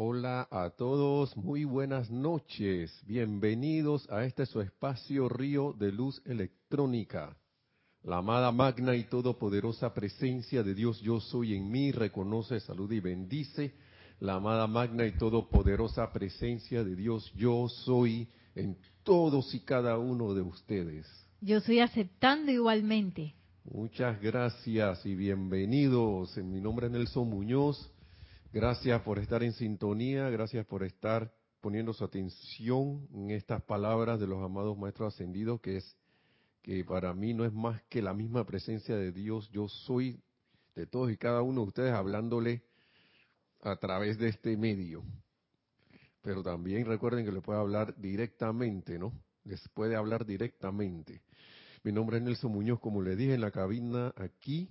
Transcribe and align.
Hola 0.00 0.46
a 0.52 0.70
todos, 0.70 1.36
muy 1.36 1.64
buenas 1.64 2.08
noches. 2.08 3.02
Bienvenidos 3.04 4.08
a 4.12 4.24
este 4.24 4.46
su 4.46 4.60
espacio 4.60 5.28
Río 5.28 5.72
de 5.72 5.90
Luz 5.90 6.22
Electrónica. 6.24 7.36
La 8.04 8.18
amada 8.18 8.52
magna 8.52 8.94
y 8.94 9.08
todopoderosa 9.08 9.92
presencia 9.94 10.62
de 10.62 10.74
Dios 10.76 11.00
yo 11.00 11.18
soy 11.18 11.56
en 11.56 11.68
mí 11.68 11.90
reconoce, 11.90 12.60
saluda 12.60 12.94
y 12.94 13.00
bendice. 13.00 13.74
La 14.20 14.34
amada 14.34 14.68
magna 14.68 15.04
y 15.04 15.18
todopoderosa 15.18 16.12
presencia 16.12 16.84
de 16.84 16.94
Dios 16.94 17.32
yo 17.34 17.66
soy 17.68 18.28
en 18.54 18.78
todos 19.02 19.52
y 19.52 19.64
cada 19.64 19.98
uno 19.98 20.32
de 20.32 20.42
ustedes. 20.42 21.08
Yo 21.40 21.56
estoy 21.56 21.80
aceptando 21.80 22.52
igualmente. 22.52 23.34
Muchas 23.64 24.22
gracias 24.22 25.04
y 25.04 25.16
bienvenidos. 25.16 26.38
En 26.38 26.52
mi 26.52 26.60
nombre 26.60 26.86
es 26.86 26.92
Nelson 26.92 27.28
Muñoz. 27.28 27.92
Gracias 28.50 29.02
por 29.02 29.18
estar 29.18 29.42
en 29.42 29.52
sintonía, 29.52 30.30
gracias 30.30 30.64
por 30.64 30.82
estar 30.82 31.30
poniendo 31.60 31.92
su 31.92 32.02
atención 32.02 33.06
en 33.12 33.30
estas 33.30 33.62
palabras 33.62 34.18
de 34.18 34.26
los 34.26 34.42
amados 34.42 34.78
maestros 34.78 35.12
ascendidos, 35.12 35.60
que 35.60 35.76
es 35.76 35.96
que 36.62 36.82
para 36.82 37.12
mí 37.12 37.34
no 37.34 37.44
es 37.44 37.52
más 37.52 37.82
que 37.90 38.00
la 38.00 38.14
misma 38.14 38.46
presencia 38.46 38.96
de 38.96 39.12
Dios. 39.12 39.50
Yo 39.50 39.68
soy 39.68 40.22
de 40.74 40.86
todos 40.86 41.10
y 41.12 41.18
cada 41.18 41.42
uno 41.42 41.60
de 41.60 41.66
ustedes 41.66 41.92
hablándole 41.92 42.62
a 43.60 43.76
través 43.76 44.16
de 44.16 44.28
este 44.28 44.56
medio. 44.56 45.04
Pero 46.22 46.42
también 46.42 46.86
recuerden 46.86 47.26
que 47.26 47.32
le 47.32 47.42
puede 47.42 47.60
hablar 47.60 47.94
directamente, 47.98 48.98
¿no? 48.98 49.12
Les 49.44 49.68
puede 49.68 49.94
hablar 49.94 50.24
directamente. 50.24 51.20
Mi 51.82 51.92
nombre 51.92 52.16
es 52.16 52.22
Nelson 52.22 52.52
Muñoz, 52.52 52.80
como 52.80 53.02
le 53.02 53.14
dije 53.14 53.34
en 53.34 53.42
la 53.42 53.50
cabina 53.50 54.14
aquí. 54.16 54.70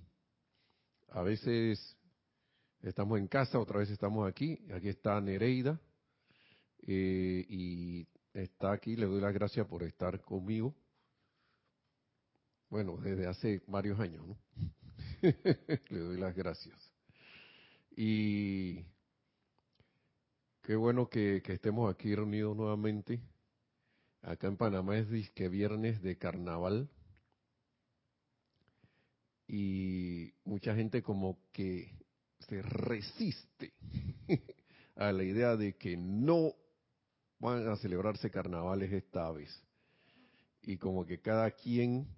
A 1.10 1.22
veces 1.22 1.96
estamos 2.82 3.18
en 3.18 3.28
casa, 3.28 3.58
otra 3.58 3.78
vez 3.78 3.90
estamos 3.90 4.28
aquí. 4.28 4.58
Aquí 4.72 4.88
está 4.88 5.20
Nereida. 5.20 5.80
Eh, 6.86 7.44
y 7.48 8.06
está 8.32 8.72
aquí, 8.72 8.96
le 8.96 9.06
doy 9.06 9.20
las 9.20 9.34
gracias 9.34 9.66
por 9.66 9.82
estar 9.82 10.20
conmigo. 10.20 10.74
Bueno, 12.70 12.96
desde 12.98 13.26
hace 13.26 13.62
varios 13.66 13.98
años, 13.98 14.26
¿no? 14.26 14.38
le 15.88 15.98
doy 15.98 16.18
las 16.18 16.34
gracias. 16.34 16.92
Y 17.96 18.84
qué 20.62 20.76
bueno 20.76 21.08
que, 21.08 21.42
que 21.42 21.54
estemos 21.54 21.92
aquí 21.92 22.14
reunidos 22.14 22.56
nuevamente. 22.56 23.20
Acá 24.22 24.48
en 24.48 24.56
Panamá 24.56 24.98
es 24.98 25.30
que 25.30 25.48
viernes 25.48 26.02
de 26.02 26.18
carnaval 26.18 26.88
y 29.46 30.34
mucha 30.44 30.74
gente 30.74 31.02
como 31.02 31.38
que 31.52 31.98
se 32.40 32.62
resiste 32.62 33.72
a 34.96 35.12
la 35.12 35.22
idea 35.22 35.56
de 35.56 35.76
que 35.76 35.96
no 35.96 36.54
van 37.38 37.68
a 37.68 37.76
celebrarse 37.76 38.30
carnavales 38.30 38.92
esta 38.92 39.30
vez. 39.30 39.50
Y 40.62 40.76
como 40.76 41.06
que 41.06 41.20
cada 41.20 41.50
quien 41.52 42.08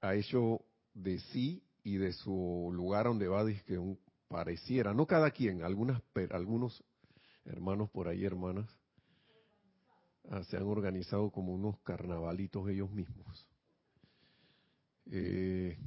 ha 0.00 0.14
hecho 0.14 0.64
de 0.94 1.18
sí 1.32 1.62
y 1.82 1.96
de 1.96 2.12
su 2.12 2.70
lugar 2.72 3.06
donde 3.06 3.28
va, 3.28 3.44
que 3.46 3.96
pareciera, 4.28 4.92
no 4.92 5.06
cada 5.06 5.30
quien, 5.30 5.62
algunas, 5.62 6.02
algunos 6.30 6.84
hermanos 7.44 7.90
por 7.90 8.08
ahí, 8.08 8.24
hermanas, 8.24 8.68
ah, 10.30 10.44
se 10.44 10.56
han 10.56 10.64
organizado 10.64 11.30
como 11.30 11.54
unos 11.54 11.78
carnavalitos 11.80 12.68
ellos 12.68 12.90
mismos. 12.90 13.48
Eh, 15.10 15.78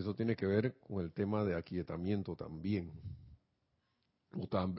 eso 0.00 0.14
tiene 0.14 0.36
que 0.36 0.46
ver 0.46 0.78
con 0.78 1.02
el 1.02 1.12
tema 1.12 1.42
de 1.42 1.56
aquietamiento 1.56 2.36
también. 2.36 2.92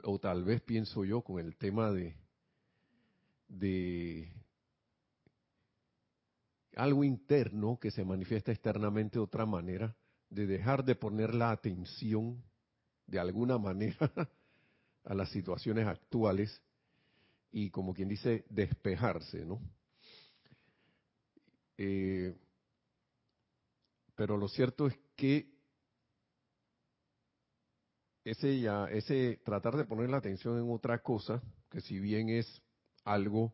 O, 0.04 0.18
tal 0.20 0.44
vez 0.44 0.60
pienso 0.60 1.04
yo 1.04 1.22
con 1.22 1.40
el 1.40 1.56
tema 1.56 1.90
de, 1.90 2.14
de 3.48 4.32
algo 6.76 7.02
interno 7.02 7.80
que 7.80 7.90
se 7.90 8.04
manifiesta 8.04 8.52
externamente 8.52 9.18
de 9.18 9.24
otra 9.24 9.44
manera, 9.44 9.96
de 10.30 10.46
dejar 10.46 10.84
de 10.84 10.94
poner 10.94 11.34
la 11.34 11.50
atención 11.50 12.40
de 13.08 13.18
alguna 13.18 13.58
manera 13.58 14.12
a 15.04 15.14
las 15.14 15.30
situaciones 15.30 15.88
actuales 15.88 16.62
y 17.50 17.70
como 17.70 17.92
quien 17.92 18.08
dice 18.08 18.44
despejarse, 18.50 19.44
¿no? 19.44 19.60
Eh, 21.76 22.36
pero 24.14 24.36
lo 24.36 24.48
cierto 24.48 24.86
es 24.86 24.98
que 25.18 25.50
ese 28.24 28.60
ya, 28.60 28.86
ese 28.86 29.40
tratar 29.44 29.76
de 29.76 29.84
poner 29.84 30.10
la 30.10 30.18
atención 30.18 30.56
en 30.58 30.70
otra 30.70 31.02
cosa, 31.02 31.42
que 31.70 31.80
si 31.80 31.98
bien 31.98 32.28
es 32.28 32.62
algo 33.02 33.52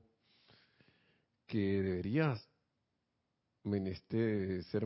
que 1.46 1.82
debería 1.82 2.36
ser, 4.70 4.84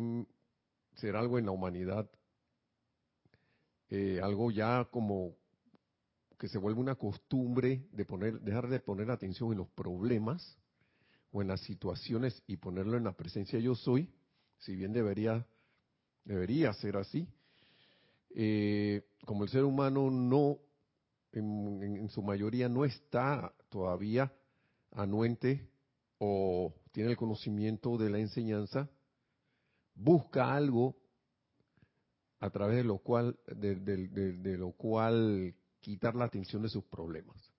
ser 0.94 1.16
algo 1.16 1.38
en 1.38 1.46
la 1.46 1.50
humanidad, 1.50 2.08
eh, 3.90 4.20
algo 4.22 4.52
ya 4.52 4.86
como 4.90 5.34
que 6.38 6.46
se 6.46 6.58
vuelve 6.58 6.80
una 6.80 6.94
costumbre 6.94 7.88
de 7.90 8.04
poner, 8.04 8.40
dejar 8.40 8.68
de 8.68 8.78
poner 8.78 9.10
atención 9.10 9.50
en 9.50 9.58
los 9.58 9.68
problemas, 9.70 10.56
o 11.32 11.42
en 11.42 11.48
las 11.48 11.60
situaciones 11.62 12.42
y 12.46 12.56
ponerlo 12.56 12.96
en 12.96 13.04
la 13.04 13.16
presencia 13.16 13.58
yo 13.58 13.74
soy, 13.74 14.10
si 14.58 14.74
bien 14.74 14.92
debería, 14.92 15.46
debería 16.28 16.74
ser 16.74 16.98
así, 16.98 17.26
eh, 18.34 19.02
como 19.24 19.44
el 19.44 19.50
ser 19.50 19.64
humano 19.64 20.10
no, 20.10 20.58
en, 21.32 22.06
su 22.10 22.22
mayoría 22.22 22.68
no 22.68 22.84
está 22.84 23.54
todavía 23.70 24.30
anuente 24.92 25.66
o 26.18 26.74
tiene 26.92 27.10
el 27.10 27.16
conocimiento 27.16 27.96
de 27.96 28.10
la 28.10 28.18
enseñanza, 28.18 28.90
busca 29.94 30.54
algo 30.54 30.96
a 32.40 32.50
través 32.50 32.76
de 32.76 32.84
lo 32.84 32.98
cual, 32.98 33.38
de 33.46 34.58
lo 34.58 34.72
cual 34.72 35.54
quitar 35.80 36.14
la 36.14 36.26
atención 36.26 36.60
de 36.60 36.68
sus 36.68 36.84
problemas. 36.84 37.52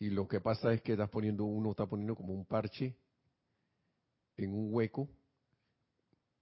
Y 0.00 0.10
lo 0.10 0.26
que 0.26 0.40
pasa 0.40 0.72
es 0.72 0.82
que 0.82 0.92
estás 0.92 1.08
poniendo 1.08 1.44
uno 1.44 1.70
está 1.70 1.86
poniendo 1.86 2.16
como 2.16 2.34
un 2.34 2.44
parche 2.44 2.96
en 4.36 4.52
un 4.52 4.74
hueco 4.74 5.08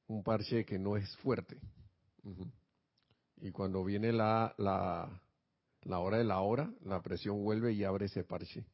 un 0.08 0.22
parche 0.22 0.64
que 0.64 0.78
no 0.78 0.96
es 0.96 1.16
fuerte. 1.18 1.58
Y 3.38 3.50
cuando 3.50 3.84
viene 3.84 4.12
la, 4.12 4.54
la 4.58 5.20
la 5.84 5.98
hora 5.98 6.18
de 6.18 6.24
la 6.24 6.40
hora 6.40 6.70
la 6.82 7.00
presión 7.02 7.42
vuelve 7.42 7.72
y 7.72 7.84
abre 7.84 8.06
ese 8.06 8.24
parche. 8.24 8.64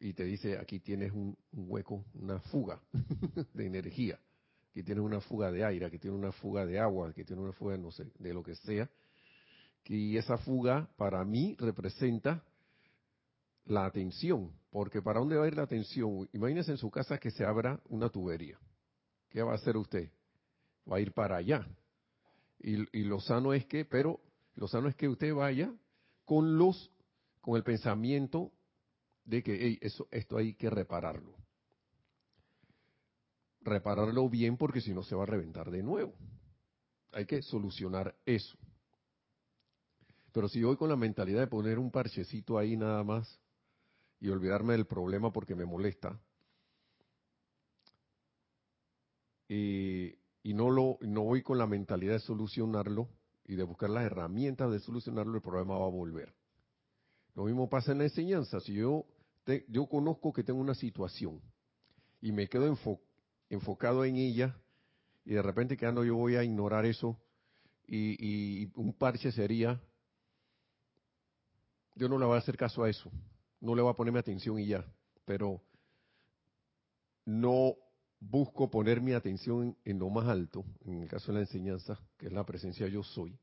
Y 0.00 0.12
te 0.12 0.24
dice 0.24 0.58
aquí 0.58 0.80
tienes 0.80 1.12
un, 1.12 1.36
hueco 1.52 2.04
una 2.14 2.40
fuga 2.40 2.80
de 3.54 3.66
energía. 3.66 4.18
Aquí 4.70 4.82
tienes 4.82 5.04
una 5.04 5.20
fuga 5.20 5.52
de 5.52 5.64
aire 5.64 5.86
aquí 5.86 5.98
tienes 5.98 6.18
una 6.18 6.32
fuga 6.32 6.66
de 6.66 6.78
agua 6.80 7.08
aquí 7.08 7.24
tienes 7.24 7.44
una 7.44 7.52
fuga 7.52 7.76
no 7.76 7.90
sé 7.90 8.10
de 8.18 8.34
lo 8.34 8.42
que 8.42 8.54
sea. 8.56 8.90
Y 9.86 10.16
esa 10.16 10.38
fuga 10.38 10.88
para 10.96 11.24
mí 11.24 11.56
representa 11.58 12.42
la 13.66 13.84
atención, 13.86 14.50
porque 14.70 15.00
¿para 15.00 15.20
dónde 15.20 15.36
va 15.36 15.44
a 15.44 15.46
ir 15.46 15.56
la 15.56 15.62
atención? 15.62 16.28
Imagínese 16.32 16.72
en 16.72 16.78
su 16.78 16.90
casa 16.90 17.18
que 17.18 17.30
se 17.30 17.44
abra 17.44 17.80
una 17.88 18.08
tubería. 18.08 18.58
¿Qué 19.34 19.42
va 19.42 19.50
a 19.50 19.56
hacer 19.56 19.76
usted? 19.76 20.12
Va 20.88 20.98
a 20.98 21.00
ir 21.00 21.12
para 21.12 21.38
allá. 21.38 21.68
Y, 22.60 23.02
lo 23.02 23.18
sano 23.18 23.52
es 23.52 23.66
que, 23.66 23.84
pero 23.84 24.20
lo 24.54 24.68
sano 24.68 24.86
es 24.86 24.94
que 24.94 25.08
usted 25.08 25.34
vaya 25.34 25.74
con 26.24 26.56
los, 26.56 26.92
con 27.40 27.56
el 27.56 27.64
pensamiento 27.64 28.52
de 29.24 29.42
que 29.42 29.78
eso, 29.80 30.06
esto 30.12 30.36
hay 30.36 30.54
que 30.54 30.70
repararlo. 30.70 31.34
Repararlo 33.62 34.28
bien 34.28 34.56
porque 34.56 34.80
si 34.80 34.94
no 34.94 35.02
se 35.02 35.16
va 35.16 35.24
a 35.24 35.26
reventar 35.26 35.68
de 35.68 35.82
nuevo. 35.82 36.14
Hay 37.10 37.26
que 37.26 37.42
solucionar 37.42 38.14
eso. 38.24 38.56
Pero 40.30 40.48
si 40.48 40.62
voy 40.62 40.76
con 40.76 40.88
la 40.88 40.96
mentalidad 40.96 41.40
de 41.40 41.48
poner 41.48 41.80
un 41.80 41.90
parchecito 41.90 42.56
ahí 42.56 42.76
nada 42.76 43.02
más, 43.02 43.40
y 44.20 44.28
olvidarme 44.28 44.74
del 44.74 44.86
problema 44.86 45.32
porque 45.32 45.56
me 45.56 45.64
molesta. 45.64 46.20
Y, 49.48 50.16
no, 50.44 50.70
lo, 50.70 50.98
no 51.00 51.22
voy 51.22 51.42
con 51.42 51.58
la 51.58 51.66
mentalidad 51.66 52.14
de 52.14 52.20
solucionarlo 52.20 53.08
y 53.46 53.56
de 53.56 53.62
buscar 53.62 53.90
las 53.90 54.04
herramientas 54.04 54.70
de 54.70 54.80
solucionarlo, 54.80 55.34
el 55.34 55.42
problema 55.42 55.78
va 55.78 55.86
a 55.86 55.90
volver. 55.90 56.34
Lo 57.34 57.44
mismo 57.44 57.68
pasa 57.68 57.92
en 57.92 57.98
la 57.98 58.04
enseñanza. 58.04 58.60
Si 58.60 58.74
yo, 58.74 59.06
yo 59.68 59.86
conozco 59.86 60.32
que 60.32 60.44
tengo 60.44 60.60
una 60.60 60.74
situación 60.74 61.40
y 62.20 62.32
me 62.32 62.48
quedo 62.48 62.76
enfocado 63.50 64.04
en 64.04 64.16
ella 64.16 64.56
y 65.24 65.34
de 65.34 65.42
repente 65.42 65.76
quedando 65.76 66.04
yo 66.04 66.16
voy 66.16 66.36
a 66.36 66.44
ignorar 66.44 66.86
eso 66.86 67.18
y, 67.86 68.16
y 68.62 68.72
un 68.76 68.92
parche 68.92 69.32
sería, 69.32 69.80
yo 71.96 72.08
no 72.08 72.18
le 72.18 72.26
voy 72.26 72.36
a 72.36 72.38
hacer 72.38 72.56
caso 72.56 72.82
a 72.82 72.90
eso 72.90 73.10
no 73.64 73.74
le 73.74 73.80
voy 73.80 73.90
a 73.90 73.96
ponerme 73.96 74.18
atención 74.18 74.58
y 74.58 74.66
ya, 74.66 74.84
pero 75.24 75.62
no 77.24 77.74
busco 78.30 78.70
poner 78.70 79.00
mi 79.00 79.12
atención 79.12 79.76
en, 79.84 79.98
lo 79.98 80.08
más 80.10 80.28
alto, 80.28 80.64
en 80.84 81.02
el 81.02 81.08
caso 81.08 81.32
de 81.32 81.34
la 81.34 81.40
enseñanza, 81.40 81.98
que 82.18 82.26
es 82.26 82.32
la 82.32 82.44
presencia 82.44 82.88
yo 82.88 83.02
soy, 83.02 83.38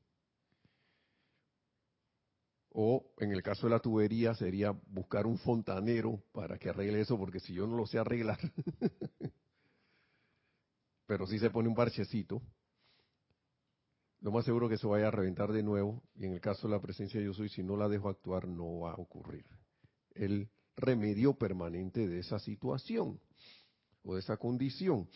O 2.73 3.13
en 3.17 3.31
el 3.31 3.43
caso 3.43 3.67
de 3.67 3.71
la 3.71 3.79
tubería 3.79 4.33
sería 4.33 4.71
buscar 4.87 5.27
un 5.27 5.37
fontanero 5.37 6.23
para 6.31 6.57
que 6.57 6.69
arregle 6.69 7.01
eso, 7.01 7.17
porque 7.17 7.39
si 7.39 7.53
yo 7.53 7.67
no 7.67 7.75
lo 7.75 7.85
sé 7.85 7.99
arreglar, 7.99 8.39
pero 11.05 11.27
si 11.27 11.37
se 11.37 11.49
pone 11.49 11.67
un 11.67 11.75
parchecito, 11.75 12.41
lo 14.21 14.31
más 14.31 14.45
seguro 14.45 14.69
que 14.69 14.77
se 14.77 14.87
vaya 14.87 15.09
a 15.09 15.11
reventar 15.11 15.51
de 15.51 15.63
nuevo. 15.63 16.03
Y 16.15 16.25
en 16.25 16.33
el 16.33 16.39
caso 16.39 16.67
de 16.67 16.75
la 16.75 16.81
presencia 16.81 17.19
yo 17.19 17.33
soy, 17.33 17.49
si 17.49 17.63
no 17.63 17.75
la 17.75 17.89
dejo 17.89 18.07
actuar, 18.07 18.47
no 18.47 18.81
va 18.81 18.91
a 18.91 18.95
ocurrir. 18.95 19.45
El 20.11 20.49
remedio 20.77 21.33
permanente 21.33 22.07
de 22.07 22.19
esa 22.19 22.39
situación 22.39 23.19
o 24.03 24.17
esa 24.17 24.37
condición. 24.37 25.07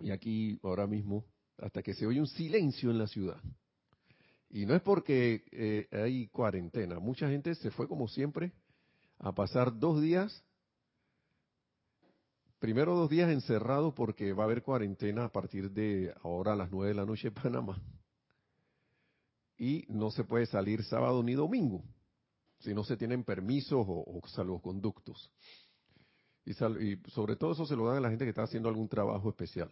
Y 0.00 0.10
aquí, 0.10 0.58
ahora 0.62 0.86
mismo, 0.86 1.24
hasta 1.58 1.82
que 1.82 1.94
se 1.94 2.06
oye 2.06 2.20
un 2.20 2.28
silencio 2.28 2.90
en 2.90 2.98
la 2.98 3.06
ciudad 3.06 3.42
y 4.50 4.64
no 4.64 4.74
es 4.74 4.82
porque 4.82 5.44
eh, 5.52 5.88
hay 5.92 6.28
cuarentena. 6.28 6.98
Mucha 6.98 7.28
gente 7.28 7.54
se 7.54 7.70
fue 7.70 7.86
como 7.86 8.08
siempre 8.08 8.52
a 9.18 9.32
pasar 9.32 9.78
dos 9.78 10.00
días, 10.00 10.44
primero 12.58 12.94
dos 12.94 13.10
días 13.10 13.30
encerrados 13.30 13.92
porque 13.94 14.32
va 14.32 14.44
a 14.44 14.46
haber 14.46 14.62
cuarentena 14.62 15.24
a 15.24 15.32
partir 15.32 15.70
de 15.70 16.14
ahora 16.22 16.54
a 16.54 16.56
las 16.56 16.70
nueve 16.70 16.88
de 16.88 16.94
la 16.94 17.04
noche 17.04 17.28
en 17.28 17.34
Panamá. 17.34 17.80
Y 19.58 19.84
no 19.88 20.10
se 20.10 20.24
puede 20.24 20.46
salir 20.46 20.82
sábado 20.84 21.22
ni 21.22 21.34
domingo 21.34 21.84
si 22.60 22.74
no 22.74 22.82
se 22.82 22.96
tienen 22.96 23.22
permisos 23.22 23.84
o, 23.88 24.20
salvoconductos. 24.26 25.30
Y, 26.48 26.54
sobre 27.10 27.36
todo 27.36 27.52
eso 27.52 27.66
se 27.66 27.76
lo 27.76 27.86
dan 27.86 27.98
a 27.98 28.00
la 28.00 28.08
gente 28.08 28.24
que 28.24 28.30
está 28.30 28.42
haciendo 28.42 28.70
algún 28.70 28.88
trabajo 28.88 29.28
especial. 29.28 29.70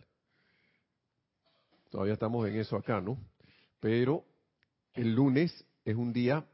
Todavía 1.90 2.12
estamos 2.12 2.46
en 2.46 2.56
eso 2.56 2.76
acá, 2.76 3.00
¿no? 3.00 3.17
Pero 3.81 4.26
el 4.93 5.14
lunes 5.14 5.64
es 5.87 5.96
un 5.96 6.12
día 6.12 6.44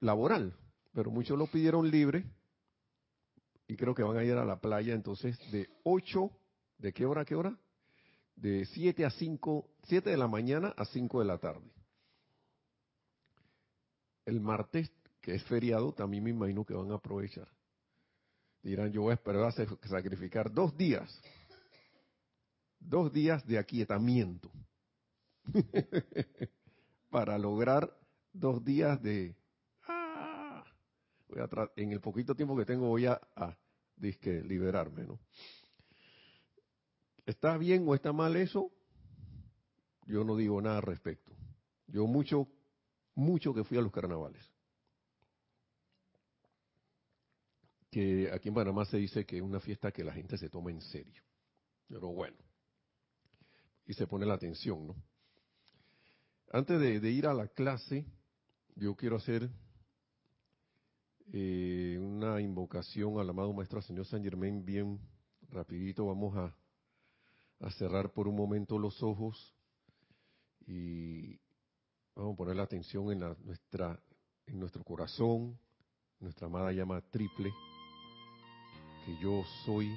laboral, 0.00 0.54
pero 0.92 1.10
muchos 1.10 1.38
lo 1.38 1.46
pidieron 1.46 1.90
libre 1.90 2.26
y 3.66 3.76
creo 3.76 3.94
que 3.94 4.02
van 4.02 4.18
a 4.18 4.24
ir 4.24 4.34
a 4.34 4.44
la 4.44 4.60
playa 4.60 4.92
entonces 4.92 5.38
de 5.50 5.66
8, 5.84 6.30
¿de 6.76 6.92
qué 6.92 7.06
hora 7.06 7.22
a 7.22 7.24
qué 7.24 7.36
hora? 7.36 7.58
De 8.34 8.66
7 8.66 9.06
a 9.06 9.10
5, 9.10 9.66
7 9.84 10.10
de 10.10 10.16
la 10.18 10.28
mañana 10.28 10.74
a 10.76 10.84
5 10.84 11.20
de 11.20 11.24
la 11.24 11.38
tarde. 11.38 11.72
El 14.26 14.40
martes, 14.42 14.92
que 15.22 15.34
es 15.34 15.42
feriado, 15.44 15.94
también 15.94 16.22
me 16.22 16.30
imagino 16.30 16.66
que 16.66 16.74
van 16.74 16.90
a 16.90 16.96
aprovechar. 16.96 17.55
Dirán, 18.66 18.90
yo 18.90 19.02
voy 19.02 19.14
a 19.14 19.46
a 19.46 19.52
sacrificar 19.88 20.52
dos 20.52 20.76
días, 20.76 21.22
dos 22.80 23.12
días 23.12 23.46
de 23.46 23.58
aquietamiento. 23.58 24.50
para 27.10 27.38
lograr 27.38 27.96
dos 28.32 28.64
días 28.64 29.00
de... 29.00 29.36
Ah, 29.86 30.64
voy 31.28 31.38
a 31.38 31.70
en 31.76 31.92
el 31.92 32.00
poquito 32.00 32.34
tiempo 32.34 32.56
que 32.56 32.64
tengo 32.64 32.88
voy 32.88 33.06
a, 33.06 33.20
a 33.36 33.56
disque, 33.94 34.42
liberarme, 34.42 35.04
¿no? 35.04 35.20
¿Está 37.24 37.56
bien 37.58 37.84
o 37.86 37.94
está 37.94 38.12
mal 38.12 38.34
eso? 38.34 38.72
Yo 40.06 40.24
no 40.24 40.34
digo 40.34 40.60
nada 40.60 40.78
al 40.78 40.82
respecto. 40.82 41.32
Yo 41.86 42.08
mucho, 42.08 42.48
mucho 43.14 43.54
que 43.54 43.62
fui 43.62 43.78
a 43.78 43.80
los 43.80 43.92
carnavales. 43.92 44.55
Que 47.90 48.30
aquí 48.32 48.48
en 48.48 48.54
Panamá 48.54 48.84
se 48.84 48.98
dice 48.98 49.24
que 49.24 49.36
es 49.36 49.42
una 49.42 49.60
fiesta 49.60 49.92
que 49.92 50.04
la 50.04 50.12
gente 50.12 50.36
se 50.36 50.48
toma 50.48 50.70
en 50.70 50.80
serio. 50.80 51.22
Pero 51.88 52.08
bueno. 52.08 52.36
Y 53.86 53.94
se 53.94 54.06
pone 54.06 54.26
la 54.26 54.34
atención, 54.34 54.86
¿no? 54.88 54.96
Antes 56.52 56.80
de, 56.80 57.10
ir 57.10 57.26
a 57.26 57.34
la 57.34 57.48
clase, 57.48 58.06
yo 58.76 58.94
quiero 58.94 59.16
hacer 59.16 59.50
eh, 61.32 61.98
una 62.00 62.40
invocación 62.40 63.18
al 63.18 63.28
amado 63.28 63.52
Maestro 63.52 63.82
Señor 63.82 64.06
San 64.06 64.22
Germain 64.22 64.64
bien 64.64 65.00
rapidito. 65.50 66.06
Vamos 66.06 66.36
a, 66.36 66.56
cerrar 67.72 68.12
por 68.12 68.28
un 68.28 68.36
momento 68.36 68.78
los 68.78 69.02
ojos 69.02 69.54
y 70.66 71.40
vamos 72.14 72.34
a 72.34 72.36
poner 72.36 72.56
la 72.56 72.62
atención 72.62 73.10
en, 73.10 73.20
nuestra, 73.44 74.00
en 74.46 74.60
nuestro 74.60 74.84
corazón, 74.84 75.58
nuestra 76.20 76.46
amada 76.46 76.70
llama 76.72 77.00
triple, 77.10 77.50
que 79.06 79.16
yo 79.18 79.44
soy, 79.64 79.96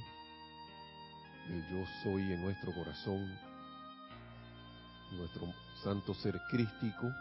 el 1.49 1.67
yo 1.67 1.83
soy 2.03 2.31
en 2.31 2.43
nuestro 2.43 2.71
corazón, 2.71 3.27
nuestro 5.13 5.51
santo 5.83 6.13
ser 6.13 6.39
crístico. 6.51 7.11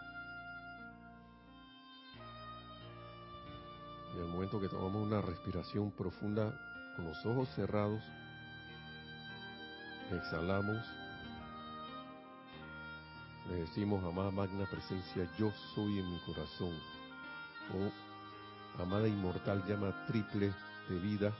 Y 4.15 4.19
al 4.19 4.27
momento 4.27 4.61
que 4.61 4.69
tomamos 4.69 5.01
una 5.01 5.19
respiración 5.21 5.89
profunda 5.91 6.53
con 6.95 7.05
los 7.05 7.25
ojos 7.25 7.49
cerrados, 7.55 8.03
exhalamos, 10.11 10.85
le 13.47 13.55
decimos, 13.61 14.03
amada 14.03 14.29
magna 14.29 14.67
presencia, 14.69 15.27
yo 15.39 15.51
soy 15.73 15.97
en 15.97 16.11
mi 16.11 16.19
corazón. 16.19 16.77
Oh, 17.73 18.81
amada 18.83 19.07
inmortal 19.07 19.65
llama 19.65 20.05
triple 20.05 20.53
de 20.87 20.99
vida, 20.99 21.33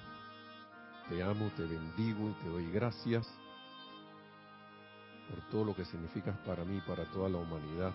te 1.09 1.23
amo, 1.23 1.50
te 1.57 1.63
bendigo 1.63 2.29
y 2.29 2.33
te 2.33 2.50
doy 2.50 2.71
gracias 2.71 3.27
por 5.27 5.41
todo 5.50 5.65
lo 5.65 5.75
que 5.75 5.83
significas 5.85 6.38
para 6.45 6.63
mí, 6.63 6.79
para 6.88 7.06
toda 7.11 7.27
la 7.29 7.39
humanidad, 7.39 7.91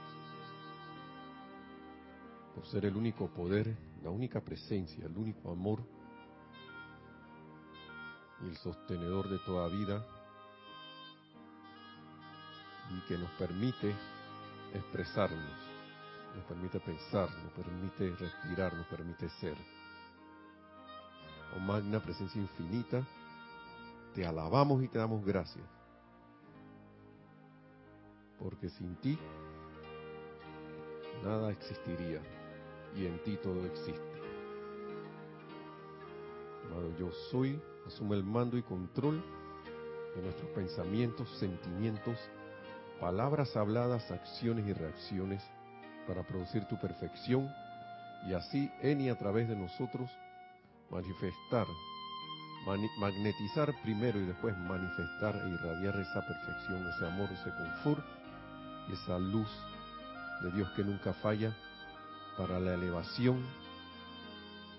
por 2.57 2.67
ser 2.67 2.85
el 2.87 2.97
único 2.97 3.29
poder, 3.29 3.77
la 4.03 4.11
única 4.11 4.41
presencia, 4.41 5.07
el 5.07 5.17
único 5.17 5.53
amor 5.53 5.81
y 8.43 8.49
el 8.49 8.57
sostenedor 8.57 9.29
de 9.29 9.39
toda 9.47 9.69
vida 9.69 10.05
y 12.91 13.01
que 13.07 13.17
nos 13.17 13.31
permite 13.33 13.95
expresarnos, 14.75 15.55
nos 16.35 16.45
permite 16.47 16.81
pensar, 16.81 17.31
nos 17.31 17.53
permite 17.53 18.11
respirar, 18.17 18.75
nos 18.75 18.87
permite 18.89 19.29
ser. 19.41 19.84
Oh 21.57 21.61
magna 21.61 22.01
presencia 22.01 22.41
infinita, 22.41 23.07
te 24.15 24.27
alabamos 24.27 24.83
y 24.83 24.89
te 24.89 24.99
damos 24.99 25.25
gracias 25.25 25.65
porque 28.45 28.69
sin 28.69 28.95
ti 28.97 29.19
nada 31.23 31.51
existiría 31.51 32.21
y 32.95 33.07
en 33.07 33.23
ti 33.23 33.39
todo 33.43 33.65
existe. 33.65 34.03
Amado, 36.67 36.95
yo 36.99 37.11
soy, 37.31 37.61
asume 37.87 38.17
el 38.17 38.25
mando 38.25 38.59
y 38.59 38.63
control 38.63 39.23
de 40.15 40.23
nuestros 40.23 40.51
pensamientos, 40.51 41.29
sentimientos, 41.39 42.19
palabras 43.01 43.57
habladas, 43.57 44.11
acciones 44.11 44.67
y 44.67 44.73
reacciones 44.73 45.43
para 46.07 46.23
producir 46.23 46.67
tu 46.67 46.79
perfección 46.79 47.49
y 48.29 48.35
así 48.35 48.71
en 48.83 49.01
y 49.01 49.09
a 49.09 49.19
través 49.19 49.49
de 49.49 49.57
nosotros 49.57 50.11
manifestar, 50.91 51.67
magnetizar 52.99 53.75
primero 53.83 54.19
y 54.21 54.27
después 54.27 54.57
manifestar 54.59 55.37
e 55.37 55.49
irradiar 55.49 55.97
esa 55.97 56.21
perfección, 56.27 56.87
ese 56.89 57.07
amor, 57.07 57.29
ese 57.33 57.51
confort 57.57 58.05
esa 58.93 59.19
luz 59.19 59.49
de 60.43 60.51
Dios 60.53 60.69
que 60.77 60.85
nunca 60.85 61.13
falla 61.15 61.55
para 62.37 62.59
la 62.59 62.75
elevación 62.75 63.43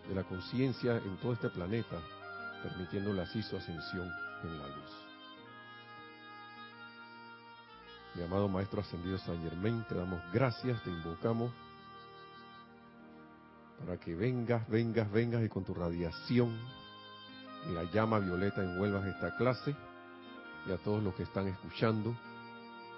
de 0.07 0.15
la 0.15 0.23
conciencia 0.23 0.97
en 0.97 1.17
todo 1.17 1.33
este 1.33 1.49
planeta, 1.49 1.97
permitiéndole 2.61 3.21
así 3.21 3.41
su 3.41 3.57
ascensión 3.57 4.11
en 4.43 4.59
la 4.59 4.67
luz. 4.67 4.91
Mi 8.13 8.23
amado 8.23 8.47
Maestro 8.47 8.81
Ascendido 8.81 9.17
San 9.17 9.41
Germain, 9.41 9.83
te 9.89 9.95
damos 9.95 10.21
gracias, 10.31 10.81
te 10.83 10.89
invocamos 10.89 11.51
para 13.85 13.99
que 13.99 14.15
vengas, 14.15 14.67
vengas, 14.67 15.11
vengas 15.11 15.43
y 15.43 15.49
con 15.49 15.63
tu 15.63 15.73
radiación 15.75 16.57
y 17.69 17.73
la 17.73 17.83
llama 17.83 18.17
violeta 18.17 18.63
envuelvas 18.63 19.05
esta 19.05 19.35
clase 19.35 19.75
y 20.65 20.71
a 20.71 20.77
todos 20.77 21.03
los 21.03 21.13
que 21.13 21.23
están 21.23 21.47
escuchando 21.47 22.15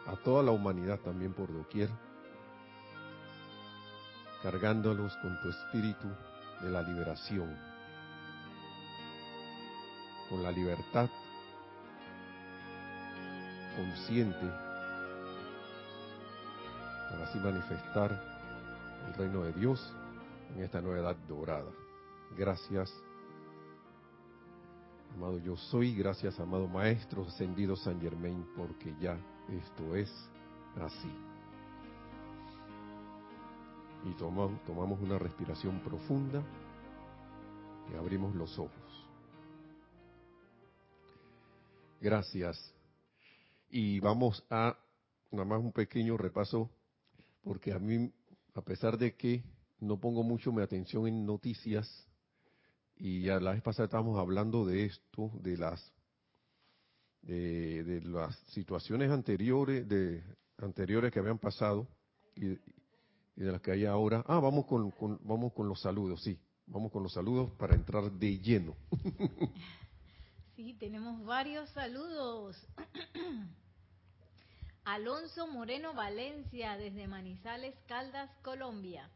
a 0.07 0.15
toda 0.15 0.41
la 0.41 0.51
humanidad 0.51 0.99
también 0.99 1.33
por 1.33 1.51
doquier, 1.51 1.89
cargándolos 4.41 5.13
con 5.17 5.37
tu 5.41 5.49
espíritu 5.49 6.07
de 6.61 6.69
la 6.69 6.81
liberación, 6.81 7.53
con 10.29 10.41
la 10.41 10.51
libertad 10.51 11.09
consciente, 13.75 14.47
para 17.09 17.25
así 17.25 17.37
manifestar 17.39 18.23
el 19.07 19.13
reino 19.15 19.43
de 19.43 19.51
Dios 19.51 19.93
en 20.55 20.63
esta 20.63 20.81
nueva 20.81 20.99
edad 20.99 21.15
dorada. 21.27 21.71
Gracias, 22.37 22.93
amado 25.13 25.39
yo 25.39 25.55
soy, 25.55 25.95
gracias, 25.95 26.39
amado 26.39 26.67
Maestro 26.67 27.23
ascendido 27.23 27.75
San 27.75 27.99
Germain, 28.01 28.45
porque 28.55 28.93
ya 28.99 29.17
esto 29.49 29.95
es 29.95 30.11
así. 30.81 31.11
Y 34.05 34.13
tomamos, 34.13 34.63
tomamos 34.63 34.99
una 35.01 35.17
respiración 35.17 35.79
profunda 35.79 36.43
y 37.91 37.95
abrimos 37.97 38.35
los 38.35 38.57
ojos. 38.59 39.07
Gracias. 41.99 42.73
Y 43.69 43.99
vamos 43.99 44.45
a 44.49 44.77
nada 45.31 45.45
más 45.45 45.59
un 45.59 45.71
pequeño 45.71 46.17
repaso, 46.17 46.69
porque 47.43 47.73
a 47.73 47.79
mí, 47.79 48.11
a 48.53 48.61
pesar 48.61 48.97
de 48.97 49.15
que 49.15 49.43
no 49.79 49.99
pongo 49.99 50.23
mucho 50.23 50.51
mi 50.51 50.61
atención 50.61 51.07
en 51.07 51.25
noticias, 51.25 52.07
y 52.95 53.21
ya 53.21 53.39
la 53.39 53.51
vez 53.51 53.61
pasada 53.61 53.85
estábamos 53.85 54.19
hablando 54.19 54.65
de 54.65 54.85
esto, 54.85 55.31
de 55.41 55.57
las 55.57 55.93
de, 57.21 58.01
las 58.05 58.35
situaciones 58.53 59.11
anteriores, 59.11 59.87
de 59.87 60.23
anteriores 60.57 61.11
que 61.11 61.19
habían 61.19 61.37
pasado 61.37 61.87
y, 62.35 62.47
de 62.47 63.51
las 63.51 63.61
que 63.61 63.71
hay 63.71 63.85
ahora. 63.85 64.23
Ah, 64.27 64.39
vamos 64.39 64.65
con, 64.65 64.93
vamos 65.21 65.53
con 65.53 65.67
los 65.67 65.81
saludos, 65.81 66.23
sí, 66.23 66.39
vamos 66.65 66.91
con 66.91 67.03
los 67.03 67.13
saludos 67.13 67.51
para 67.57 67.75
entrar 67.75 68.11
de 68.11 68.39
lleno. 68.39 68.75
Sí, 70.55 70.73
tenemos 70.73 71.23
varios 71.23 71.69
saludos. 71.69 72.57
Alonso 74.85 75.45
Moreno 75.45 75.93
Valencia, 75.93 76.77
desde 76.77 77.07
Manizales, 77.07 77.75
Caldas, 77.85 78.31
Colombia. 78.41 79.07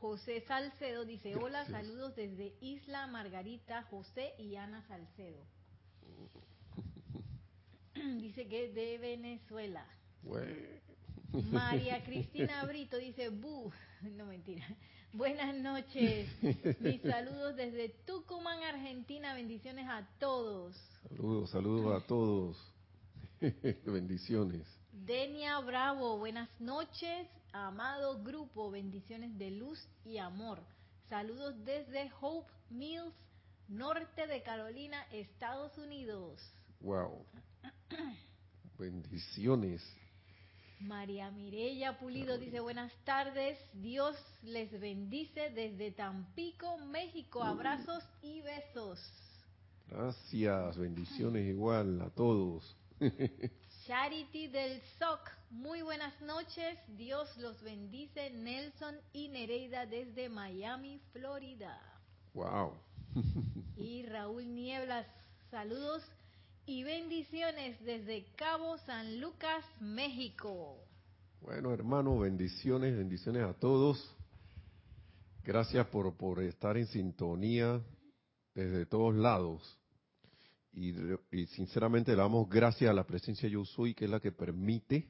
José 0.00 0.42
Salcedo 0.42 1.04
dice, 1.04 1.34
hola, 1.36 1.64
saludos 1.66 2.14
desde 2.16 2.54
Isla 2.60 3.06
Margarita, 3.06 3.82
José 3.84 4.34
y 4.38 4.56
Ana 4.56 4.82
Salcedo. 4.88 5.42
dice 8.20 8.46
que 8.46 8.66
es 8.66 8.74
de 8.74 8.98
Venezuela. 8.98 9.86
María 11.50 12.02
Cristina 12.04 12.64
Brito 12.64 12.98
dice, 12.98 13.30
bu, 13.30 13.72
no 14.02 14.26
mentira. 14.26 14.66
Buenas 15.12 15.54
noches. 15.56 16.28
Mis 16.80 17.00
saludos 17.02 17.56
desde 17.56 17.88
Tucumán, 18.06 18.62
Argentina. 18.64 19.34
Bendiciones 19.34 19.86
a 19.88 20.06
todos. 20.18 20.76
Saludos, 21.08 21.50
saludos 21.50 22.02
a 22.02 22.06
todos. 22.06 22.74
Bendiciones. 23.86 24.66
Denia 24.92 25.58
Bravo, 25.60 26.18
buenas 26.18 26.48
noches. 26.60 27.28
Amado 27.64 28.22
grupo, 28.22 28.70
bendiciones 28.70 29.36
de 29.38 29.50
luz 29.50 29.88
y 30.04 30.18
amor. 30.18 30.62
Saludos 31.08 31.54
desde 31.64 32.12
Hope 32.20 32.52
Mills, 32.68 33.14
norte 33.66 34.26
de 34.26 34.42
Carolina, 34.42 35.02
Estados 35.10 35.76
Unidos. 35.78 36.38
Wow. 36.80 37.24
Bendiciones. 38.78 39.82
María 40.80 41.30
Mirella 41.30 41.98
Pulido 41.98 42.36
dice 42.36 42.60
buenas 42.60 42.92
tardes, 43.04 43.58
Dios 43.72 44.14
les 44.42 44.70
bendice 44.78 45.48
desde 45.48 45.92
Tampico, 45.92 46.76
México, 46.88 47.42
abrazos 47.42 48.04
y 48.20 48.42
besos. 48.42 49.00
Gracias, 49.88 50.76
bendiciones 50.76 51.46
igual 51.46 52.02
a 52.02 52.10
todos. 52.10 52.76
Charity 53.86 54.48
del 54.48 54.80
SOC, 54.98 55.30
muy 55.50 55.80
buenas 55.80 56.20
noches, 56.20 56.76
Dios 56.96 57.36
los 57.36 57.62
bendice, 57.62 58.30
Nelson 58.30 58.96
y 59.12 59.28
Nereida 59.28 59.86
desde 59.86 60.28
Miami, 60.28 61.00
Florida. 61.12 61.80
Wow. 62.34 62.72
y 63.76 64.04
Raúl 64.06 64.52
Nieblas, 64.52 65.06
saludos 65.52 66.02
y 66.66 66.82
bendiciones 66.82 67.78
desde 67.84 68.24
Cabo 68.34 68.76
San 68.78 69.20
Lucas, 69.20 69.64
México. 69.78 70.78
Bueno, 71.40 71.72
hermano, 71.72 72.18
bendiciones, 72.18 72.96
bendiciones 72.96 73.44
a 73.44 73.54
todos. 73.54 74.12
Gracias 75.44 75.86
por, 75.86 76.12
por 76.16 76.42
estar 76.42 76.76
en 76.76 76.88
sintonía 76.88 77.80
desde 78.52 78.84
todos 78.84 79.14
lados. 79.14 79.78
Y, 80.76 81.46
sinceramente 81.46 82.12
le 82.12 82.18
damos 82.18 82.48
gracias 82.48 82.90
a 82.90 82.94
la 82.94 83.06
presencia 83.06 83.48
yo 83.48 83.64
soy, 83.64 83.94
que 83.94 84.04
es 84.04 84.10
la 84.10 84.20
que 84.20 84.30
permite 84.30 85.08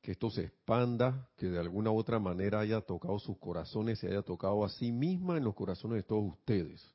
que 0.00 0.12
esto 0.12 0.30
se 0.30 0.44
expanda, 0.44 1.28
que 1.36 1.46
de 1.46 1.58
alguna 1.58 1.90
otra 1.90 2.18
manera 2.18 2.60
haya 2.60 2.80
tocado 2.80 3.18
sus 3.18 3.38
corazones, 3.38 3.98
se 3.98 4.08
haya 4.08 4.22
tocado 4.22 4.64
a 4.64 4.68
sí 4.68 4.92
misma 4.92 5.36
en 5.36 5.44
los 5.44 5.54
corazones 5.54 5.96
de 5.98 6.02
todos 6.04 6.32
ustedes 6.32 6.92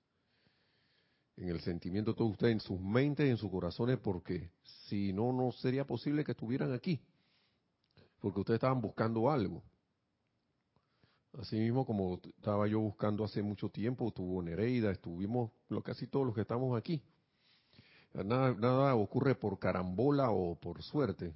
en 1.38 1.50
el 1.50 1.62
sentimiento 1.62 2.12
de 2.12 2.18
todos 2.18 2.32
ustedes, 2.32 2.54
en 2.54 2.60
sus 2.60 2.80
mentes, 2.80 3.30
en 3.30 3.38
sus 3.38 3.52
corazones, 3.52 4.00
porque 4.00 4.50
si 4.88 5.14
no, 5.14 5.32
no 5.32 5.52
sería 5.52 5.86
posible 5.86 6.24
que 6.24 6.32
estuvieran 6.32 6.74
aquí, 6.74 7.00
porque 8.20 8.40
ustedes 8.40 8.58
estaban 8.58 8.82
buscando 8.82 9.30
algo. 9.30 9.64
Así 11.38 11.56
mismo 11.58 11.86
como 11.86 12.20
estaba 12.38 12.68
yo 12.68 12.80
buscando 12.80 13.24
hace 13.24 13.44
mucho 13.44 13.70
tiempo, 13.70 14.08
estuvo 14.08 14.42
Nereida, 14.42 14.90
estuvimos 14.90 15.52
lo, 15.70 15.84
casi 15.84 16.08
todos 16.08 16.26
los 16.26 16.34
que 16.34 16.42
estamos 16.42 16.76
aquí. 16.76 17.04
Nada, 18.24 18.96
ocurre 18.96 19.36
por 19.36 19.60
carambola 19.60 20.32
o 20.32 20.56
por 20.60 20.82
suerte. 20.82 21.36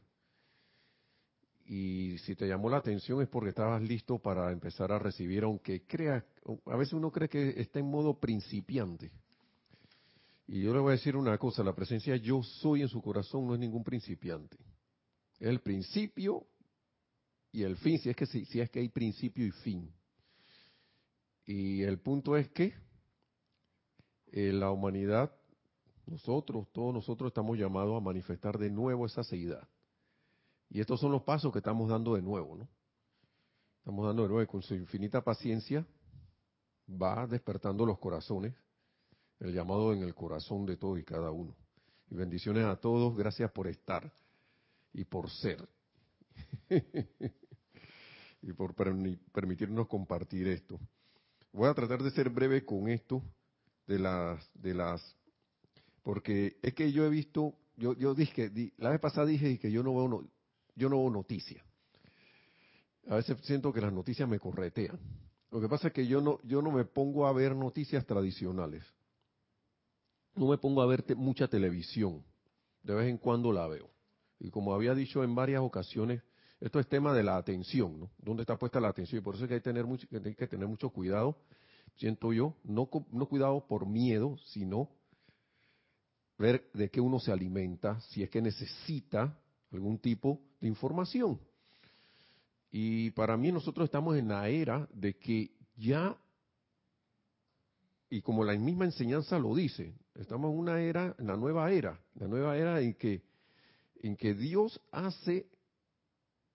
Y 1.66 2.18
si 2.20 2.36
te 2.36 2.48
llamó 2.48 2.70
la 2.70 2.78
atención 2.78 3.22
es 3.22 3.28
porque 3.30 3.50
estabas 3.50 3.82
listo 3.82 4.20
para 4.20 4.52
empezar 4.52 4.92
a 4.92 5.00
recibir, 5.00 5.44
aunque 5.44 5.86
crea, 5.86 6.26
a 6.66 6.76
veces 6.76 6.94
uno 6.94 7.12
cree 7.12 7.30
que 7.30 7.62
está 7.62 7.80
en 7.80 7.90
modo 7.90 8.20
principiante 8.20 9.12
y 10.52 10.64
yo 10.64 10.74
le 10.74 10.82
voy 10.82 10.90
a 10.90 10.98
decir 10.98 11.16
una 11.16 11.38
cosa, 11.38 11.64
la 11.64 11.74
presencia 11.74 12.18
yo 12.18 12.44
soy 12.44 12.82
en 12.82 12.90
su 12.90 13.02
corazón 13.02 13.48
no 13.48 13.54
es 13.54 13.60
ningún 13.62 13.86
principiante. 13.86 14.58
Es 15.40 15.48
el 15.48 15.62
principio 15.62 16.46
y 17.54 17.64
el 17.64 17.78
fin, 17.78 17.98
si 18.00 18.10
es 18.10 18.18
que, 18.18 18.26
si, 18.26 18.60
es 18.60 18.70
que 18.70 18.80
hay 18.80 18.90
principio 18.90 19.46
y 19.46 19.52
fin. 19.52 19.90
Y 21.46 21.84
el 21.84 22.00
punto 22.00 22.36
es 22.36 22.50
que 22.50 22.74
eh, 24.34 24.52
la 24.52 24.72
humanidad, 24.72 25.34
nosotros, 26.12 26.68
todos 26.72 26.94
nosotros 26.94 27.30
estamos 27.30 27.58
llamados 27.58 27.98
a 27.98 28.00
manifestar 28.00 28.58
de 28.58 28.70
nuevo 28.70 29.06
esa 29.06 29.24
seidad. 29.24 29.68
Y 30.70 30.80
estos 30.80 31.00
son 31.00 31.12
los 31.12 31.24
pasos 31.24 31.52
que 31.52 31.60
estamos 31.60 31.90
dando 31.90 32.16
de 32.16 32.22
nuevo, 32.22 32.58
¿no? 32.58 32.68
Estamos 33.80 34.06
dando 34.06 34.24
de 34.24 34.30
nuevo 34.30 34.44
y 34.44 34.48
con 34.48 34.62
su 34.62 34.76
infinita 34.76 35.22
paciencia 35.22 35.86
va 36.90 37.26
despertando 37.26 37.86
los 37.86 37.98
corazones 37.98 38.54
el 39.40 39.54
llamado 39.54 39.92
en 39.94 40.04
el 40.04 40.14
corazón 40.14 40.66
de 40.66 40.78
todos 40.78 41.00
y 41.00 41.04
cada 41.04 41.32
uno. 41.32 41.56
Y 42.10 42.16
bendiciones 42.16 42.66
a 42.66 42.76
todos, 42.76 43.16
gracias 43.18 43.50
por 43.52 43.68
estar 43.68 44.14
y 44.94 45.04
por 45.06 45.30
ser. 45.32 45.68
y 48.42 48.54
por 48.54 48.76
permitirnos 48.76 49.88
compartir 49.88 50.48
esto. 50.48 50.80
Voy 51.54 51.68
a 51.68 51.74
tratar 51.74 52.04
de 52.04 52.12
ser 52.12 52.30
breve 52.30 52.64
con 52.66 52.88
esto 52.88 53.24
de 53.88 53.98
las 54.00 54.50
de 54.54 54.74
las 54.74 55.18
porque 56.04 56.58
es 56.62 56.74
que 56.74 56.92
yo 56.92 57.06
he 57.06 57.10
visto 57.10 57.56
yo 57.78 57.94
yo 57.94 58.14
dije 58.14 58.52
la 58.78 58.90
vez 58.90 59.00
pasada 59.00 59.28
dije 59.28 59.60
que 59.60 59.72
yo 59.72 59.84
no 59.84 59.96
veo 59.96 60.08
no, 60.08 60.28
yo 60.76 60.90
no 60.90 61.00
veo 61.00 61.10
noticias. 61.10 61.64
A 63.08 63.16
veces 63.16 63.38
siento 63.42 63.74
que 63.74 63.82
las 63.82 63.92
noticias 63.92 64.30
me 64.30 64.40
corretean. 64.40 65.00
Lo 65.50 65.60
que 65.60 65.68
pasa 65.68 65.88
es 65.88 65.94
que 65.94 66.08
yo 66.08 66.22
no 66.22 66.40
yo 66.44 66.62
no 66.62 66.72
me 66.72 66.86
pongo 66.86 67.28
a 67.28 67.34
ver 67.34 67.56
noticias 67.56 68.06
tradicionales 68.06 68.84
no 70.36 70.48
me 70.48 70.58
pongo 70.58 70.82
a 70.82 70.86
ver 70.86 71.04
mucha 71.16 71.48
televisión. 71.48 72.24
De 72.84 72.96
vez 72.96 73.10
en 73.10 73.18
cuando 73.18 73.52
la 73.52 73.68
veo. 73.68 73.90
Y 74.40 74.50
como 74.50 74.74
había 74.74 74.96
dicho 74.96 75.24
en 75.24 75.36
varias 75.36 75.62
ocasiones, 75.62 76.24
esto 76.60 76.80
es 76.80 76.88
tema 76.88 77.14
de 77.14 77.24
la 77.24 77.38
atención, 77.38 78.00
¿no? 78.00 78.12
¿Dónde 78.18 78.44
está 78.44 78.58
puesta 78.58 78.80
la 78.80 78.88
atención? 78.88 79.20
Y 79.20 79.24
por 79.24 79.36
eso 79.36 79.44
es 79.44 79.48
que 79.48 79.56
hay 79.56 79.60
que 79.60 79.66
tener 79.66 79.86
mucho, 79.86 80.08
que 80.10 80.48
tener 80.48 80.68
mucho 80.68 80.90
cuidado, 80.90 81.38
siento 81.96 82.34
yo, 82.34 82.56
no, 82.64 82.90
no 83.12 83.26
cuidado 83.28 83.68
por 83.68 83.86
miedo, 83.86 84.38
sino 84.46 84.90
ver 86.42 86.70
de 86.74 86.90
qué 86.90 87.00
uno 87.00 87.20
se 87.20 87.32
alimenta, 87.32 88.02
si 88.02 88.24
es 88.24 88.30
que 88.30 88.42
necesita 88.42 89.38
algún 89.72 89.98
tipo 90.00 90.42
de 90.60 90.68
información. 90.68 91.40
Y 92.72 93.12
para 93.12 93.38
mí 93.38 93.52
nosotros 93.52 93.86
estamos 93.86 94.18
en 94.18 94.28
la 94.30 94.50
era 94.50 94.88
de 94.94 95.18
que 95.18 95.52
ya 95.78 96.18
y 98.12 98.22
como 98.22 98.44
la 98.44 98.54
misma 98.58 98.84
enseñanza 98.84 99.40
lo 99.40 99.56
dice, 99.56 99.94
estamos 100.16 100.52
en 100.52 100.60
una 100.60 100.82
era, 100.82 101.16
en 101.18 101.28
la 101.28 101.38
nueva 101.38 101.72
era, 101.72 101.98
la 102.16 102.28
nueva 102.28 102.58
era 102.58 102.82
en 102.82 102.94
que, 102.96 103.24
en 104.04 104.18
que 104.18 104.34
Dios 104.34 104.82
hace, 104.92 105.48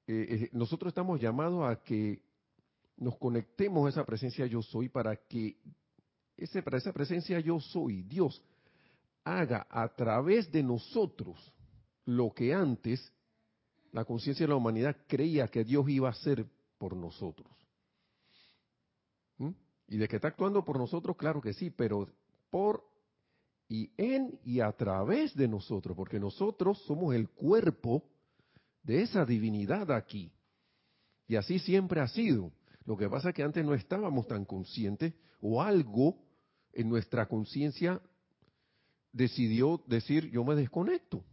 eh, 0.07 0.27
eh, 0.29 0.51
nosotros 0.53 0.91
estamos 0.91 1.19
llamados 1.19 1.67
a 1.67 1.83
que 1.83 2.21
nos 2.99 3.17
conectemos 3.17 3.87
a 3.87 3.89
esa 3.89 4.05
presencia 4.05 4.45
yo 4.45 4.61
soy 4.61 4.91
para 4.91 5.17
que 5.17 5.57
ese, 6.37 6.63
para 6.63 6.77
esa 6.77 6.93
presencia 6.93 7.41
yo 7.41 7.59
soy, 7.59 8.03
Dios, 8.03 8.43
haga 9.27 9.67
a 9.69 9.89
través 9.89 10.51
de 10.53 10.63
nosotros 10.63 11.53
lo 12.05 12.33
que 12.33 12.55
antes 12.55 13.13
la 13.91 14.05
conciencia 14.05 14.47
de 14.47 14.51
la 14.51 14.57
humanidad 14.57 14.97
creía 15.09 15.49
que 15.49 15.65
Dios 15.65 15.89
iba 15.89 16.09
a 16.09 16.13
hacer 16.13 16.47
por 16.79 16.95
nosotros. 16.95 17.51
¿Mm? 19.39 19.51
Y 19.89 19.97
de 19.97 20.07
que 20.07 20.17
está 20.17 20.29
actuando 20.29 20.65
por 20.65 20.79
nosotros, 20.79 21.17
claro 21.17 21.41
que 21.41 21.53
sí, 21.53 21.71
pero 21.71 22.09
por 22.51 22.85
y 23.69 23.91
en 23.97 24.39
y 24.45 24.61
a 24.61 24.71
través 24.73 25.35
de 25.35 25.49
nosotros, 25.49 25.97
porque 25.97 26.21
nosotros 26.21 26.81
somos 26.87 27.13
el 27.13 27.29
cuerpo 27.29 28.05
de 28.85 29.03
esa 29.03 29.25
divinidad 29.25 29.91
aquí. 29.91 30.31
Y 31.27 31.35
así 31.35 31.59
siempre 31.59 32.01
ha 32.01 32.07
sido. 32.07 32.53
Lo 32.85 32.97
que 32.97 33.09
pasa 33.09 33.31
es 33.31 33.35
que 33.35 33.43
antes 33.43 33.65
no 33.65 33.75
estábamos 33.75 34.29
tan 34.29 34.45
conscientes 34.45 35.15
o 35.41 35.61
algo 35.61 36.17
en 36.73 36.89
nuestra 36.89 37.27
conciencia 37.27 38.01
decidió 39.17 39.83
decir 39.87 40.31
yo 40.31 40.45
me 40.45 40.55
desconecto. 40.55 41.25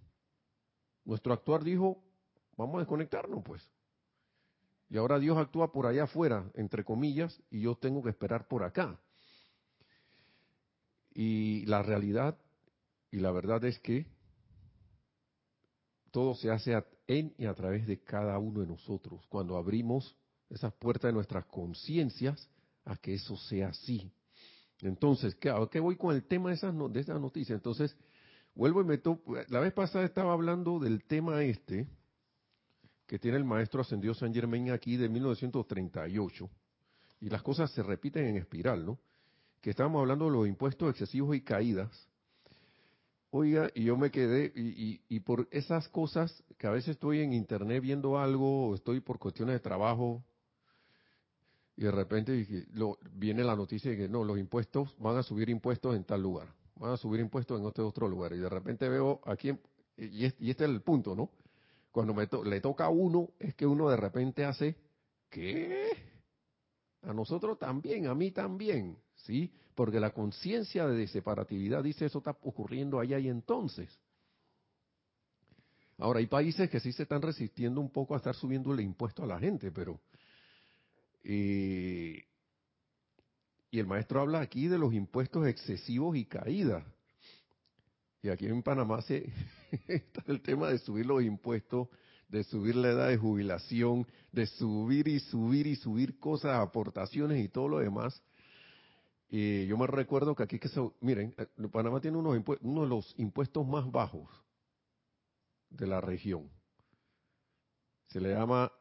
Nuestro 1.03 1.33
actuar 1.33 1.63
dijo, 1.63 2.01
vamos 2.55 2.75
a 2.75 2.79
desconectarnos 2.79 3.43
pues. 3.43 3.61
Y 4.89 4.97
ahora 4.97 5.19
Dios 5.19 5.37
actúa 5.37 5.71
por 5.71 5.85
allá 5.85 6.03
afuera, 6.03 6.49
entre 6.53 6.83
comillas, 6.85 7.41
y 7.49 7.61
yo 7.61 7.75
tengo 7.75 8.01
que 8.01 8.09
esperar 8.09 8.47
por 8.47 8.63
acá. 8.63 8.99
Y 11.13 11.65
la 11.65 11.83
realidad 11.83 12.37
y 13.11 13.17
la 13.17 13.31
verdad 13.31 13.63
es 13.65 13.79
que 13.79 14.07
todo 16.11 16.35
se 16.35 16.51
hace 16.51 16.81
en 17.07 17.33
y 17.37 17.45
a 17.45 17.53
través 17.53 17.85
de 17.85 17.99
cada 17.99 18.37
uno 18.39 18.61
de 18.61 18.67
nosotros, 18.67 19.25
cuando 19.27 19.57
abrimos 19.57 20.15
esas 20.49 20.73
puertas 20.73 21.09
de 21.09 21.13
nuestras 21.13 21.45
conciencias 21.45 22.49
a 22.85 22.95
que 22.95 23.15
eso 23.15 23.35
sea 23.35 23.69
así. 23.69 24.11
Entonces, 24.83 25.35
¿qué, 25.35 25.53
¿qué 25.71 25.79
voy 25.79 25.95
con 25.95 26.13
el 26.13 26.23
tema 26.23 26.49
de 26.49 26.55
esas, 26.55 26.73
de 26.91 26.99
esas 26.99 27.19
noticias? 27.19 27.55
Entonces, 27.55 27.95
vuelvo 28.53 28.81
y 28.81 28.85
meto, 28.85 29.21
la 29.47 29.59
vez 29.59 29.73
pasada 29.73 30.03
estaba 30.03 30.33
hablando 30.33 30.79
del 30.79 31.03
tema 31.05 31.43
este, 31.43 31.87
que 33.07 33.17
tiene 33.17 33.37
el 33.37 33.45
maestro 33.45 33.81
ascendido 33.81 34.13
San 34.13 34.33
Germain 34.33 34.71
aquí 34.71 34.97
de 34.97 35.07
1938, 35.07 36.49
y 37.21 37.29
las 37.29 37.41
cosas 37.41 37.71
se 37.71 37.81
repiten 37.81 38.25
en 38.25 38.37
espiral, 38.37 38.85
¿no? 38.85 38.99
Que 39.61 39.69
estábamos 39.69 40.01
hablando 40.01 40.25
de 40.25 40.31
los 40.31 40.47
impuestos 40.47 40.89
excesivos 40.89 41.35
y 41.35 41.41
caídas. 41.41 42.09
Oiga, 43.31 43.71
y 43.73 43.85
yo 43.85 43.97
me 43.97 44.11
quedé, 44.11 44.51
y, 44.53 45.01
y, 45.07 45.19
por 45.21 45.47
esas 45.49 45.87
cosas 45.87 46.43
que 46.57 46.67
a 46.67 46.71
veces 46.71 46.89
estoy 46.89 47.21
en 47.21 47.33
internet 47.33 47.81
viendo 47.81 48.19
algo, 48.19 48.67
o 48.67 48.75
estoy 48.75 48.99
por 48.99 49.17
cuestiones 49.17 49.55
de 49.55 49.59
trabajo, 49.59 50.23
y 51.75 51.83
de 51.83 51.91
repente 51.91 52.65
lo, 52.73 52.97
viene 53.13 53.43
la 53.43 53.55
noticia 53.55 53.91
de 53.91 53.97
que 53.97 54.07
no, 54.07 54.23
los 54.23 54.37
impuestos, 54.37 54.95
van 54.99 55.17
a 55.17 55.23
subir 55.23 55.49
impuestos 55.49 55.95
en 55.95 56.03
tal 56.03 56.21
lugar, 56.21 56.47
van 56.75 56.91
a 56.91 56.97
subir 56.97 57.19
impuestos 57.19 57.59
en 57.59 57.65
otro, 57.65 57.87
otro 57.87 58.07
lugar. 58.07 58.33
Y 58.33 58.37
de 58.37 58.49
repente 58.49 58.87
veo 58.87 59.21
aquí, 59.25 59.51
y 59.97 60.25
este, 60.25 60.49
es 60.49 60.59
el 60.61 60.81
punto, 60.81 61.15
¿no? 61.15 61.31
Cuando 61.91 62.13
me 62.13 62.27
le 62.45 62.61
toca 62.61 62.85
a 62.85 62.89
uno, 62.89 63.29
es 63.39 63.55
que 63.55 63.65
uno 63.65 63.89
de 63.89 63.97
repente 63.97 64.45
hace, 64.45 64.75
¿qué? 65.29 65.89
A 67.03 67.13
nosotros 67.13 67.57
también, 67.57 68.07
a 68.07 68.15
mí 68.15 68.31
también, 68.31 68.97
¿sí? 69.15 69.51
Porque 69.75 69.99
la 69.99 70.11
conciencia 70.11 70.87
de 70.87 71.07
separatividad 71.07 71.83
dice 71.83 72.05
eso 72.05 72.19
está 72.19 72.31
ocurriendo 72.43 72.99
allá 72.99 73.17
y 73.19 73.27
entonces. 73.29 73.89
Ahora, 75.97 76.19
hay 76.19 76.27
países 76.27 76.69
que 76.69 76.79
sí 76.79 76.91
se 76.91 77.03
están 77.03 77.21
resistiendo 77.21 77.79
un 77.79 77.89
poco 77.89 78.13
a 78.13 78.17
estar 78.17 78.35
subiendo 78.35 78.73
el 78.73 78.81
impuesto 78.81 79.23
a 79.23 79.27
la 79.27 79.39
gente, 79.39 79.71
pero 79.71 79.99
y 81.23 82.23
el 83.79 83.87
maestro 83.87 84.21
habla 84.21 84.41
aquí 84.41 84.67
de 84.67 84.77
los 84.77 84.93
impuestos 84.93 85.47
excesivos 85.47 86.15
y 86.15 86.25
caídas. 86.25 86.83
Y 88.21 88.29
aquí 88.29 88.45
en 88.45 88.63
Panamá 88.63 89.01
se 89.01 89.31
está 89.87 90.23
el 90.27 90.41
tema 90.41 90.69
de 90.69 90.77
subir 90.77 91.05
los 91.05 91.23
impuestos, 91.23 91.89
de 92.29 92.43
subir 92.43 92.75
la 92.75 92.91
edad 92.91 93.09
de 93.09 93.17
jubilación, 93.17 94.07
de 94.31 94.45
subir 94.45 95.07
y 95.07 95.19
subir 95.19 95.67
y 95.67 95.75
subir 95.75 96.19
cosas, 96.19 96.59
aportaciones 96.59 97.43
y 97.43 97.49
todo 97.49 97.67
lo 97.67 97.79
demás. 97.79 98.21
Y 99.29 99.65
yo 99.65 99.77
me 99.77 99.87
recuerdo 99.87 100.35
que 100.35 100.43
aquí 100.43 100.59
que 100.59 100.69
se, 100.69 100.79
miren, 101.01 101.33
eh, 101.37 101.47
Panamá 101.71 101.99
tiene 101.99 102.17
unos 102.17 102.39
uno 102.61 102.83
de 102.83 102.87
los 102.87 103.13
impuestos 103.17 103.67
más 103.67 103.91
bajos 103.91 104.29
de 105.69 105.87
la 105.87 105.99
región. 105.99 106.49
Se 108.09 108.21
le 108.21 108.29
llama 108.29 108.71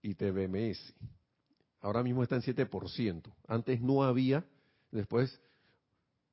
ITBMS 0.00 0.94
ahora 1.84 2.02
mismo 2.02 2.22
está 2.22 2.36
en 2.36 2.42
7%. 2.42 3.32
Antes 3.46 3.80
no 3.82 4.02
había, 4.02 4.44
después 4.90 5.38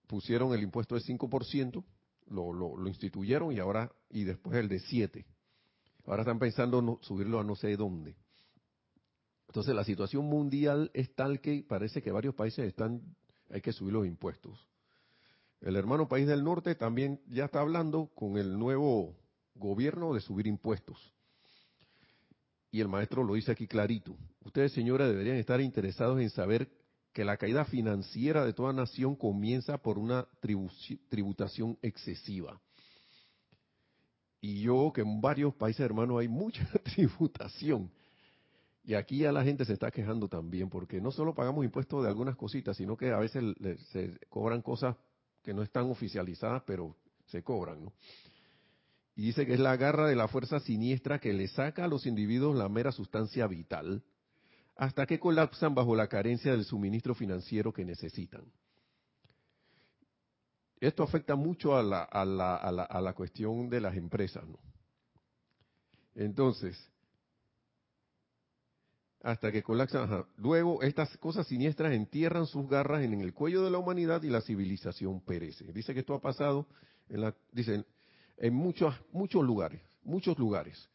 pusieron 0.07 0.53
el 0.53 0.63
impuesto 0.63 0.95
de 0.95 1.01
5%, 1.01 1.83
lo, 2.29 2.53
lo, 2.53 2.87
instituyeron 2.87 3.51
y 3.51 3.59
ahora, 3.59 3.91
y 4.09 4.23
después 4.23 4.57
el 4.57 4.69
de 4.69 4.77
7%. 4.77 5.25
Ahora 6.05 6.21
están 6.21 6.39
pensando 6.39 6.99
subirlo 7.01 7.39
a 7.39 7.43
no 7.43 7.55
sé 7.55 7.75
dónde. 7.75 8.15
Entonces 9.47 9.75
la 9.75 9.83
situación 9.83 10.25
mundial 10.25 10.89
es 10.93 11.13
tal 11.13 11.41
que 11.41 11.63
parece 11.67 12.01
que 12.01 12.11
varios 12.11 12.33
países 12.33 12.65
están, 12.65 13.01
hay 13.49 13.59
que 13.61 13.73
subir 13.73 13.93
los 13.93 14.07
impuestos. 14.07 14.67
El 15.59 15.75
hermano 15.75 16.07
país 16.07 16.27
del 16.27 16.43
norte 16.43 16.75
también 16.75 17.19
ya 17.27 17.45
está 17.45 17.59
hablando 17.59 18.07
con 18.15 18.37
el 18.37 18.57
nuevo 18.57 19.15
gobierno 19.55 20.13
de 20.13 20.21
subir 20.21 20.47
impuestos 20.47 21.13
y 22.71 22.79
el 22.79 22.87
maestro 22.87 23.23
lo 23.23 23.33
dice 23.33 23.51
aquí 23.51 23.67
clarito. 23.67 24.15
Ustedes, 24.45 24.71
señora, 24.71 25.07
deberían 25.07 25.35
estar 25.35 25.59
interesados 25.59 26.19
en 26.21 26.29
saber 26.29 26.69
que 27.11 27.25
la 27.25 27.35
caída 27.35 27.65
financiera 27.65 28.45
de 28.45 28.53
toda 28.53 28.71
nación 28.71 29.15
comienza 29.15 29.77
por 29.77 29.99
una 29.99 30.25
tributación 31.09 31.77
excesiva. 31.81 32.59
Y 34.39 34.61
yo, 34.61 34.91
que 34.95 35.01
en 35.01 35.19
varios 35.19 35.53
países 35.53 35.81
hermanos 35.81 36.19
hay 36.19 36.29
mucha 36.29 36.65
tributación. 36.95 37.91
Y 38.83 38.95
aquí 38.95 39.19
ya 39.19 39.31
la 39.31 39.43
gente 39.43 39.65
se 39.65 39.73
está 39.73 39.91
quejando 39.91 40.27
también, 40.27 40.69
porque 40.69 41.01
no 41.01 41.11
solo 41.11 41.35
pagamos 41.35 41.65
impuestos 41.65 42.01
de 42.03 42.09
algunas 42.09 42.35
cositas, 42.35 42.77
sino 42.77 42.97
que 42.97 43.11
a 43.11 43.19
veces 43.19 43.43
se 43.91 44.17
cobran 44.29 44.61
cosas 44.61 44.95
que 45.43 45.53
no 45.53 45.61
están 45.61 45.91
oficializadas, 45.91 46.63
pero 46.65 46.95
se 47.25 47.43
cobran, 47.43 47.85
¿no? 47.85 47.93
Y 49.15 49.23
dice 49.23 49.45
que 49.45 49.53
es 49.53 49.59
la 49.59 49.75
garra 49.75 50.07
de 50.07 50.15
la 50.15 50.27
fuerza 50.27 50.59
siniestra 50.59 51.19
que 51.19 51.33
le 51.33 51.47
saca 51.47 51.85
a 51.85 51.87
los 51.87 52.05
individuos 52.05 52.55
la 52.55 52.69
mera 52.69 52.91
sustancia 52.91 53.47
vital 53.47 54.03
hasta 54.75 55.05
que 55.05 55.19
colapsan 55.19 55.75
bajo 55.75 55.95
la 55.95 56.07
carencia 56.07 56.51
del 56.51 56.65
suministro 56.65 57.13
financiero 57.13 57.71
que 57.71 57.85
necesitan. 57.85 58.43
Esto 60.79 61.03
afecta 61.03 61.35
mucho 61.35 61.75
a 61.75 61.83
la, 61.83 62.01
a 62.01 62.25
la, 62.25 62.55
a 62.55 63.01
la, 63.01 63.13
cuestión 63.13 63.69
de 63.69 63.79
las 63.79 63.95
empresas, 63.95 64.43
¿no? 64.47 64.57
Entonces, 66.15 66.75
hasta 69.21 69.51
que 69.51 69.61
colapsan. 69.61 70.25
Luego, 70.37 70.81
estas 70.81 71.15
cosas 71.17 71.45
siniestras 71.45 71.93
entierran 71.93 72.47
sus 72.47 72.67
garras 72.67 73.03
en 73.03 73.21
el 73.21 73.33
cuello 73.35 73.63
de 73.63 73.69
la 73.69 73.77
humanidad 73.77 74.23
y 74.23 74.29
la 74.29 74.41
civilización 74.41 75.21
perece. 75.21 75.71
Dice 75.71 75.93
que 75.93 75.99
esto 75.99 76.15
ha 76.15 76.21
pasado, 76.21 76.65
en 77.07 77.21
la, 77.21 77.35
dicen, 77.51 77.85
en 78.41 78.55
muchos, 78.55 78.95
muchos 79.11 79.43
lugares, 79.43 79.79
muchos 80.01 80.37
lugares, 80.39 80.89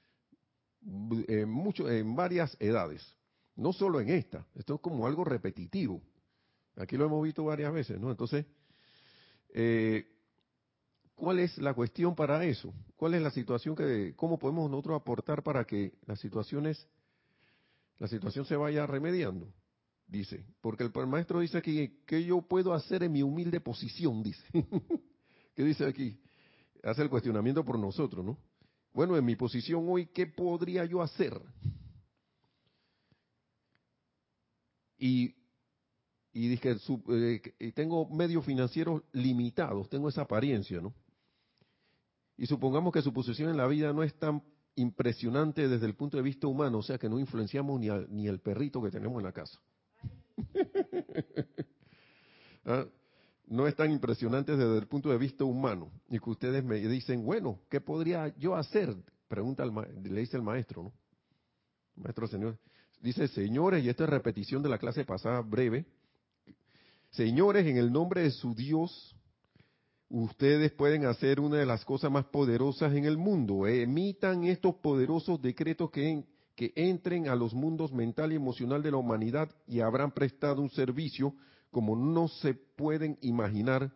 en, 0.83 1.49
mucho, 1.49 1.89
en 1.89 2.17
varias 2.17 2.57
edades, 2.59 3.17
no 3.55 3.73
solo 3.73 4.01
en 4.01 4.11
esta, 4.11 4.45
esto 4.57 4.75
es 4.75 4.81
como 4.81 5.07
algo 5.07 5.25
repetitivo. 5.25 6.03
Aquí 6.75 6.97
lo 6.97 7.07
hemos 7.07 7.23
visto 7.23 7.45
varias 7.45 7.73
veces, 7.73 8.01
¿no? 8.01 8.11
Entonces, 8.11 8.47
eh, 9.55 10.07
¿cuál 11.15 11.39
es 11.39 11.57
la 11.59 11.73
cuestión 11.73 12.17
para 12.17 12.45
eso? 12.45 12.75
¿Cuál 12.97 13.15
es 13.15 13.23
la 13.23 13.31
situación 13.31 13.77
que, 13.77 14.15
cómo 14.17 14.41
podemos 14.41 14.69
nosotros 14.69 15.01
aportar 15.01 15.45
para 15.45 15.65
que 15.65 15.93
las 16.05 16.19
situaciones, 16.19 16.89
la 17.99 18.09
situación 18.09 18.45
se 18.45 18.57
vaya 18.57 18.89
remediando? 18.89 19.53
Dice, 20.09 20.45
porque 20.61 20.83
el, 20.83 21.07
maestro 21.07 21.39
dice 21.39 21.59
aquí, 21.59 22.03
¿qué 22.07 22.25
yo 22.25 22.43
puedo 22.43 22.75
hacer 22.75 23.05
en 23.05 23.13
mi 23.13 23.23
humilde 23.23 23.61
posición? 23.61 24.21
Dice. 24.25 24.45
¿Qué 25.55 25.65
dice 25.65 25.87
aquí? 25.87 26.21
Hace 26.91 27.03
el 27.03 27.11
cuestionamiento 27.11 27.65
por 27.65 27.79
nosotros, 27.79 28.25
¿no? 28.25 28.39
Bueno, 28.93 29.17
en 29.17 29.25
mi 29.25 29.37
posición 29.37 29.85
hoy, 29.89 30.07
¿qué 30.07 30.27
podría 30.27 30.85
yo 30.85 31.03
hacer? 31.03 31.39
Y, 34.99 35.35
y 36.33 36.49
dije, 36.49 36.77
eh, 37.59 37.73
tengo 37.73 38.09
medios 38.09 38.45
financieros 38.45 39.03
limitados, 39.13 39.91
tengo 39.91 40.09
esa 40.09 40.23
apariencia, 40.23 40.81
¿no? 40.81 40.95
Y 42.39 42.47
supongamos 42.47 42.93
que 42.93 43.03
su 43.03 43.13
posición 43.13 43.51
en 43.51 43.57
la 43.57 43.67
vida 43.67 43.93
no 43.93 44.03
es 44.03 44.15
tan 44.19 44.43
impresionante 44.77 45.69
desde 45.69 45.87
el 45.87 45.95
punto 45.95 46.17
de 46.17 46.23
vista 46.23 46.47
humano, 46.47 46.79
o 46.79 46.83
sea 46.83 46.99
que 46.99 47.09
no 47.09 47.19
influenciamos 47.19 47.81
ni, 47.81 47.89
ni 48.09 48.29
el 48.29 48.41
perrito 48.41 48.83
que 48.83 48.91
tenemos 48.91 49.19
en 49.19 49.25
la 49.25 49.33
casa. 49.33 49.61
¿Ah? 52.65 52.87
No 53.47 53.67
es 53.67 53.77
tan 53.77 53.91
impresionante 53.91 54.57
desde 54.57 54.79
el 54.79 54.87
punto 54.87 55.11
de 55.11 55.19
vista 55.19 55.45
humano. 55.45 55.91
Y 56.09 56.19
que 56.19 56.31
ustedes 56.31 56.65
me 56.65 56.77
dicen, 56.77 57.25
bueno, 57.25 57.61
¿qué 57.71 57.81
podría 57.81 58.35
yo 58.37 58.57
hacer? 58.57 58.95
Pregunta 59.29 59.65
le 59.65 60.21
dice 60.21 60.37
el 60.37 60.43
maestro, 60.43 60.85
¿no? 60.85 60.93
Maestro 61.97 62.27
señor. 62.27 62.59
Dice, 63.01 63.29
señores, 63.29 63.85
y 63.85 63.89
esta 63.89 64.05
es 64.05 64.11
repetición 64.11 64.63
de 64.63 64.69
la 64.69 64.79
clase 64.79 65.05
pasada 65.05 65.41
breve. 65.41 65.87
Señores, 67.11 67.67
en 67.67 67.77
el 67.77 67.93
nombre 67.93 68.23
de 68.23 68.31
su 68.31 68.55
Dios, 68.55 69.17
ustedes 70.09 70.73
pueden 70.73 71.07
hacer 71.07 71.41
una 71.41 71.57
de 71.59 71.67
las 71.67 71.85
cosas 71.85 72.11
más 72.11 72.27
poderosas 72.27 72.93
en 72.95 73.05
el 73.05 73.17
mundo. 73.17 73.67
Emitan 73.67 74.45
estos 74.45 74.75
poderosos 74.77 75.41
decretos 75.41 75.91
que, 75.91 76.25
que 76.55 76.73
entren 76.75 77.29
a 77.29 77.37
los 77.37 77.55
mundos 77.55 77.93
mental 77.93 78.33
y 78.33 78.37
emocional 78.37 78.83
de 78.83 78.91
la 78.91 78.97
humanidad 78.97 79.51
y 79.67 79.81
habrán 79.81 80.13
prestado 80.13 80.61
un 80.61 80.71
servicio 80.71 81.35
como 81.77 81.95
no 81.95 82.29
se 82.29 82.55
pueden 82.55 83.19
imaginar, 83.21 83.93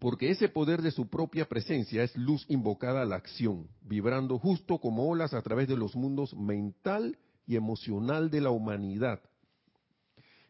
porque 0.00 0.30
ese 0.30 0.48
poder 0.48 0.80
de 0.80 0.90
su 0.90 1.10
propia 1.10 1.46
presencia 1.46 2.02
es 2.02 2.16
luz 2.16 2.46
invocada 2.48 3.02
a 3.02 3.04
la 3.04 3.16
acción, 3.16 3.68
vibrando 3.82 4.38
justo 4.38 4.78
como 4.78 5.06
olas 5.06 5.34
a 5.34 5.42
través 5.42 5.68
de 5.68 5.76
los 5.76 5.94
mundos 5.94 6.32
mental 6.32 7.18
y 7.46 7.56
emocional 7.56 8.30
de 8.30 8.40
la 8.40 8.48
humanidad, 8.48 9.20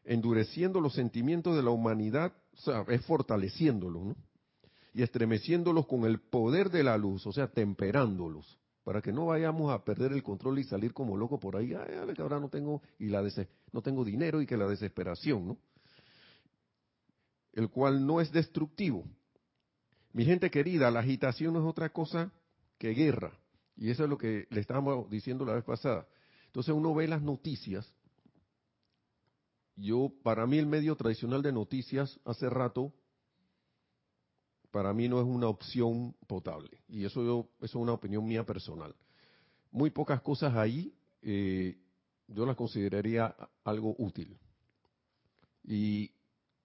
endureciendo 0.05 0.81
los 0.81 0.92
sentimientos 0.92 1.57
de 1.57 1.64
la 1.64 1.70
humanidad, 1.70 2.33
o 2.52 2.61
sea, 2.61 2.85
es 2.87 3.05
fortaleciéndolos, 3.05 4.05
¿no? 4.05 4.16
Y 4.94 5.02
estremeciéndolos 5.02 5.88
con 5.88 6.05
el 6.05 6.20
poder 6.20 6.70
de 6.70 6.85
la 6.85 6.96
luz, 6.96 7.26
o 7.26 7.33
sea, 7.33 7.48
temperándolos, 7.48 8.61
para 8.85 9.01
que 9.01 9.12
no 9.12 9.27
vayamos 9.27 9.73
a 9.73 9.85
perder 9.85 10.12
el 10.12 10.23
control 10.23 10.59
y 10.59 10.64
salir 10.64 10.92
como 10.92 11.16
loco 11.16 11.38
por 11.38 11.57
ahí, 11.57 11.73
ay, 11.75 12.14
que 12.14 12.23
ahora 12.23 12.40
no 12.40 12.49
tengo 12.49 12.83
y 12.99 13.07
la 13.07 13.23
no 13.73 13.83
tengo 13.83 14.05
dinero 14.05 14.42
y 14.42 14.47
que 14.47 14.57
la 14.57 14.66
desesperación, 14.66 15.47
¿no? 15.47 15.59
El 17.53 17.71
cual 17.71 18.05
no 18.07 18.21
es 18.21 18.33
destructivo. 18.33 19.05
Mi 20.12 20.25
gente 20.25 20.51
querida, 20.51 20.90
la 20.90 21.01
agitación 21.01 21.55
no 21.55 21.61
es 21.61 21.66
otra 21.66 21.90
cosa 21.90 22.33
que 22.79 22.90
guerra. 22.90 23.33
Y 23.77 23.90
eso 23.90 24.05
es 24.05 24.11
lo 24.11 24.18
que 24.18 24.47
le 24.51 24.61
estábamos 24.61 25.09
diciendo 25.11 25.45
la 25.45 25.55
vez 25.55 25.64
pasada. 25.64 26.07
Entonces 26.47 26.75
uno 26.75 26.95
ve 26.95 27.09
las 27.09 27.23
noticias. 27.23 27.90
Yo, 29.77 30.12
para 30.23 30.47
mí 30.47 30.59
el 30.59 30.66
medio 30.66 30.97
tradicional 30.97 31.42
de 31.42 31.53
noticias 31.53 32.21
hace 32.25 32.51
rato, 32.51 32.92
para 34.72 34.92
mí 34.92 35.08
no 35.08 35.20
es 35.20 35.26
una 35.26 35.46
opción 35.46 36.16
potable. 36.26 36.80
Y 36.88 37.04
eso, 37.04 37.22
yo, 37.22 37.48
eso 37.58 37.78
es 37.78 37.82
una 37.82 37.92
opinión 37.92 38.26
mía 38.26 38.44
personal. 38.44 38.94
Muy 39.70 39.90
pocas 39.90 40.20
cosas 40.22 40.56
ahí 40.56 40.92
eh, 41.22 41.78
yo 42.26 42.46
las 42.46 42.56
consideraría 42.56 43.35
algo 43.64 43.94
útil. 43.98 44.37
Y, 45.64 46.11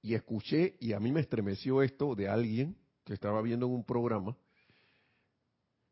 escuché, 0.01 0.77
y 0.79 0.93
a 0.93 0.99
mí 0.99 1.11
me 1.11 1.19
estremeció 1.19 1.83
esto 1.83 2.15
de 2.15 2.29
alguien 2.29 2.77
que 3.03 3.13
estaba 3.13 3.41
viendo 3.41 3.65
en 3.65 3.73
un 3.73 3.83
programa, 3.83 4.35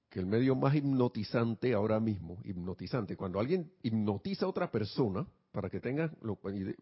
que 0.10 0.19
el 0.19 0.25
medio 0.25 0.56
más 0.56 0.73
hipnotizante 0.73 1.73
ahora 1.73 1.99
mismo, 1.99 2.39
hipnotizante, 2.43 3.17
cuando 3.17 3.39
alguien 3.39 3.71
hipnotiza 3.84 4.45
a 4.45 4.49
otra 4.49 4.71
persona, 4.71 5.28
para 5.51 5.69
que 5.69 5.82
tengan, 5.82 6.15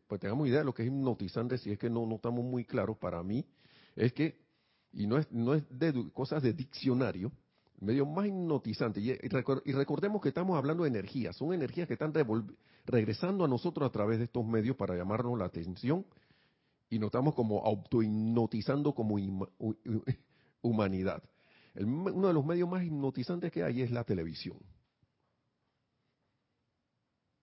pues 0.07 0.21
tengamos 0.21 0.47
idea 0.47 0.59
de 0.59 0.65
lo 0.65 0.73
que 0.73 0.83
es 0.83 0.87
hipnotizante, 0.87 1.57
si 1.57 1.71
es 1.71 1.79
que 1.79 1.89
no, 1.89 2.05
no 2.05 2.15
estamos 2.15 2.43
muy 2.45 2.65
claros, 2.65 2.97
para 2.97 3.23
mí, 3.23 3.45
es 3.95 4.13
que, 4.13 4.42
y 4.93 5.07
no 5.07 5.17
es, 5.17 5.31
no 5.31 5.53
es 5.53 5.63
de 5.69 6.11
cosas 6.13 6.41
de 6.43 6.53
diccionario, 6.53 7.31
medio 7.79 8.05
más 8.05 8.27
hipnotizante, 8.27 9.01
y, 9.01 9.13
recordemos 9.17 10.21
que 10.21 10.29
estamos 10.29 10.57
hablando 10.57 10.83
de 10.83 10.89
energías, 10.89 11.35
son 11.35 11.53
energías 11.53 11.87
que 11.87 11.93
están 11.93 12.13
regresando 12.85 13.43
a 13.43 13.47
nosotros 13.47 13.89
a 13.89 13.91
través 13.91 14.19
de 14.19 14.25
estos 14.25 14.45
medios 14.45 14.77
para 14.77 14.95
llamarnos 14.95 15.37
la 15.37 15.45
atención, 15.45 16.05
y 16.89 16.99
nos 16.99 17.07
estamos 17.07 17.33
como 17.35 17.65
autohipnotizando 17.65 18.93
como 18.93 19.15
humanidad 20.61 21.23
uno 21.75 22.27
de 22.27 22.33
los 22.33 22.45
medios 22.45 22.69
más 22.69 22.83
hipnotizantes 22.83 23.51
que 23.51 23.63
hay 23.63 23.81
es 23.81 23.91
la 23.91 24.03
televisión. 24.03 24.57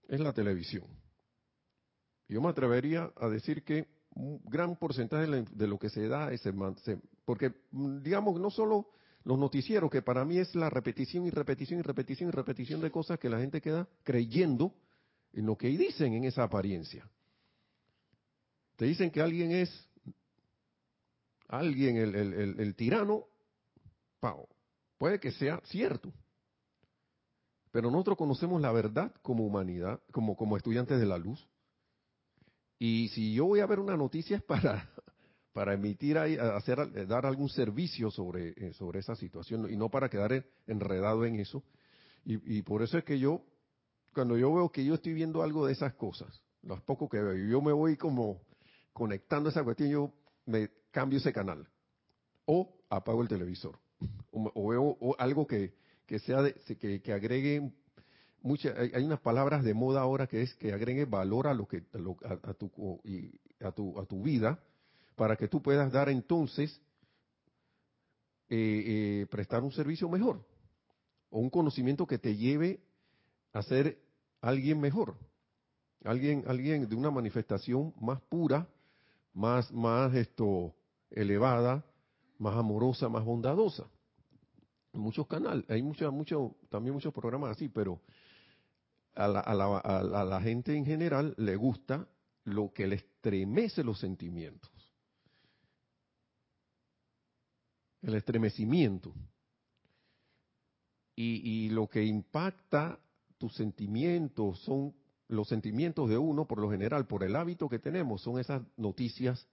Es 0.09 0.21
la 0.21 0.33
televisión. 0.33 0.87
Yo 2.29 2.41
me 2.41 2.49
atrevería 2.49 3.13
a 3.17 3.29
decir 3.29 3.65
que 3.65 3.89
un 4.15 4.41
gran 4.45 4.77
porcentaje 4.77 5.27
de 5.27 5.67
lo 5.67 5.79
que 5.79 5.89
se 5.89 6.09
da 6.09 6.33
es, 6.33 6.43
porque 7.25 7.53
mm, 7.71 8.03
digamos 8.03 8.41
no 8.41 8.51
solo 8.51 8.89
los 9.25 9.39
noticieros, 9.39 9.91
que 9.91 10.03
para 10.03 10.25
mí 10.25 10.39
es 10.39 10.55
la 10.55 10.71
repetición 10.71 11.27
y 11.27 11.31
repetición 11.31 11.81
y 11.81 11.83
repetición 11.83 12.29
y 12.31 12.33
repetición 12.33 12.81
de 12.81 12.91
cosas 12.91 13.19
que 13.19 13.29
la 13.29 13.39
gente 13.39 13.61
queda 13.61 13.87
creyendo 14.03 14.75
en 15.33 15.47
lo 15.47 15.57
que 15.57 15.69
dicen 15.69 16.15
en 16.15 16.25
esa 16.25 16.45
apariencia. 16.45 17.09
Te 18.77 18.87
dicen 18.87 19.11
que 19.11 19.21
alguien 19.21 19.53
es 19.53 19.91
alguien, 21.49 21.97
el 21.97 22.75
tirano, 22.77 23.27
puede 24.99 25.19
que 25.19 25.33
sea 25.33 25.61
cierto. 25.65 26.13
Pero 27.73 27.91
nosotros 27.91 28.17
conocemos 28.17 28.61
la 28.61 28.73
verdad 28.73 29.13
como 29.23 29.45
humanidad, 29.45 30.01
como, 30.13 30.37
como 30.37 30.57
estudiantes 30.57 30.99
de 30.99 31.07
la 31.07 31.19
luz. 31.19 31.47
Y 32.83 33.09
si 33.09 33.35
yo 33.35 33.45
voy 33.45 33.61
a 33.61 33.67
ver 33.67 33.79
una 33.79 33.95
noticia 33.95 34.39
es 34.39 34.43
para, 34.43 34.91
para 35.53 35.75
emitir, 35.75 36.19
hacer, 36.19 37.07
dar 37.07 37.27
algún 37.27 37.51
servicio 37.51 38.11
sobre, 38.11 38.55
eh, 38.57 38.73
sobre 38.73 39.01
esa 39.01 39.15
situación 39.15 39.71
y 39.71 39.77
no 39.77 39.91
para 39.91 40.09
quedar 40.09 40.47
enredado 40.67 41.27
en 41.27 41.39
eso. 41.39 41.63
Y, 42.25 42.63
por 42.63 42.83
eso 42.83 42.99
es 42.99 43.05
que 43.05 43.19
yo, 43.19 43.43
cuando 44.15 44.37
yo 44.37 44.53
veo 44.55 44.71
que 44.71 44.85
yo 44.85 44.95
estoy 44.95 45.15
viendo 45.15 45.43
algo 45.43 45.67
de 45.67 45.73
esas 45.73 45.95
cosas, 45.95 46.43
los 46.63 46.81
pocos 46.83 47.09
que 47.11 47.19
veo, 47.19 47.35
yo 47.35 47.61
me 47.63 47.73
voy 47.73 47.97
como 47.97 48.43
conectando 48.93 49.49
a 49.49 49.53
esa 49.53 49.65
cuestión, 49.65 49.91
yo 49.91 50.13
me 50.45 50.71
cambio 50.91 51.19
ese 51.19 51.33
canal 51.33 51.67
o 52.45 52.79
apago 52.91 53.23
el 53.23 53.29
televisor 53.29 53.79
o, 54.33 54.69
veo 54.69 54.97
algo 55.19 55.47
que, 55.47 55.75
que 56.07 56.19
sea 56.19 56.45
que, 56.79 57.01
que, 57.01 57.13
agregue 57.13 57.73
muchas 58.43 58.77
hay, 58.77 59.05
unas 59.05 59.21
palabras 59.21 59.65
de 59.65 59.75
moda 59.75 60.01
ahora 60.01 60.27
que 60.27 60.43
es 60.43 60.55
que 60.55 60.73
agregue 60.73 61.05
valor 61.05 61.47
a 61.47 61.55
lo 61.55 61.67
que 61.67 61.85
a, 62.43 62.55
tu 62.55 63.01
y 63.05 63.39
a 63.61 63.73
tu 63.73 63.99
a 63.99 64.07
tu 64.07 64.23
vida 64.23 64.59
para 65.17 65.37
que 65.37 65.49
tú 65.49 65.63
puedas 65.63 65.93
dar 65.93 66.09
entonces 66.09 66.81
eh, 68.49 69.23
eh, 69.23 69.27
prestar 69.31 69.63
un 69.63 69.73
servicio 69.73 70.09
mejor 70.09 70.45
o 71.31 71.39
un 71.39 71.51
conocimiento 71.51 72.07
que 72.07 72.19
te 72.19 72.37
lleve 72.37 72.81
a 73.53 73.63
ser 73.63 73.99
alguien 74.41 74.81
mejor 74.81 75.17
alguien 76.05 76.45
alguien 76.47 76.89
de 76.89 76.97
una 76.97 77.11
manifestación 77.11 77.95
más 78.01 78.21
pura 78.23 78.69
más 79.33 79.71
más 79.73 80.15
esto 80.15 80.75
elevada 81.11 81.85
más 82.41 82.57
amorosa, 82.57 83.09
más 83.09 83.25
bondadosa. 83.25 83.87
Muchos 84.93 85.27
canales, 85.29 85.65
hay 85.69 85.83
mucho, 85.83 86.11
mucho, 86.11 86.57
también 86.69 86.95
muchos 86.95 87.13
programas 87.13 87.51
así, 87.51 87.69
pero 87.69 88.01
a 89.15 89.29
la, 89.29 89.41
a, 89.41 89.55
la, 89.55 89.79
a 89.79 90.25
la 90.25 90.41
gente 90.41 90.75
en 90.75 90.85
general 90.85 91.35
le 91.37 91.57
gusta 91.57 92.07
lo 92.45 92.73
que 92.73 92.87
le 92.87 92.97
estremece 92.97 93.85
los 93.85 93.99
sentimientos. 93.99 94.71
El 98.03 98.15
estremecimiento. 98.15 99.15
Y, 101.23 101.69
lo 101.69 101.87
que 101.87 102.03
impacta 102.03 102.99
tus 103.37 103.55
sentimientos 103.55 104.59
son 104.61 104.95
los 105.29 105.49
sentimientos 105.49 106.09
de 106.09 106.17
uno, 106.17 106.47
por 106.47 106.59
lo 106.59 106.71
general, 106.71 107.07
por 107.07 107.23
el 107.25 107.37
hábito 107.37 107.69
que 107.69 107.79
tenemos, 107.79 108.23
son 108.23 108.39
esas 108.39 108.63
noticias 108.79 109.47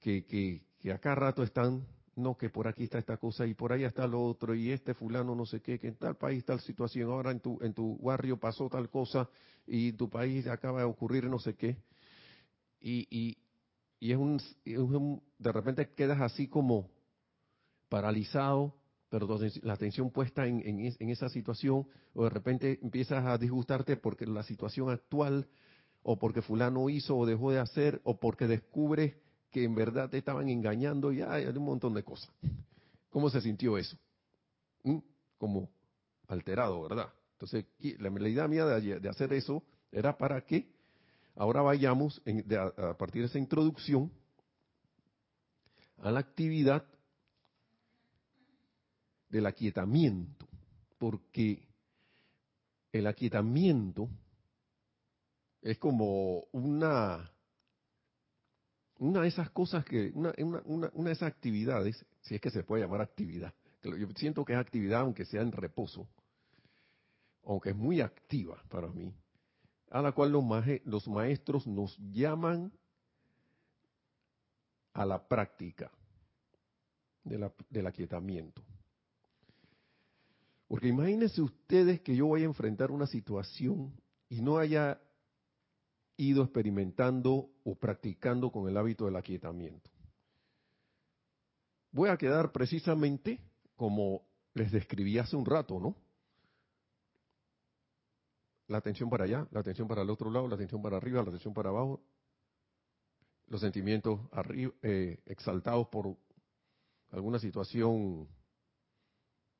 que, 0.00 0.24
que, 0.24 0.64
que 0.80 0.90
acá 0.90 1.14
rato 1.14 1.42
están, 1.42 1.86
no, 2.18 2.36
que 2.36 2.50
por 2.50 2.68
aquí 2.68 2.84
está 2.84 2.98
esta 2.98 3.16
cosa 3.16 3.46
y 3.46 3.54
por 3.54 3.72
ahí 3.72 3.84
está 3.84 4.06
lo 4.06 4.22
otro 4.22 4.54
y 4.54 4.70
este 4.70 4.94
fulano 4.94 5.34
no 5.34 5.46
sé 5.46 5.60
qué, 5.60 5.78
que 5.78 5.88
en 5.88 5.96
tal 5.96 6.16
país 6.16 6.44
tal 6.44 6.60
situación, 6.60 7.10
ahora 7.10 7.30
en 7.30 7.40
tu, 7.40 7.58
en 7.62 7.72
tu 7.72 7.96
barrio 7.98 8.38
pasó 8.38 8.68
tal 8.68 8.90
cosa 8.90 9.28
y 9.66 9.92
tu 9.92 10.10
país 10.10 10.46
acaba 10.46 10.80
de 10.80 10.84
ocurrir 10.84 11.24
no 11.24 11.38
sé 11.38 11.54
qué. 11.54 11.76
Y, 12.80 13.06
y, 13.10 13.38
y 14.00 14.12
es, 14.12 14.18
un, 14.18 15.22
de 15.38 15.52
repente 15.52 15.90
quedas 15.94 16.20
así 16.20 16.48
como 16.48 16.88
paralizado, 17.88 18.74
pero 19.08 19.38
la 19.62 19.72
atención 19.72 20.10
puesta 20.10 20.46
en, 20.46 20.60
en, 20.66 20.94
en, 20.98 21.08
esa 21.10 21.28
situación, 21.28 21.86
o 22.14 22.24
de 22.24 22.30
repente 22.30 22.78
empiezas 22.82 23.24
a 23.24 23.38
disgustarte 23.38 23.96
porque 23.96 24.26
la 24.26 24.42
situación 24.42 24.90
actual, 24.90 25.48
o 26.02 26.18
porque 26.18 26.42
fulano 26.42 26.88
hizo 26.90 27.16
o 27.16 27.26
dejó 27.26 27.50
de 27.50 27.58
hacer, 27.58 28.00
o 28.04 28.18
porque 28.18 28.46
descubres 28.46 29.14
que 29.50 29.64
en 29.64 29.74
verdad 29.74 30.10
te 30.10 30.18
estaban 30.18 30.48
engañando 30.48 31.12
y 31.12 31.22
hay 31.22 31.46
un 31.46 31.64
montón 31.64 31.94
de 31.94 32.02
cosas. 32.02 32.30
¿Cómo 33.10 33.30
se 33.30 33.40
sintió 33.40 33.78
eso? 33.78 33.96
¿Mm? 34.82 34.98
Como 35.38 35.70
alterado, 36.28 36.82
¿verdad? 36.82 37.12
Entonces, 37.32 37.66
la, 37.98 38.28
idea 38.28 38.48
mía 38.48 38.66
de, 38.66 39.08
hacer 39.08 39.32
eso 39.32 39.62
era 39.92 40.18
para 40.18 40.40
que 40.44 40.68
ahora 41.36 41.62
vayamos 41.62 42.20
a, 42.76 42.96
partir 42.98 43.22
de 43.22 43.28
esa 43.28 43.38
introducción 43.38 44.10
a 45.98 46.10
la 46.10 46.20
actividad 46.20 46.84
del 49.28 49.46
aquietamiento, 49.46 50.46
porque 50.98 51.68
el 52.92 53.06
aquietamiento 53.06 54.08
es 55.62 55.78
como 55.78 56.44
una 56.52 57.30
una 58.98 59.22
de 59.22 59.28
esas 59.28 59.50
cosas 59.50 59.84
que, 59.84 60.10
una, 60.14 60.32
una, 60.38 60.90
una, 60.92 61.08
de 61.08 61.12
esas 61.12 61.28
actividades, 61.28 62.04
si 62.20 62.34
es 62.34 62.40
que 62.40 62.50
se 62.50 62.64
puede 62.64 62.82
llamar 62.82 63.00
actividad, 63.00 63.54
que 63.80 63.90
yo 63.98 64.08
siento 64.16 64.44
que 64.44 64.52
es 64.52 64.58
actividad 64.58 65.00
aunque 65.00 65.24
sea 65.24 65.42
en 65.42 65.52
reposo, 65.52 66.08
aunque 67.44 67.70
es 67.70 67.76
muy 67.76 68.00
activa 68.00 68.62
para 68.68 68.88
mí, 68.88 69.14
a 69.90 70.02
la 70.02 70.12
cual 70.12 70.32
los, 70.32 70.44
los 70.84 71.08
maestros 71.08 71.66
nos 71.66 71.96
llaman 71.98 72.72
a 74.92 75.06
la 75.06 75.26
práctica 75.26 75.90
del 77.22 77.86
aquietamiento. 77.86 78.62
Porque 80.66 80.88
imagínense 80.88 81.40
ustedes 81.40 82.00
que 82.00 82.14
yo 82.14 82.26
voy 82.26 82.42
a 82.42 82.46
enfrentar 82.46 82.90
una 82.90 83.06
situación 83.06 83.92
y 84.28 84.42
no 84.42 84.58
haya 84.58 85.00
ido 86.18 86.42
experimentando 86.42 87.48
o 87.64 87.74
practicando 87.76 88.52
con 88.52 88.68
el 88.68 88.76
hábito 88.76 89.06
del 89.06 89.16
aquietamiento. 89.16 89.90
Voy 91.90 92.10
a 92.10 92.18
quedar 92.18 92.52
precisamente 92.52 93.40
como 93.76 94.26
les 94.52 94.70
describí 94.70 95.18
hace 95.18 95.36
un 95.36 95.46
rato, 95.46 95.80
¿no? 95.80 95.96
la 98.68 98.78
atención 98.78 99.10
para 99.10 99.24
allá, 99.24 99.48
la 99.50 99.60
atención 99.60 99.88
para 99.88 100.02
el 100.02 100.10
otro 100.10 100.30
lado, 100.30 100.46
la 100.46 100.54
atención 100.54 100.80
para 100.80 100.98
arriba, 100.98 101.22
la 101.22 101.28
atención 101.30 101.54
para 101.54 101.70
abajo, 101.70 102.00
los 103.46 103.60
sentimientos 103.60 104.20
arriba, 104.30 104.72
eh, 104.82 105.20
exaltados 105.26 105.88
por 105.88 106.16
alguna 107.10 107.38
situación 107.38 108.28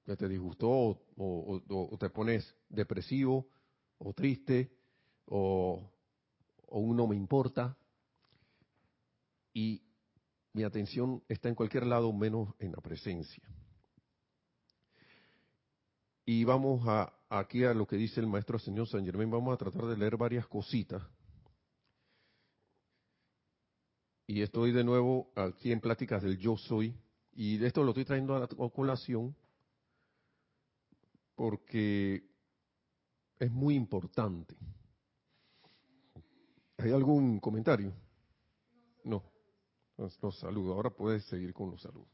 que 0.04 0.16
te 0.16 0.28
disgustó 0.28 1.00
o, 1.16 1.96
te 1.98 2.10
pones 2.10 2.54
depresivo 2.68 3.48
o 3.98 4.12
triste 4.12 4.70
o, 5.24 5.90
o 6.68 6.81
uno 6.81 7.07
me 7.07 7.16
importa 7.16 7.76
y 9.52 9.83
mi 10.52 10.62
atención 10.64 11.22
está 11.28 11.48
en 11.48 11.54
cualquier 11.54 11.87
lado 11.87 12.12
menos 12.12 12.54
en 12.59 12.72
la 12.72 12.81
presencia. 12.81 13.42
Y 16.24 16.44
vamos 16.44 16.87
a, 16.87 17.12
aquí 17.31 17.64
a 17.64 17.72
lo 17.72 17.87
que 17.87 17.96
dice 17.96 18.20
el 18.20 18.26
maestro 18.26 18.59
señor 18.59 18.87
San 18.87 19.04
Germán, 19.04 19.31
vamos 19.31 19.54
a 19.54 19.57
tratar 19.57 19.87
de 19.87 19.96
leer 19.96 20.16
varias 20.16 20.46
cositas. 20.46 21.02
Y 24.26 24.42
estoy 24.42 24.72
de 24.72 24.85
nuevo 24.85 25.33
aquí 25.35 25.72
en 25.72 25.81
pláticas 25.81 26.22
del 26.22 26.37
yo 26.38 26.57
soy. 26.57 26.94
Y 27.33 27.57
de 27.57 27.68
esto 27.68 27.83
lo 27.83 27.90
estoy 27.92 28.04
trayendo 28.04 28.37
a 28.37 28.40
la 28.40 28.46
colación 28.46 29.35
porque 31.35 32.28
es 33.38 33.50
muy 33.50 33.74
importante. 33.74 34.54
¿Hay 36.78 36.92
algún 36.92 37.40
comentario? 37.40 37.92
No. 39.04 39.22
Los 39.96 40.38
saludos. 40.38 40.76
Ahora 40.76 40.90
puedes 40.90 41.24
seguir 41.24 41.52
con 41.52 41.72
los 41.72 41.82
saludos. 41.82 42.08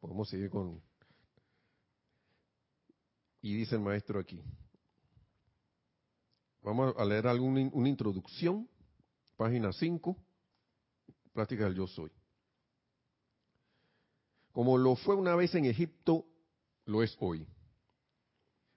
Podemos 0.00 0.28
seguir 0.28 0.50
con 0.50 0.82
y 3.40 3.54
dice 3.54 3.74
el 3.74 3.82
maestro 3.82 4.20
aquí. 4.20 4.42
Vamos 6.62 6.94
a 6.96 7.04
leer 7.04 7.26
alguna 7.26 7.68
una 7.74 7.90
introducción, 7.90 8.68
página 9.36 9.70
5, 9.70 10.16
práctica 11.34 11.64
del 11.64 11.74
yo 11.74 11.86
soy. 11.86 12.10
Como 14.52 14.78
lo 14.78 14.96
fue 14.96 15.14
una 15.14 15.36
vez 15.36 15.54
en 15.54 15.66
Egipto, 15.66 16.24
lo 16.86 17.02
es 17.02 17.14
hoy. 17.20 17.46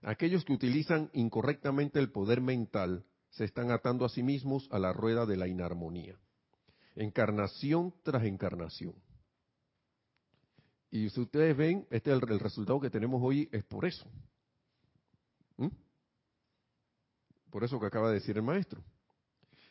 Aquellos 0.02 0.44
que 0.44 0.52
utilizan 0.52 1.10
incorrectamente 1.14 2.00
el 2.00 2.12
poder 2.12 2.42
mental 2.42 3.06
se 3.30 3.46
están 3.46 3.72
atando 3.72 4.06
a 4.06 4.10
sí 4.10 4.24
mismos 4.24 4.68
a 4.72 4.80
la 4.80 4.94
rueda 4.94 5.26
de 5.26 5.38
la 5.38 5.48
inarmonía, 5.48 6.18
encarnación 6.96 7.94
tras 8.04 8.24
encarnación. 8.24 8.96
Y 10.90 11.10
si 11.10 11.20
ustedes 11.20 11.56
ven, 11.56 11.86
este 11.92 12.12
el 12.12 12.22
resultado 12.22 12.80
que 12.80 12.90
tenemos 12.90 13.22
hoy 13.22 13.50
es 13.52 13.64
por 13.66 13.86
eso. 13.86 14.06
¿Mm? 15.58 15.68
Por 17.50 17.64
eso 17.64 17.80
que 17.80 17.86
acaba 17.86 18.10
de 18.10 18.16
decir 18.16 18.38
el 18.38 18.44
maestro. 18.44 18.82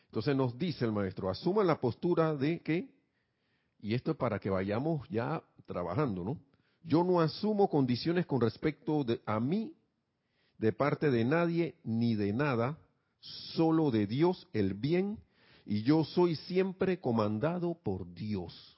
Entonces 0.05 0.35
nos 0.35 0.57
dice 0.57 0.85
el 0.85 0.91
maestro, 0.91 1.29
asuma 1.29 1.63
la 1.63 1.79
postura 1.79 2.35
de 2.35 2.61
que, 2.61 2.89
y 3.79 3.93
esto 3.93 4.11
es 4.11 4.17
para 4.17 4.39
que 4.39 4.49
vayamos 4.49 5.07
ya 5.09 5.43
trabajando, 5.65 6.23
¿no? 6.23 6.39
Yo 6.83 7.03
no 7.03 7.19
asumo 7.19 7.69
condiciones 7.69 8.25
con 8.25 8.39
respecto 8.39 9.03
de, 9.03 9.21
a 9.25 9.39
mí 9.39 9.75
de 10.57 10.71
parte 10.71 11.11
de 11.11 11.25
nadie 11.25 11.75
ni 11.83 12.15
de 12.15 12.31
nada, 12.31 12.77
solo 13.19 13.91
de 13.91 14.07
Dios 14.07 14.47
el 14.53 14.73
bien, 14.73 15.19
y 15.65 15.83
yo 15.83 16.03
soy 16.03 16.35
siempre 16.35 16.99
comandado 16.99 17.77
por 17.83 18.13
Dios. 18.13 18.77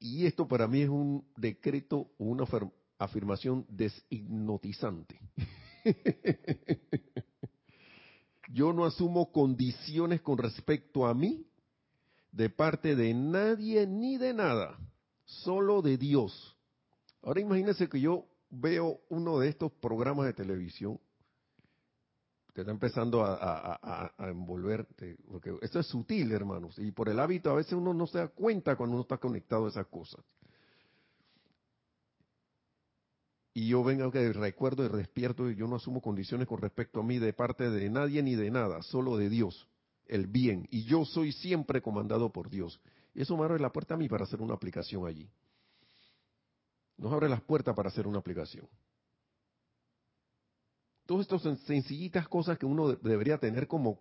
Y 0.00 0.26
esto 0.26 0.48
para 0.48 0.66
mí 0.66 0.82
es 0.82 0.88
un 0.88 1.24
decreto, 1.36 2.10
una, 2.18 2.44
afirmación 2.98 3.66
deshipnotizante. 3.68 5.20
Yo 8.52 8.72
no 8.72 8.84
asumo 8.84 9.32
condiciones 9.32 10.20
con 10.20 10.38
respecto 10.38 11.06
a 11.06 11.14
mí 11.14 11.46
de 12.32 12.50
parte 12.50 12.94
de 12.94 13.14
nadie 13.14 13.86
ni 13.86 14.18
de 14.18 14.34
nada, 14.34 14.78
solo 15.24 15.80
de 15.80 15.96
Dios. 15.96 16.56
Ahora 17.22 17.40
imagínense 17.40 17.88
que 17.88 18.00
yo 18.00 18.26
veo 18.52 19.00
uno 19.08 19.38
de 19.38 19.48
estos 19.48 19.72
programas 19.72 20.26
de 20.26 20.34
televisión 20.34 21.00
que 22.54 22.60
está 22.60 22.70
empezando 22.70 23.24
a, 23.24 24.12
envolverte, 24.18 25.16
porque 25.26 25.56
esto 25.62 25.80
es 25.80 25.86
sutil, 25.86 26.30
hermanos, 26.32 26.78
y 26.78 26.92
por 26.92 27.08
el 27.08 27.18
hábito 27.18 27.50
a 27.50 27.54
veces 27.54 27.72
uno 27.72 27.94
no 27.94 28.06
se 28.06 28.18
da 28.18 28.28
cuenta 28.28 28.76
cuando 28.76 28.94
uno 28.94 29.02
está 29.02 29.16
conectado 29.16 29.66
a 29.66 29.70
esas 29.70 29.86
cosas. 29.86 30.22
y 33.54 33.68
yo 33.68 33.84
venga 33.84 34.10
que 34.10 34.32
recuerdo 34.32 34.84
y 34.84 34.88
despierto 34.88 35.50
y 35.50 35.56
yo 35.56 35.66
no 35.68 35.76
asumo 35.76 36.00
condiciones 36.00 36.48
con 36.48 36.58
respecto 36.58 37.00
a 37.00 37.02
mí 37.02 37.18
de 37.18 37.34
parte 37.34 37.68
de 37.68 37.90
nadie 37.90 38.22
ni 38.22 38.34
de 38.34 38.50
nada, 38.50 38.82
solo 38.82 39.16
de 39.16 39.28
Dios, 39.28 39.68
el 40.06 40.26
bien. 40.26 40.66
Y 40.70 40.84
yo 40.84 41.04
soy 41.04 41.32
siempre 41.32 41.82
comandado 41.82 42.32
por 42.32 42.48
Dios. 42.48 42.80
Y 43.14 43.20
eso 43.22 43.36
me 43.36 43.44
abre 43.44 43.60
la 43.60 43.70
puerta 43.70 43.92
a 43.94 43.98
mí 43.98 44.08
para 44.08 44.24
hacer 44.24 44.40
una 44.40 44.54
aplicación 44.54 45.06
allí. 45.06 45.28
Nos 47.02 47.12
abre 47.12 47.28
las 47.28 47.42
puertas 47.42 47.74
para 47.74 47.88
hacer 47.88 48.06
una 48.06 48.20
aplicación. 48.20 48.64
Todas 51.04 51.26
estas 51.26 51.58
sencillitas 51.64 52.28
cosas 52.28 52.56
que 52.58 52.64
uno 52.64 52.92
debería 52.92 53.38
tener 53.38 53.66
como, 53.66 53.98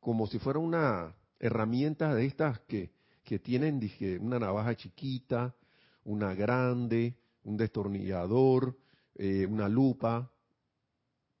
como 0.00 0.26
si 0.26 0.40
fuera 0.40 0.58
una 0.58 1.14
herramienta 1.38 2.12
de 2.16 2.26
estas 2.26 2.58
que, 2.62 2.90
que 3.22 3.38
tienen 3.38 3.78
dije, 3.78 4.18
una 4.18 4.40
navaja 4.40 4.74
chiquita, 4.74 5.54
una 6.02 6.34
grande, 6.34 7.16
un 7.44 7.56
destornillador, 7.56 8.76
eh, 9.14 9.46
una 9.46 9.68
lupa. 9.68 10.28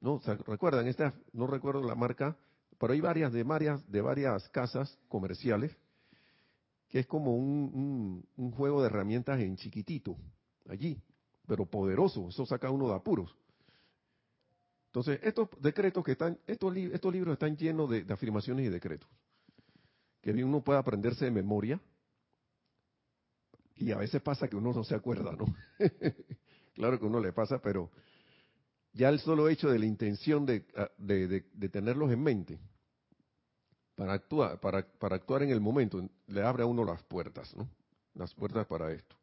¿No? 0.00 0.20
¿Recuerdan? 0.46 0.86
Esta, 0.86 1.12
no 1.32 1.48
recuerdo 1.48 1.82
la 1.82 1.96
marca, 1.96 2.36
pero 2.78 2.92
hay 2.92 3.00
varias 3.00 3.32
de 3.32 3.42
varias, 3.42 3.90
de 3.90 4.00
varias 4.00 4.48
casas 4.50 4.96
comerciales 5.08 5.76
que 6.88 7.00
es 7.00 7.06
como 7.08 7.34
un, 7.34 8.24
un, 8.36 8.50
juego 8.52 8.80
de 8.80 8.86
herramientas 8.86 9.40
en 9.40 9.56
chiquitito, 9.56 10.16
allí, 10.68 11.00
pero 11.46 11.66
poderoso, 11.66 12.28
eso 12.28 12.46
saca 12.46 12.70
uno 12.70 12.88
de 12.88 12.94
apuros. 12.94 13.34
Entonces, 14.86 15.20
estos 15.22 15.48
decretos 15.60 16.04
que 16.04 16.12
están, 16.12 16.38
estos, 16.46 16.76
estos 16.76 17.12
libros 17.12 17.34
están 17.34 17.56
llenos 17.56 17.90
de, 17.90 18.04
de, 18.04 18.14
afirmaciones 18.14 18.66
y 18.66 18.68
decretos, 18.68 19.08
que 20.22 20.32
uno 20.32 20.62
puede 20.62 20.78
aprenderse 20.78 21.24
de 21.26 21.30
memoria, 21.30 21.80
y 23.76 23.92
a 23.92 23.96
veces 23.96 24.20
pasa 24.22 24.48
que 24.48 24.56
uno 24.56 24.72
no 24.72 24.82
se 24.82 24.94
acuerda, 24.94 25.32
¿no? 25.32 25.46
claro 26.74 26.98
que 26.98 27.04
uno 27.04 27.20
le 27.20 27.32
pasa, 27.32 27.60
pero 27.60 27.90
ya 28.92 29.08
el 29.08 29.20
solo 29.20 29.48
hecho 29.48 29.70
de 29.70 29.78
la 29.78 29.86
intención 29.86 30.46
ah, 30.76 30.90
de, 30.98 31.28
de, 31.28 31.68
tenerlos 31.68 32.10
en 32.10 32.22
mente 32.22 32.58
para 33.94 34.14
actuar, 34.14 34.60
para, 34.60 34.82
para 34.98 35.16
actuar 35.16 35.42
en 35.42 35.50
el 35.50 35.60
momento, 35.60 36.08
le 36.26 36.42
abre 36.42 36.62
a 36.62 36.66
uno 36.66 36.84
las 36.84 37.02
puertas, 37.04 37.54
¿no? 37.56 37.68
Las 38.14 38.34
puertas 38.34 38.66
para 38.66 38.92
esto. 38.92 39.17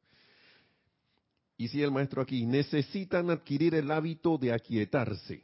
Y 1.58 1.68
si 1.70 1.82
el 1.82 1.91
maestro 1.91 2.22
aquí, 2.22 2.46
necesitan 2.46 3.30
adquirir 3.30 3.76
el 3.76 3.89
hábito 3.89 4.38
de 4.38 4.52
aquietarse. 4.52 5.41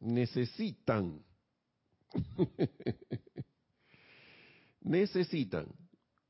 Necesitan. 0.00 1.24
necesitan. 4.80 5.66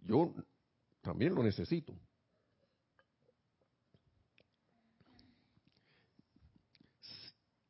Yo 0.00 0.34
también 1.02 1.34
lo 1.34 1.42
necesito. 1.42 1.98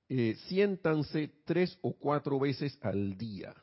Eh, 0.09 0.37
siéntanse 0.46 1.33
tres 1.44 1.77
o 1.83 1.94
cuatro 1.94 2.38
veces 2.38 2.79
al 2.83 3.16
día. 3.16 3.55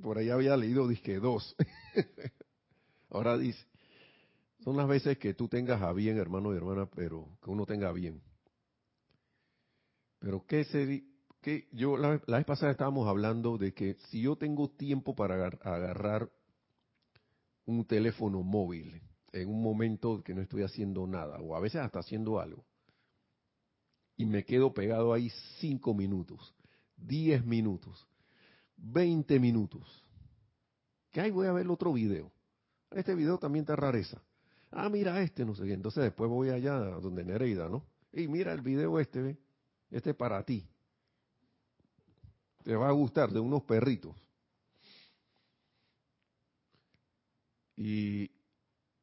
Por 0.00 0.18
ahí 0.18 0.30
había 0.30 0.56
leído, 0.56 0.88
dije 0.88 1.20
dos. 1.20 1.54
Ahora 3.10 3.38
dice, 3.38 3.64
son 4.62 4.76
las 4.76 4.88
veces 4.88 5.18
que 5.18 5.34
tú 5.34 5.48
tengas 5.48 5.82
a 5.82 5.92
bien, 5.92 6.18
hermano 6.18 6.52
y 6.52 6.56
hermana, 6.56 6.86
pero 6.86 7.28
que 7.42 7.50
uno 7.50 7.66
tenga 7.66 7.92
bien. 7.92 8.22
Pero 10.18 10.46
qué 10.46 10.64
se, 10.64 11.04
que 11.40 11.68
yo 11.72 11.96
la, 11.96 12.20
la, 12.26 12.36
vez 12.36 12.46
pasada 12.46 12.72
estábamos 12.72 13.08
hablando 13.08 13.58
de 13.58 13.74
que 13.74 13.94
si 14.08 14.22
yo 14.22 14.36
tengo 14.36 14.70
tiempo 14.70 15.14
para 15.16 15.46
agarrar 15.46 16.30
un 17.66 17.84
teléfono 17.84 18.42
móvil 18.42 19.02
en 19.32 19.48
un 19.48 19.62
momento 19.62 20.22
que 20.22 20.34
no 20.34 20.42
estoy 20.42 20.62
haciendo 20.62 21.06
nada, 21.06 21.40
o 21.40 21.56
a 21.56 21.60
veces 21.60 21.80
hasta 21.80 21.98
haciendo 21.98 22.38
algo, 22.38 22.64
y 24.16 24.26
me 24.26 24.44
quedo 24.44 24.72
pegado 24.72 25.12
ahí 25.12 25.30
cinco 25.58 25.94
minutos, 25.94 26.54
diez 26.96 27.44
minutos, 27.44 28.06
veinte 28.76 29.40
minutos, 29.40 30.04
que 31.10 31.20
ahí 31.20 31.30
voy 31.30 31.48
a 31.48 31.52
ver 31.52 31.68
otro 31.68 31.92
video. 31.92 32.30
Este 32.90 33.14
video 33.14 33.38
también 33.38 33.64
está 33.64 33.74
rareza. 33.74 34.22
Ah, 34.72 34.88
mira 34.88 35.20
este, 35.20 35.44
no 35.44 35.54
sé 35.54 35.64
qué. 35.64 35.74
Entonces 35.74 36.04
después 36.04 36.30
voy 36.30 36.48
allá 36.48 36.72
donde 36.72 37.24
Nereida, 37.24 37.68
¿no? 37.68 37.84
Y 38.12 38.26
mira 38.26 38.52
el 38.52 38.62
video 38.62 38.98
este, 38.98 39.20
¿ve? 39.20 39.38
Este 39.90 40.14
para 40.14 40.42
ti. 40.44 40.66
Te 42.64 42.74
va 42.74 42.88
a 42.88 42.92
gustar, 42.92 43.30
de 43.30 43.40
unos 43.40 43.62
perritos. 43.64 44.16
Y 47.76 48.30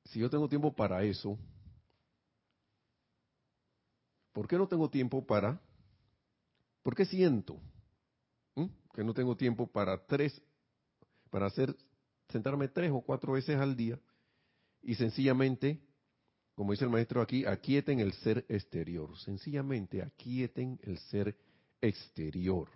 si 0.05 0.19
yo 0.19 0.29
tengo 0.29 0.49
tiempo 0.49 0.73
para 0.73 1.03
eso, 1.03 1.37
¿por 4.33 4.47
qué 4.47 4.57
no 4.57 4.67
tengo 4.67 4.89
tiempo 4.89 5.25
para, 5.25 5.59
por 6.81 6.95
qué 6.95 7.05
siento 7.05 7.59
que 8.93 9.03
no 9.03 9.13
tengo 9.13 9.35
tiempo 9.37 9.67
para 9.67 10.05
tres, 10.05 10.41
para 11.29 11.45
hacer, 11.45 11.75
sentarme 12.29 12.67
tres 12.67 12.91
o 12.91 13.01
cuatro 13.01 13.33
veces 13.33 13.57
al 13.57 13.75
día 13.75 13.99
y 14.81 14.95
sencillamente, 14.95 15.79
como 16.55 16.71
dice 16.71 16.85
el 16.85 16.91
maestro 16.91 17.21
aquí, 17.21 17.45
aquieten 17.45 17.99
el 17.99 18.13
ser 18.13 18.45
exterior, 18.49 19.17
sencillamente 19.19 20.01
aquieten 20.01 20.79
el 20.83 20.97
ser 20.97 21.35
exterior. 21.81 22.69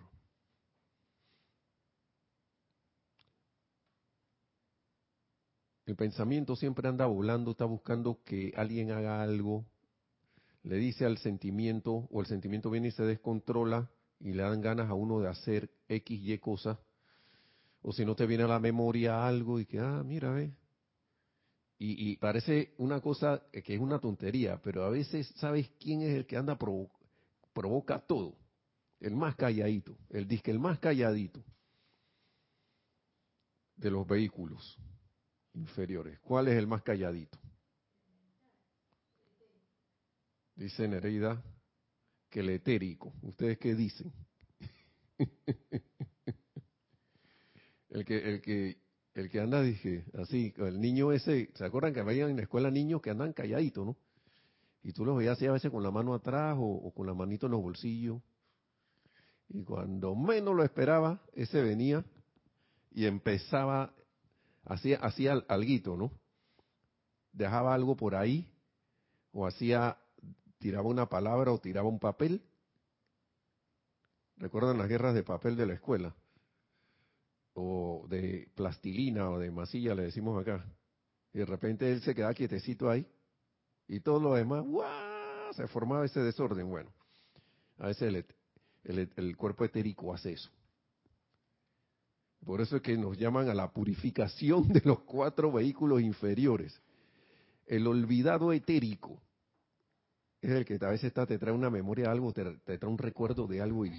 El 5.86 5.96
pensamiento 5.96 6.56
siempre 6.56 6.88
anda 6.88 7.04
volando, 7.06 7.50
está 7.50 7.66
buscando 7.66 8.22
que 8.24 8.54
alguien 8.56 8.90
haga 8.90 9.22
algo, 9.22 9.66
le 10.62 10.76
dice 10.76 11.04
al 11.04 11.18
sentimiento, 11.18 12.08
o 12.10 12.20
el 12.20 12.26
sentimiento 12.26 12.70
viene 12.70 12.88
y 12.88 12.92
se 12.92 13.02
descontrola 13.02 13.90
y 14.18 14.32
le 14.32 14.42
dan 14.42 14.62
ganas 14.62 14.88
a 14.88 14.94
uno 14.94 15.20
de 15.20 15.28
hacer 15.28 15.70
X, 15.88 16.20
Y 16.22 16.38
cosas, 16.38 16.78
o 17.82 17.92
si 17.92 18.06
no 18.06 18.14
te 18.16 18.24
viene 18.24 18.44
a 18.44 18.48
la 18.48 18.60
memoria 18.60 19.26
algo 19.26 19.60
y 19.60 19.66
que, 19.66 19.78
ah, 19.78 20.02
mira, 20.02 20.30
ve. 20.30 20.54
Y, 21.86 22.16
parece 22.16 22.72
una 22.78 22.98
cosa 23.02 23.42
que 23.52 23.74
es 23.74 23.80
una 23.80 23.98
tontería, 23.98 24.58
pero 24.62 24.84
a 24.84 24.88
veces 24.88 25.28
sabes 25.36 25.68
quién 25.78 26.00
es 26.00 26.14
el 26.14 26.24
que 26.24 26.38
anda 26.38 26.56
provoca 26.56 27.98
todo. 27.98 28.38
El 29.00 29.14
más 29.14 29.34
calladito, 29.36 29.98
el 30.08 30.26
disque 30.26 30.50
el 30.50 30.58
más 30.58 30.78
calladito 30.78 31.44
de 33.76 33.90
los 33.90 34.06
vehículos 34.06 34.78
inferiores. 35.52 36.18
¿Cuál 36.20 36.48
es 36.48 36.56
el 36.56 36.66
más 36.66 36.82
calladito? 36.82 37.38
Dice 40.56 40.88
Nereida 40.88 41.42
que 42.30 42.40
el 42.40 42.48
etérico. 42.48 43.12
¿Ustedes 43.20 43.58
qué 43.58 43.74
dicen? 43.74 44.10
el 47.90 48.04
que, 48.06 48.16
el 48.16 48.40
que, 48.40 48.78
el 49.14 49.30
que 49.30 49.40
anda, 49.40 49.62
dije, 49.62 50.04
así, 50.18 50.52
el 50.56 50.80
niño 50.80 51.12
ese, 51.12 51.50
¿se 51.54 51.64
acuerdan 51.64 51.94
que 51.94 52.02
vayan 52.02 52.30
en 52.30 52.36
la 52.36 52.42
escuela 52.42 52.70
niños 52.70 53.00
que 53.00 53.10
andan 53.10 53.32
calladitos, 53.32 53.86
no? 53.86 53.96
Y 54.82 54.92
tú 54.92 55.04
los 55.04 55.16
veías 55.16 55.38
así 55.38 55.46
a 55.46 55.52
veces 55.52 55.70
con 55.70 55.82
la 55.82 55.90
mano 55.90 56.14
atrás 56.14 56.56
o, 56.58 56.64
o, 56.64 56.92
con 56.92 57.06
la 57.06 57.14
manito 57.14 57.46
en 57.46 57.52
los 57.52 57.62
bolsillos. 57.62 58.20
Y 59.48 59.62
cuando 59.64 60.14
menos 60.14 60.54
lo 60.54 60.62
esperaba, 60.62 61.22
ese 61.34 61.62
venía 61.62 62.04
y 62.90 63.06
empezaba 63.06 63.94
hacía, 64.64 64.98
hacía 64.98 65.32
alguito, 65.48 65.96
¿no? 65.96 66.12
Dejaba 67.32 67.74
algo 67.74 67.96
por 67.96 68.14
ahí, 68.14 68.48
o 69.32 69.46
hacía, 69.46 69.98
tiraba 70.58 70.88
una 70.88 71.08
palabra 71.08 71.52
o 71.52 71.58
tiraba 71.58 71.88
un 71.88 71.98
papel. 71.98 72.42
¿Recuerdan 74.36 74.78
las 74.78 74.88
guerras 74.88 75.14
de 75.14 75.22
papel 75.22 75.56
de 75.56 75.66
la 75.66 75.74
escuela? 75.74 76.14
O 77.54 78.06
de 78.08 78.48
plastilina 78.54 79.30
o 79.30 79.38
de 79.38 79.50
masilla, 79.50 79.94
le 79.94 80.04
decimos 80.04 80.40
acá. 80.40 80.64
Y 81.32 81.38
de 81.38 81.46
repente 81.46 81.90
él 81.90 82.02
se 82.02 82.14
quedaba 82.14 82.34
quietecito 82.34 82.90
ahí. 82.90 83.06
Y 83.88 84.00
todo 84.00 84.20
lo 84.20 84.34
demás, 84.34 84.64
¡guau! 84.64 85.52
Se 85.52 85.66
formaba 85.68 86.04
ese 86.04 86.20
desorden. 86.20 86.68
Bueno, 86.68 86.90
a 87.78 87.88
veces 87.88 88.26
el, 88.84 89.10
el 89.16 89.36
cuerpo 89.36 89.64
etérico 89.64 90.12
hace 90.12 90.32
eso. 90.32 90.50
Por 92.44 92.60
eso 92.60 92.76
es 92.76 92.82
que 92.82 92.96
nos 92.96 93.16
llaman 93.16 93.48
a 93.48 93.54
la 93.54 93.72
purificación 93.72 94.68
de 94.68 94.82
los 94.84 95.00
cuatro 95.00 95.50
vehículos 95.50 96.02
inferiores. 96.02 96.80
El 97.66 97.86
olvidado 97.86 98.52
etérico 98.52 99.20
es 100.44 100.50
el 100.50 100.64
que 100.66 100.74
a 100.74 100.90
veces 100.90 101.04
está, 101.04 101.24
te 101.24 101.38
trae 101.38 101.54
una 101.54 101.70
memoria 101.70 102.04
de 102.06 102.10
algo, 102.10 102.32
te, 102.32 102.44
trae 102.44 102.90
un 102.90 102.98
recuerdo 102.98 103.46
de 103.46 103.62
algo 103.62 103.86
y. 103.86 103.92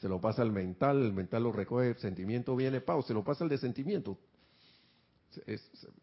se 0.00 0.08
lo 0.08 0.20
pasa 0.20 0.40
al 0.42 0.50
mental, 0.50 1.02
el 1.02 1.12
mental 1.12 1.42
lo 1.42 1.52
recoge, 1.52 1.88
el 1.88 1.98
sentimiento 1.98 2.56
viene, 2.56 2.80
¡pau! 2.80 3.02
se 3.02 3.12
lo 3.12 3.22
pasa 3.22 3.44
al 3.44 3.50
de 3.50 3.58
sentimiento. 3.58 4.18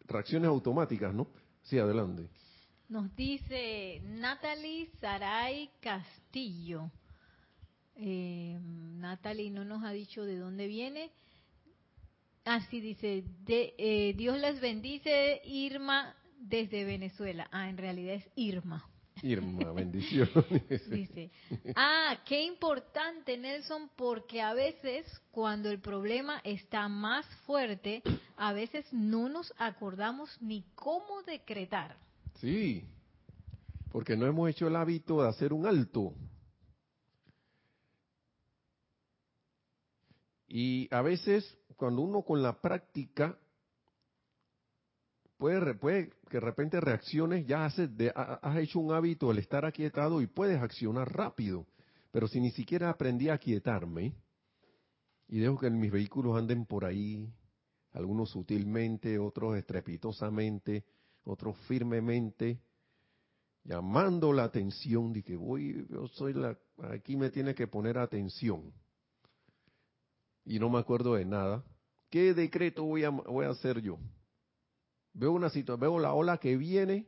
reacciones 0.06 0.48
automáticas, 0.48 1.12
¿no? 1.12 1.26
Sí, 1.62 1.78
adelante. 1.78 2.28
Nos 2.88 3.14
dice 3.16 4.00
Natalie 4.04 4.88
Saray 5.00 5.68
Castillo. 5.80 6.90
Eh, 7.96 8.56
Natalie 8.62 9.50
no 9.50 9.64
nos 9.64 9.82
ha 9.82 9.90
dicho 9.90 10.24
de 10.24 10.38
dónde 10.38 10.68
viene. 10.68 11.10
Así 12.44 12.80
dice, 12.80 13.24
de, 13.44 13.74
eh, 13.76 14.14
Dios 14.16 14.38
les 14.38 14.60
bendice, 14.60 15.42
Irma, 15.44 16.14
desde 16.38 16.84
Venezuela. 16.84 17.48
Ah, 17.50 17.68
en 17.68 17.76
realidad 17.76 18.14
es 18.14 18.28
Irma. 18.36 18.88
Irma, 19.22 19.72
bendición. 19.74 20.28
dice, 20.90 21.30
ah, 21.74 22.18
qué 22.24 22.42
importante, 22.44 23.36
Nelson, 23.36 23.90
porque 23.96 24.40
a 24.40 24.54
veces 24.54 25.06
cuando 25.30 25.70
el 25.70 25.80
problema 25.80 26.40
está 26.44 26.88
más 26.88 27.26
fuerte, 27.46 28.02
a 28.36 28.52
veces 28.52 28.86
no 28.92 29.28
nos 29.28 29.52
acordamos 29.58 30.36
ni 30.40 30.64
cómo 30.74 31.22
decretar. 31.22 31.96
Sí, 32.40 32.84
porque 33.90 34.16
no 34.16 34.26
hemos 34.26 34.50
hecho 34.50 34.68
el 34.68 34.76
hábito 34.76 35.22
de 35.22 35.28
hacer 35.28 35.52
un 35.52 35.66
alto 35.66 36.14
Y 40.48 40.88
a 40.92 41.02
veces, 41.02 41.58
cuando 41.76 42.00
uno 42.02 42.22
con 42.22 42.42
la 42.42 42.60
práctica 42.60 43.38
puede, 45.38 45.78
que 45.78 46.36
de 46.36 46.40
repente 46.40 46.80
reacciones, 46.80 47.46
ya 47.46 47.64
has, 47.64 47.78
has 48.14 48.56
hecho 48.58 48.80
un 48.80 48.92
hábito 48.92 49.30
el 49.30 49.38
estar 49.38 49.64
aquietado 49.64 50.20
y 50.20 50.26
puedes 50.26 50.60
accionar 50.60 51.12
rápido. 51.14 51.66
Pero 52.10 52.28
si 52.28 52.40
ni 52.40 52.50
siquiera 52.50 52.90
aprendí 52.90 53.28
a 53.28 53.34
aquietarme 53.34 54.12
y 55.28 55.38
dejo 55.38 55.58
que 55.58 55.70
mis 55.70 55.90
vehículos 55.90 56.36
anden 56.36 56.66
por 56.66 56.84
ahí, 56.84 57.32
algunos 57.92 58.30
sutilmente, 58.30 59.18
otros 59.18 59.56
estrepitosamente, 59.56 60.84
otros 61.24 61.56
firmemente, 61.66 62.60
llamando 63.64 64.32
la 64.32 64.44
atención 64.44 65.12
de 65.12 65.22
que 65.22 65.36
voy, 65.36 65.86
yo 65.90 66.08
soy 66.08 66.32
la, 66.32 66.58
aquí 66.90 67.16
me 67.16 67.30
tiene 67.30 67.54
que 67.54 67.66
poner 67.66 67.98
atención 67.98 68.72
y 70.48 70.58
no 70.58 70.70
me 70.70 70.78
acuerdo 70.78 71.14
de 71.14 71.26
nada, 71.26 71.62
¿qué 72.08 72.32
decreto 72.32 72.82
voy 72.82 73.04
a, 73.04 73.10
voy 73.10 73.44
a 73.44 73.50
hacer 73.50 73.82
yo? 73.82 73.98
Veo 75.18 75.32
una 75.32 75.50
situación, 75.50 75.80
veo 75.80 75.98
la 75.98 76.14
ola 76.14 76.38
que 76.38 76.56
viene, 76.56 77.04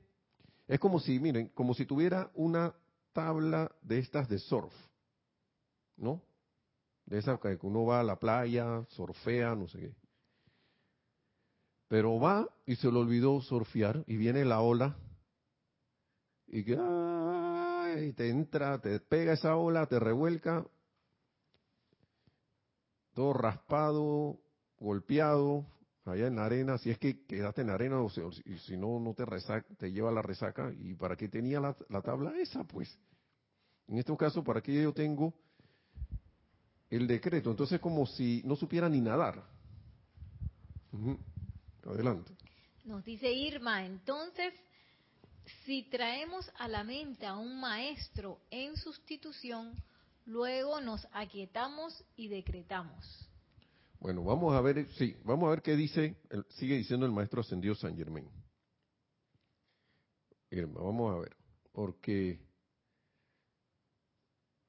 es 0.66 0.81
como 0.81 0.99
si, 0.99 1.20
miren, 1.20 1.49
como 1.51 1.75
si 1.75 1.87
tuviera 1.87 2.29
una 2.35 2.75
tabla 3.12 3.70
de 3.83 4.01
estas 4.01 4.29
de 4.29 4.40
surf, 4.40 4.73
¿no? 5.96 6.20
De 7.07 7.18
esas 7.18 7.38
que 7.38 7.57
uno 7.62 7.85
va 7.87 8.01
a 8.01 8.03
la 8.03 8.18
playa, 8.18 8.85
surfea, 8.88 9.55
no 9.55 9.68
sé 9.68 9.79
qué. 9.79 9.94
Pero 11.87 12.18
va 12.18 12.49
y 12.66 12.75
se 12.77 12.90
le 12.90 12.99
olvidó 12.99 13.40
surfear 13.42 14.03
y 14.09 14.16
viene 14.16 14.44
la 14.44 14.61
ola 14.61 14.96
y 16.49 16.64
que 16.64 16.77
te 18.16 18.29
entra, 18.29 18.81
te 18.81 18.99
pega 18.99 19.35
esa 19.35 19.55
ola, 19.55 19.87
te 19.87 20.01
revuelca 20.01 20.66
todo 23.14 23.33
raspado, 23.35 24.40
golpeado, 24.79 25.64
allá 26.11 26.27
en 26.27 26.37
la 26.37 26.46
arena, 26.46 26.79
si 26.79 26.90
es 26.90 26.99
que 26.99 27.25
quedaste 27.25 27.62
en 27.62 27.68
la 27.68 27.75
arena, 27.75 28.01
o, 28.01 28.09
si 28.11 28.77
no, 28.77 29.01
no 29.01 29.14
te 29.14 29.25
resaca, 29.25 29.66
te 29.77 29.90
lleva 29.92 30.11
la 30.11 30.23
resaca, 30.23 30.73
¿y 30.79 30.94
para 30.94 31.16
qué 31.16 31.29
tenía 31.29 31.61
la, 31.61 31.75
tabla 32.03 32.33
esa? 32.38 32.64
Pues, 32.64 32.99
en 33.88 33.99
este 33.99 34.16
caso, 34.16 34.44
¿para 34.44 34.61
qué 34.61 34.83
yo 34.83 34.92
tengo 34.92 35.33
el 36.90 37.07
decreto? 37.07 37.51
Entonces, 37.51 37.81
como 37.81 38.06
si 38.06 38.42
no 38.44 38.56
supiera 38.56 38.88
ni 38.88 39.00
nadar. 39.00 39.42
Adelante. 41.87 42.33
Nos 42.85 43.04
dice 43.04 43.33
Irma, 43.33 43.85
entonces, 43.85 44.52
si 45.65 45.85
traemos 45.85 46.50
a 46.58 46.69
la 46.69 46.85
mente 46.85 47.27
a 47.27 47.37
un 47.37 47.61
maestro 47.61 48.40
en 48.50 48.77
sustitución, 48.77 49.75
Luego 50.31 50.81
nos 50.81 51.08
aquietamos 51.13 52.04
y 52.17 52.29
decretamos. 52.29 53.29
Bueno, 54.01 54.25
vamos 54.25 54.55
a 54.55 54.63
ver, 54.63 54.88
sí, 54.94 55.15
vamos 55.25 55.46
a 55.46 55.51
ver 55.51 55.63
qué 55.63 55.77
dice, 55.77 56.17
sigue 56.48 56.75
diciendo 56.77 57.05
el 57.05 57.13
maestro 57.13 57.42
ascendido 57.42 57.75
San 57.75 57.94
Germán. 57.94 58.27
vamos 60.73 61.15
a 61.15 61.19
ver, 61.21 61.37
porque 61.71 62.40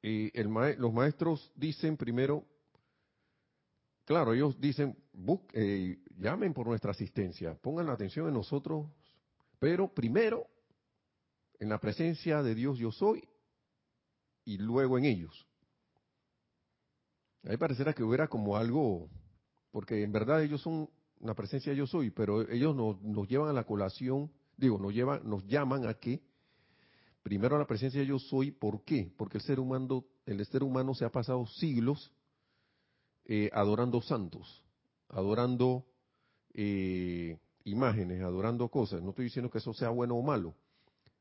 eh, 0.03 0.31
los 0.77 0.91
maestros 0.91 1.49
dicen 1.55 1.95
primero, 1.95 2.45
claro, 4.03 4.33
ellos 4.33 4.59
dicen, 4.59 4.97
eh, 5.53 5.97
llamen 6.17 6.53
por 6.53 6.67
nuestra 6.67 6.91
asistencia, 6.91 7.55
pongan 7.55 7.85
la 7.85 7.93
atención 7.93 8.27
en 8.27 8.33
nosotros, 8.33 8.91
pero 9.59 9.93
primero 9.93 10.45
en 11.57 11.69
la 11.69 11.79
presencia 11.79 12.43
de 12.43 12.53
Dios 12.53 12.77
yo 12.77 12.91
soy 12.91 13.23
y 14.43 14.57
luego 14.57 14.97
en 14.97 15.05
ellos. 15.05 15.47
A 17.43 17.49
mí 17.49 17.57
parecerá 17.57 17.93
que 17.93 18.03
hubiera 18.03 18.27
como 18.27 18.57
algo, 18.57 19.09
porque 19.71 20.03
en 20.03 20.11
verdad 20.11 20.43
ellos 20.43 20.61
son 20.61 20.89
una 21.19 21.33
presencia 21.35 21.73
yo 21.73 21.87
soy, 21.87 22.09
pero 22.09 22.49
ellos 22.49 22.75
nos, 22.75 23.27
llevan 23.27 23.49
a 23.49 23.53
la 23.53 23.63
colación, 23.63 24.31
digo, 24.57 24.77
nos, 24.79 24.93
llevan, 24.93 25.21
nos 25.27 25.45
llaman 25.45 25.87
a 25.87 25.93
que 25.93 26.21
primero 27.23 27.55
a 27.55 27.59
la 27.59 27.67
presencia 27.67 28.01
de 28.01 28.07
yo 28.07 28.19
soy. 28.19 28.51
¿Por 28.51 28.83
qué? 28.83 29.11
Porque 29.17 29.37
el 29.37 29.43
ser 29.43 29.59
humano, 29.59 30.03
el 30.25 30.45
ser 30.45 30.63
humano 30.63 30.93
se 30.93 31.05
ha 31.05 31.11
pasado 31.11 31.45
siglos 31.45 32.11
eh, 33.25 33.49
adorando 33.53 34.01
santos, 34.01 34.63
adorando 35.09 35.85
eh, 36.53 37.37
imágenes, 37.65 38.21
adorando 38.21 38.67
cosas. 38.69 39.01
No 39.01 39.11
estoy 39.11 39.25
diciendo 39.25 39.49
que 39.49 39.59
eso 39.59 39.73
sea 39.73 39.89
bueno 39.89 40.15
o 40.15 40.23
malo, 40.23 40.55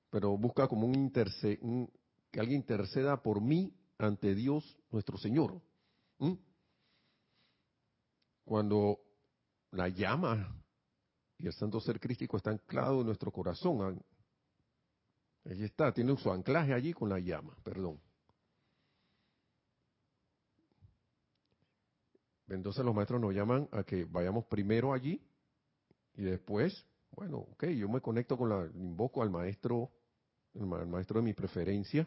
pero 0.08 0.36
busca 0.36 0.66
como 0.66 0.86
un, 0.86 0.94
interce 0.94 1.58
que 2.30 2.40
alguien 2.40 2.60
interceda 2.60 3.22
por 3.22 3.40
mí 3.40 3.74
ante 3.98 4.34
Dios 4.34 4.78
nuestro 4.90 5.18
Señor. 5.18 5.60
Cuando 8.50 8.98
la 9.70 9.86
llama 9.86 10.60
y 11.38 11.46
el 11.46 11.52
santo 11.52 11.78
ser 11.78 12.00
crístico 12.00 12.36
está 12.36 12.50
anclado 12.50 12.98
en 12.98 13.06
nuestro 13.06 13.30
corazón. 13.30 14.02
Ahí 15.44 15.62
está, 15.62 15.94
tiene 15.94 16.16
su 16.16 16.32
anclaje 16.32 16.74
allí 16.74 16.92
con 16.92 17.08
la 17.08 17.20
llama, 17.20 17.56
perdón. 17.62 18.00
Entonces 22.48 22.84
los 22.84 22.92
maestros 22.92 23.20
nos 23.20 23.32
llaman 23.32 23.68
a 23.70 23.84
que 23.84 24.04
vayamos 24.04 24.46
primero 24.46 24.92
allí 24.92 25.24
y 26.14 26.22
después, 26.22 26.84
bueno, 27.12 27.36
ok, 27.52 27.66
yo 27.66 27.88
me 27.88 28.00
conecto 28.00 28.36
con 28.36 28.48
la, 28.48 28.68
invoco 28.74 29.22
al 29.22 29.30
maestro, 29.30 29.92
el, 30.54 30.66
maestro 30.66 31.20
de 31.20 31.24
mi 31.24 31.34
preferencia, 31.34 32.04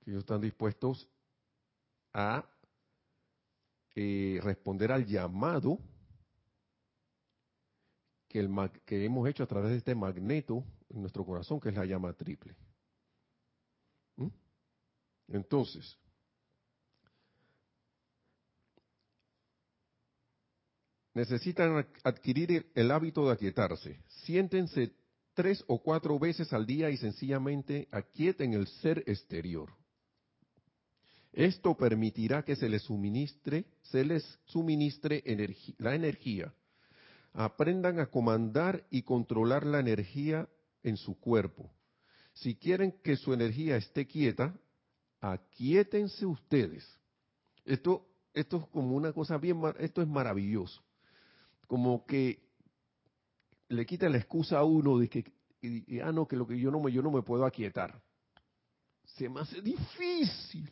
que 0.00 0.10
ellos 0.10 0.24
están 0.24 0.42
dispuestos 0.42 1.08
a 2.12 2.44
eh, 4.00 4.38
responder 4.40 4.92
al 4.92 5.04
llamado 5.04 5.80
que, 8.28 8.38
el, 8.38 8.48
que 8.86 9.04
hemos 9.04 9.28
hecho 9.28 9.42
a 9.42 9.48
través 9.48 9.72
de 9.72 9.78
este 9.78 9.96
magneto 9.96 10.64
en 10.88 11.00
nuestro 11.00 11.26
corazón, 11.26 11.58
que 11.58 11.70
es 11.70 11.74
la 11.74 11.84
llama 11.84 12.12
triple. 12.12 12.54
¿Mm? 14.14 14.28
Entonces, 15.26 15.98
necesitan 21.14 21.84
adquirir 22.04 22.70
el 22.76 22.92
hábito 22.92 23.26
de 23.26 23.32
aquietarse. 23.32 24.00
Siéntense 24.22 24.94
tres 25.34 25.64
o 25.66 25.82
cuatro 25.82 26.20
veces 26.20 26.52
al 26.52 26.66
día 26.66 26.88
y 26.90 26.98
sencillamente 26.98 27.88
aquieten 27.90 28.52
el 28.52 28.68
ser 28.68 29.02
exterior. 29.08 29.72
Esto 31.32 31.76
permitirá 31.76 32.42
que 32.42 32.56
se 32.56 32.68
les 32.68 32.82
suministre, 32.82 33.64
se 33.82 34.04
les 34.04 34.38
suministre 34.46 35.22
la 35.78 35.94
energía 35.94 36.52
aprendan 37.38 38.00
a 38.00 38.06
comandar 38.06 38.84
y 38.90 39.02
controlar 39.02 39.64
la 39.64 39.78
energía 39.78 40.48
en 40.82 40.96
su 40.96 41.18
cuerpo. 41.18 41.70
Si 42.32 42.56
quieren 42.56 42.92
que 43.02 43.16
su 43.16 43.32
energía 43.32 43.76
esté 43.76 44.06
quieta, 44.06 44.54
aquíétense 45.20 46.26
ustedes. 46.26 46.84
Esto, 47.64 48.06
es 48.34 48.46
como 48.46 48.96
una 48.96 49.12
cosa 49.12 49.38
bien, 49.38 49.60
esto 49.78 50.02
es 50.02 50.08
maravilloso. 50.08 50.82
Como 51.68 52.04
que 52.06 52.40
le 53.68 53.86
quita 53.86 54.08
la 54.08 54.18
excusa 54.18 54.58
a 54.58 54.64
uno 54.64 54.98
de 54.98 55.08
que, 55.08 55.32
ah, 56.02 56.10
no, 56.10 56.26
que 56.26 56.36
lo 56.36 56.46
que 56.46 56.58
yo 56.58 56.70
no 56.72 56.80
me, 56.80 56.90
yo 56.90 57.02
no 57.02 57.10
me 57.10 57.22
puedo 57.22 57.44
aquietar. 57.44 58.00
Se 59.04 59.28
me 59.28 59.40
hace 59.40 59.60
difícil 59.60 60.70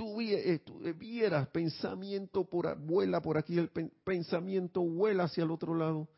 tú 0.00 0.18
eh, 0.22 0.62
eh, 0.64 0.92
vieras 0.94 1.46
pensamiento 1.48 2.48
por 2.48 2.74
vuela 2.78 3.20
por 3.20 3.36
aquí, 3.36 3.58
el 3.58 3.68
pensamiento 3.68 4.80
vuela 4.80 5.24
hacia 5.24 5.44
el 5.44 5.50
otro 5.50 5.74
lado. 5.74 6.08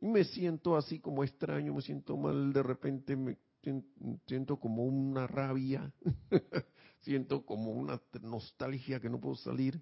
Y 0.00 0.08
me 0.08 0.24
siento 0.24 0.76
así 0.76 0.98
como 0.98 1.22
extraño, 1.22 1.72
me 1.72 1.80
siento 1.80 2.16
mal, 2.16 2.52
de 2.52 2.60
repente 2.64 3.14
me 3.14 3.38
siento 4.26 4.58
como 4.58 4.82
una 4.82 5.28
rabia, 5.28 5.92
siento 7.02 7.46
como 7.46 7.70
una 7.70 8.02
nostalgia 8.20 8.98
que 8.98 9.08
no 9.08 9.20
puedo 9.20 9.36
salir. 9.36 9.80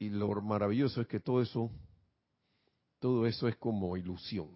Y 0.00 0.08
lo 0.08 0.28
maravilloso 0.42 1.02
es 1.02 1.06
que 1.06 1.20
todo 1.20 1.40
eso, 1.40 1.70
todo 2.98 3.28
eso 3.28 3.46
es 3.46 3.54
como 3.54 3.96
ilusión. 3.96 4.48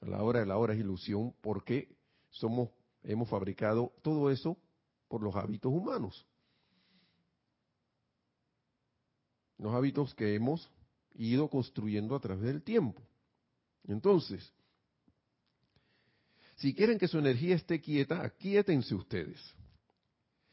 A 0.00 0.06
la 0.06 0.22
hora 0.22 0.40
de 0.40 0.46
la 0.46 0.56
hora 0.56 0.72
es 0.72 0.80
ilusión 0.80 1.34
porque 1.42 1.94
somos 2.30 2.70
hemos 3.06 3.28
fabricado 3.28 3.92
todo 4.02 4.30
eso 4.30 4.56
por 5.08 5.22
los 5.22 5.34
hábitos 5.36 5.72
humanos. 5.72 6.26
Los 9.58 9.74
hábitos 9.74 10.14
que 10.14 10.34
hemos 10.34 10.70
ido 11.14 11.48
construyendo 11.48 12.14
a 12.14 12.20
través 12.20 12.44
del 12.44 12.62
tiempo. 12.62 13.00
Entonces, 13.84 14.52
si 16.56 16.74
quieren 16.74 16.98
que 16.98 17.08
su 17.08 17.18
energía 17.18 17.54
esté 17.54 17.80
quieta, 17.80 18.22
aquíétense 18.22 18.94
ustedes. 18.94 19.40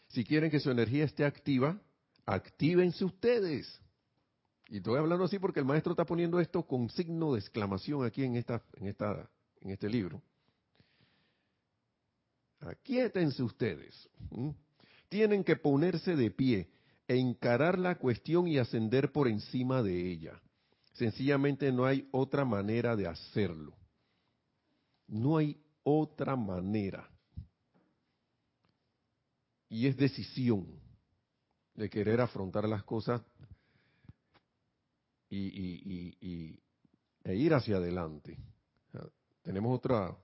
Si 0.09 0.23
quieren 0.23 0.51
que 0.51 0.59
su 0.59 0.69
energía 0.69 1.05
esté 1.05 1.25
activa, 1.25 1.81
actívense 2.25 3.03
ustedes. 3.03 3.81
Y 4.67 4.77
estoy 4.77 4.99
hablando 4.99 5.25
así 5.25 5.39
porque 5.39 5.59
el 5.59 5.65
maestro 5.65 5.93
está 5.93 6.05
poniendo 6.05 6.39
esto 6.39 6.65
con 6.65 6.89
signo 6.89 7.33
de 7.33 7.39
exclamación 7.39 8.05
aquí 8.05 8.23
en 8.23 8.35
esta, 8.35 8.63
en 8.73 8.87
esta, 8.87 9.29
en 9.59 9.71
este 9.71 9.89
libro. 9.89 10.21
Aquíétense 12.65 13.43
ustedes. 13.43 14.09
Tienen 15.09 15.43
que 15.43 15.55
ponerse 15.55 16.15
de 16.15 16.31
pie 16.31 16.69
e 17.07 17.17
encarar 17.17 17.77
la 17.77 17.95
cuestión 17.95 18.47
y 18.47 18.57
ascender 18.57 19.11
por 19.11 19.27
encima 19.27 19.83
de 19.83 20.11
ella. 20.11 20.41
Sencillamente 20.93 21.71
no 21.71 21.85
hay 21.85 22.07
otra 22.11 22.45
manera 22.45 22.95
de 22.95 23.07
hacerlo. 23.07 23.75
No 25.07 25.37
hay 25.37 25.61
otra 25.83 26.35
manera. 26.35 27.09
Y 29.69 29.87
es 29.87 29.97
decisión 29.97 30.67
de 31.73 31.89
querer 31.89 32.21
afrontar 32.21 32.67
las 32.69 32.83
cosas 32.83 33.21
y, 35.29 36.59
e 37.23 37.35
ir 37.35 37.53
hacia 37.53 37.77
adelante. 37.77 38.37
Tenemos 39.41 39.75
otra 39.75 40.15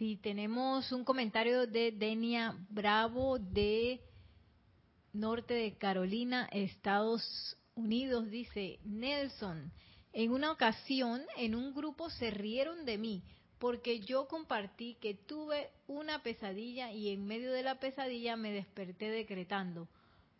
Sí, 0.00 0.16
tenemos 0.16 0.92
un 0.92 1.04
comentario 1.04 1.66
de 1.66 1.92
Denia 1.92 2.56
Bravo 2.70 3.38
de 3.38 4.00
Norte 5.12 5.52
de 5.52 5.76
Carolina, 5.76 6.48
Estados 6.52 7.58
Unidos. 7.74 8.30
Dice, 8.30 8.80
Nelson, 8.82 9.70
en 10.14 10.32
una 10.32 10.52
ocasión 10.52 11.20
en 11.36 11.54
un 11.54 11.74
grupo 11.74 12.08
se 12.08 12.30
rieron 12.30 12.86
de 12.86 12.96
mí 12.96 13.22
porque 13.58 14.00
yo 14.00 14.26
compartí 14.26 14.94
que 15.02 15.12
tuve 15.12 15.68
una 15.86 16.22
pesadilla 16.22 16.90
y 16.92 17.10
en 17.10 17.26
medio 17.26 17.52
de 17.52 17.62
la 17.62 17.78
pesadilla 17.78 18.36
me 18.36 18.52
desperté 18.52 19.10
decretando. 19.10 19.86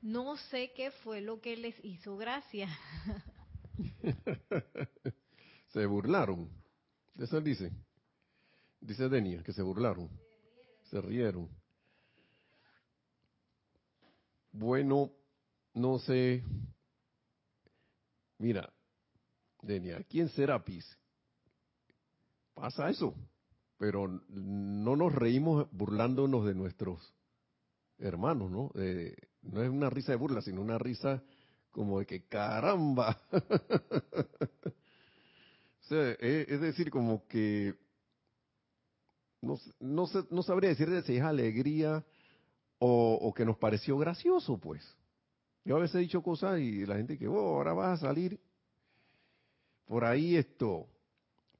No 0.01 0.39
sé 0.39 0.73
qué 0.75 0.91
fue 0.91 1.21
lo 1.21 1.43
que 1.43 1.59
les 1.59 1.75
hizo 1.85 2.17
gracia. 2.17 2.67
se 5.69 5.85
burlaron. 5.85 6.49
Eso 7.19 7.43
dice. 7.43 7.71
Dice 8.81 9.09
Denia 9.09 9.43
que 9.43 9.53
se 9.53 9.63
burlaron. 9.63 10.09
Se 10.91 11.01
rieron. 11.01 11.49
Bueno, 14.53 15.13
no 15.75 15.99
sé. 15.99 16.43
Mira, 18.39 18.73
Denia, 19.63 19.99
aquí 19.99 20.21
en 20.21 20.31
Serapis 20.31 20.97
pasa 22.55 22.91
eso, 22.91 23.15
pero 23.79 24.09
no 24.29 24.97
nos 24.97 25.15
reímos 25.15 25.69
burlándonos 25.71 26.47
de 26.47 26.55
nuestros 26.55 27.15
hermanos, 27.99 28.51
¿no? 28.51 28.73
no 29.43 29.63
es 29.63 29.71
una 29.71 29.91
risa 29.91 30.13
de 30.13 30.17
burla, 30.17 30.41
sino 30.43 30.61
una 30.61 30.79
risa 30.79 31.23
como 31.71 31.99
de 32.01 32.07
que 32.07 32.27
caramba. 32.27 33.21
o 33.31 33.43
sea, 35.83 36.13
es 36.13 36.61
decir, 36.61 36.91
como 36.91 37.27
que 37.27 37.75
no, 39.43 39.59
no, 39.81 40.07
no 40.31 40.43
sabría 40.43 40.71
decir 40.71 40.89
si 41.05 41.17
es 41.17 41.23
alegría 41.23 42.05
o, 42.79 43.33
que 43.37 43.45
nos 43.45 43.59
pareció 43.59 43.99
gracioso, 43.99 44.59
pues. 44.59 44.83
Yo 45.65 45.77
a 45.77 45.81
veces 45.81 45.97
he 45.97 46.01
dicho 46.01 46.23
cosas 46.23 46.59
y 46.59 46.87
la 46.87 46.97
gente 46.97 47.19
que, 47.19 47.29
oh, 47.29 47.57
ahora 47.57 47.75
vas 47.75 47.99
a 47.99 48.07
salir 48.09 48.41
por 49.85 50.05
ahí 50.05 50.37
esto, 50.37 50.87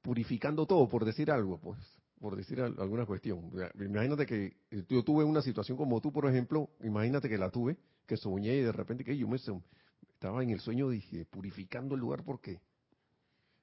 purificando 0.01 0.65
todo, 0.65 0.87
por 0.87 1.05
decir 1.05 1.29
algo, 1.29 1.59
pues, 1.59 1.77
por 2.19 2.35
decir 2.35 2.59
alguna 2.61 3.05
cuestión. 3.05 3.51
Imagínate 3.79 4.25
que 4.25 4.55
yo 4.89 5.03
tuve 5.03 5.23
una 5.23 5.41
situación 5.41 5.77
como 5.77 6.01
tú, 6.01 6.11
por 6.11 6.27
ejemplo, 6.27 6.69
imagínate 6.81 7.29
que 7.29 7.37
la 7.37 7.51
tuve, 7.51 7.77
que 8.07 8.17
soñé 8.17 8.55
y 8.55 8.61
de 8.61 8.71
repente 8.71 9.03
que 9.03 9.15
yo 9.15 9.27
me 9.27 9.37
estaba 9.37 10.41
en 10.41 10.49
el 10.49 10.59
sueño, 10.59 10.89
dije, 10.89 11.25
purificando 11.25 11.93
el 11.93 12.01
lugar, 12.01 12.23
¿por 12.23 12.41
qué? 12.41 12.59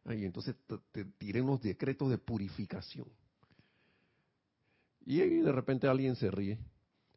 Y 0.05 0.25
entonces 0.25 0.55
te 0.93 1.05
tiré 1.05 1.43
unos 1.43 1.61
decretos 1.61 2.09
de 2.09 2.19
purificación. 2.19 3.09
Y 5.09 5.21
de 5.21 5.53
repente 5.53 5.89
alguien 5.89 6.17
se 6.17 6.31
ríe, 6.31 6.59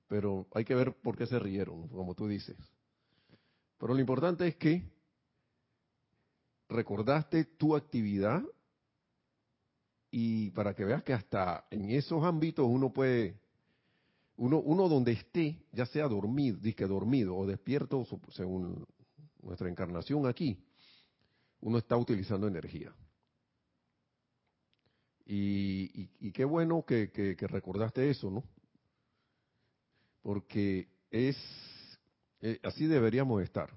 pero 0.07 0.47
hay 0.53 0.63
que 0.63 0.73
ver 0.73 0.93
por 0.93 1.17
qué 1.17 1.25
se 1.25 1.37
rieron, 1.37 1.89
como 1.89 2.15
tú 2.15 2.25
dices. 2.25 2.55
Pero 3.77 3.93
lo 3.93 3.99
importante 3.99 4.47
es 4.47 4.55
que 4.55 4.89
recordaste 6.69 7.43
tu 7.43 7.75
actividad 7.75 8.43
y 10.09 10.51
para 10.51 10.73
que 10.73 10.85
veas 10.85 11.03
que 11.03 11.11
hasta 11.11 11.65
en 11.69 11.89
esos 11.89 12.23
ámbitos 12.23 12.65
uno 12.65 12.93
puede, 12.93 13.37
uno, 14.37 14.61
uno 14.61 14.87
donde 14.87 15.11
esté, 15.11 15.61
ya 15.73 15.85
sea 15.85 16.07
dormido, 16.07 16.59
disque 16.59 16.87
dormido 16.87 17.35
o 17.35 17.45
despierto, 17.45 18.07
según 18.29 18.87
nuestra 19.41 19.67
encarnación 19.67 20.27
aquí, 20.27 20.63
uno 21.59 21.77
está 21.77 21.97
utilizando 21.97 22.47
energía. 22.47 22.95
Y, 25.25 26.31
qué 26.31 26.45
bueno 26.45 26.83
que, 26.85 27.35
recordaste 27.39 28.09
eso, 28.09 28.29
¿no? 28.29 28.43
Porque 30.21 30.87
es, 31.09 31.37
eh, 32.41 32.59
así 32.63 32.85
deberíamos 32.87 33.41
estar. 33.41 33.69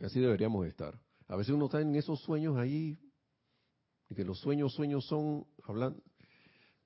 Así 0.00 0.20
deberíamos 0.20 0.66
estar. 0.66 0.98
A 1.28 1.36
veces 1.36 1.54
uno 1.54 1.66
está 1.66 1.80
en 1.80 1.94
esos 1.96 2.20
sueños 2.20 2.56
ahí 2.56 2.98
y 4.08 4.14
que 4.14 4.24
los 4.24 4.38
sueños, 4.40 4.72
sueños 4.74 5.06
son, 5.06 5.46
hablan 5.64 6.00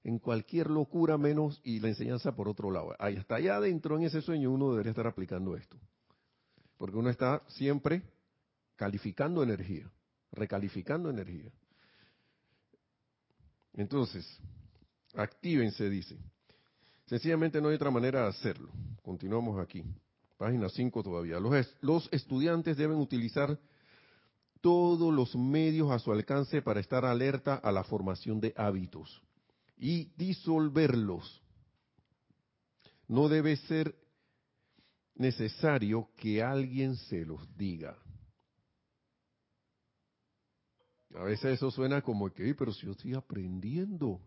en 0.03 0.19
cualquier 0.19 0.71
locura 0.71 1.19
menos 1.19 1.61
y 1.63 1.81
la 1.81 1.89
enseñanza 1.89 2.35
por 2.35 2.49
otro 2.49 2.71
lado. 2.71 2.95
Ahí 2.99 3.17
hasta 3.17 3.37
allá 3.37 3.57
adentro 3.57 3.97
en 3.97 4.05
ese 4.05 4.23
sueño 4.23 4.51
uno 4.51 4.71
debería 4.71 4.91
estar 4.91 5.07
aplicando 5.07 5.57
esto. 5.57 5.77
Porque 6.79 6.97
uno 6.97 7.11
está 7.11 7.43
siempre 7.49 8.03
calificando 8.77 9.43
energía, 9.43 9.91
recalificando 10.33 11.11
energía. 11.11 11.53
Entonces, 13.75 14.27
actívense, 15.15 15.89
dice. 15.89 16.17
Sencillamente 17.07 17.61
no 17.61 17.69
hay 17.69 17.75
otra 17.75 17.91
manera 17.91 18.23
de 18.23 18.29
hacerlo. 18.29 18.71
Continuamos 19.03 19.61
aquí. 19.61 19.85
Página 20.39 20.69
5 20.69 21.03
todavía. 21.03 21.39
Los, 21.41 21.77
los 21.81 22.09
estudiantes 22.13 22.77
deben 22.77 22.99
utilizar 22.99 23.59
todos 24.61 25.13
los 25.13 25.35
medios 25.35 25.91
a 25.91 25.99
su 25.99 26.13
alcance 26.13 26.63
para 26.63 26.81
estar 26.81 27.05
alerta 27.05 27.55
a 27.55 27.73
la 27.73 27.85
formación 27.85 28.41
de 28.41 28.55
hábitos 28.57 29.23
y 29.77 30.13
disolverlos. 30.17 31.43
No 33.09 33.29
debe 33.29 33.57
ser 33.57 33.95
necesario 35.17 36.09
que 36.17 36.43
alguien 36.43 36.97
se 36.97 37.25
los 37.25 37.41
diga. 37.57 37.97
A 41.17 41.25
veces 41.25 41.55
eso 41.55 41.71
suena 41.71 42.03
como 42.03 42.31
que, 42.31 42.55
pero 42.55 42.73
si 42.73 42.87
yo 42.87 42.93
estoy 42.93 43.15
aprendiendo. 43.15 44.21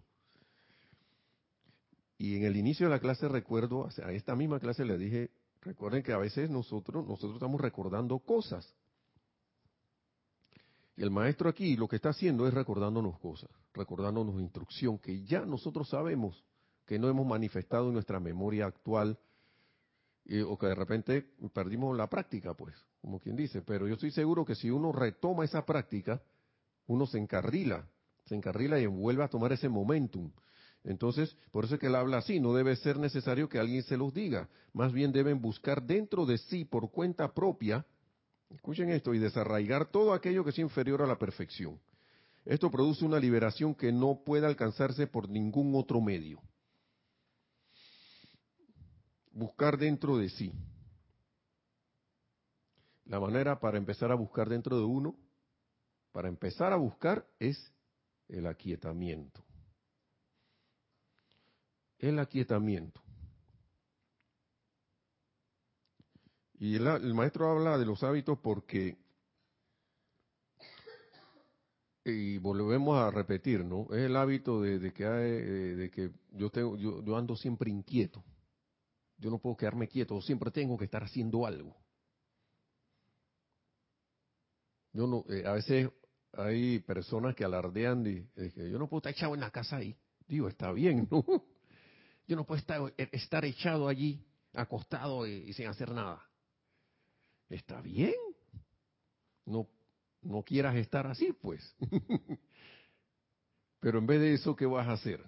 Y 2.18 2.36
en 2.38 2.44
el 2.44 2.58
inicio 2.58 2.88
de 2.88 2.92
la 2.92 3.00
clase 3.00 3.28
recuerdo, 3.28 3.88
a 4.04 4.12
esta 4.12 4.36
misma 4.36 4.60
clase 4.60 4.86
le 4.86 4.98
dije, 4.98 5.32
recuerden 5.62 6.04
que 6.04 6.14
a 6.14 6.18
veces 6.18 6.50
nosotros, 6.50 7.06
nosotros 7.08 7.36
estamos 7.36 7.60
recordando 7.60 8.20
cosas. 8.20 8.76
Y 10.96 11.02
el 11.02 11.10
maestro 11.10 11.50
aquí 11.50 11.76
lo 11.76 11.88
que 11.88 11.96
está 11.96 12.10
haciendo 12.10 12.48
es 12.48 12.54
recordándonos 12.54 13.18
cosas, 13.20 13.50
recordándonos 13.74 14.40
instrucción 14.40 15.00
que 15.00 15.24
ya 15.24 15.46
nosotros 15.46 15.90
sabemos 15.90 16.44
que 16.86 17.00
no 17.00 17.10
hemos 17.10 17.26
manifestado 17.26 17.88
en 17.88 17.94
nuestra 17.94 18.20
memoria 18.20 18.66
actual 18.66 19.18
o 20.48 20.58
que 20.58 20.68
de 20.68 20.76
repente 20.76 21.34
perdimos 21.54 21.98
la 21.98 22.08
práctica, 22.08 22.54
pues, 22.54 22.76
como 23.02 23.20
quien 23.20 23.36
dice. 23.36 23.62
Pero 23.62 23.88
yo 23.88 23.96
estoy 23.96 24.12
seguro 24.12 24.46
que 24.46 24.56
si 24.56 24.70
uno 24.70 24.92
retoma 24.92 25.46
esa 25.46 25.66
práctica, 25.66 26.22
uno 26.88 27.06
se 27.06 27.18
encarrila, 27.18 27.88
se 28.26 28.36
encarrila 28.36 28.80
y 28.80 28.86
vuelve 28.86 29.24
a 29.24 29.30
tomar 29.30 29.52
ese 29.54 29.70
momentum. 29.70 30.32
Entonces, 30.84 31.36
por 31.52 31.66
eso 31.66 31.76
es 31.76 31.80
que 31.80 31.88
él 31.88 31.96
habla 31.96 32.18
así, 32.18 32.40
no 32.40 32.54
debe 32.54 32.76
ser 32.76 32.98
necesario 32.98 33.48
que 33.48 33.60
alguien 33.60 33.84
se 33.84 33.98
los 33.98 34.14
diga, 34.14 34.50
más 34.74 34.92
bien 34.92 35.12
deben 35.12 35.42
buscar 35.42 35.82
dentro 35.82 36.26
de 36.26 36.38
sí 36.38 36.66
por 36.66 36.92
cuenta 36.92 37.34
propia 37.34 37.86
Escuchen 38.54 38.90
esto, 38.92 39.14
y 39.14 39.20
desarraigar 39.20 39.88
todo 39.88 40.14
aquello 40.14 40.44
que 40.44 40.52
es 40.52 40.60
inferior 40.60 41.02
a 41.02 41.08
la 41.08 41.18
perfección. 41.18 41.80
Esto 42.46 42.70
produce 42.70 43.04
una 43.06 43.20
liberación 43.20 43.74
que 43.74 43.92
no 43.92 44.22
puede 44.24 44.46
alcanzarse 44.46 45.08
por 45.08 45.30
ningún 45.30 45.74
otro 45.76 46.02
medio. 46.02 46.40
Buscar 49.32 49.78
dentro 49.78 50.18
de 50.18 50.30
sí. 50.30 50.54
La 53.06 53.20
manera 53.20 53.60
para 53.60 53.78
empezar 53.78 54.12
a 54.12 54.16
buscar 54.16 54.48
dentro 54.50 54.78
de 54.78 54.84
uno, 54.84 55.16
para 56.14 56.30
empezar 56.30 56.72
a 56.72 56.78
buscar, 56.78 57.28
es 57.40 57.74
el 58.30 58.46
aquietamiento. 58.46 59.44
El 61.98 62.20
aquietamiento. 62.20 63.02
Y 66.60 66.76
el, 66.76 67.14
maestro 67.14 67.50
habla 67.50 67.78
de 67.78 67.86
los 67.86 68.04
hábitos 68.04 68.38
porque, 68.40 68.96
y 72.06 72.38
volvemos 72.38 72.98
a 73.00 73.10
repetir, 73.10 73.66
¿no? 73.66 73.88
Es 73.92 74.04
el 74.06 74.16
hábito 74.16 74.62
de, 74.62 74.94
que, 74.94 75.04
de 75.04 75.90
que 75.90 76.12
yo, 76.32 76.52
tengo, 76.52 76.78
yo, 76.78 77.18
ando 77.18 77.36
siempre 77.36 77.72
inquieto. 77.72 78.24
Yo 79.18 79.32
no 79.32 79.40
puedo 79.40 79.58
quedarme 79.58 79.88
quieto, 79.88 80.22
siempre 80.22 80.52
tengo 80.52 80.78
que 80.78 80.86
estar 80.86 81.04
haciendo 81.04 81.46
algo. 81.46 81.76
Yo 84.94 85.08
no, 85.08 85.26
eh, 85.28 85.44
a 85.46 85.54
veces 85.54 85.90
hay 86.34 86.80
personas 86.80 87.36
que 87.36 87.46
alardean 87.46 88.04
de, 88.04 88.28
que 88.36 88.70
yo 88.70 88.80
no 88.80 88.88
puedo 88.88 89.00
estar 89.00 89.12
echado 89.14 89.34
en 89.36 89.42
la 89.42 89.52
casa 89.52 89.78
ahí. 89.78 89.96
Digo, 90.28 90.48
está 90.48 90.72
bien, 90.72 91.08
¿no? 91.12 91.24
Yo 92.26 92.38
no 92.38 92.46
puedo 92.46 92.58
estar, 92.58 92.94
estar 92.96 93.44
echado 93.44 93.90
allí, 93.90 94.26
acostado 94.54 95.28
y 95.28 95.52
sin 95.52 95.68
hacer 95.68 95.92
nada 95.92 96.26
está 97.56 97.82
bien. 97.82 98.14
No, 99.46 99.68
no 100.22 100.44
quieras 100.44 100.76
estar 100.76 101.08
así, 101.08 101.34
pues. 101.34 101.76
Pero 103.80 104.00
en 104.00 104.08
vez 104.08 104.22
de 104.22 104.34
eso, 104.34 104.56
¿qué 104.56 104.66
vas 104.66 104.88
a 104.88 104.94
hacer? 104.94 105.24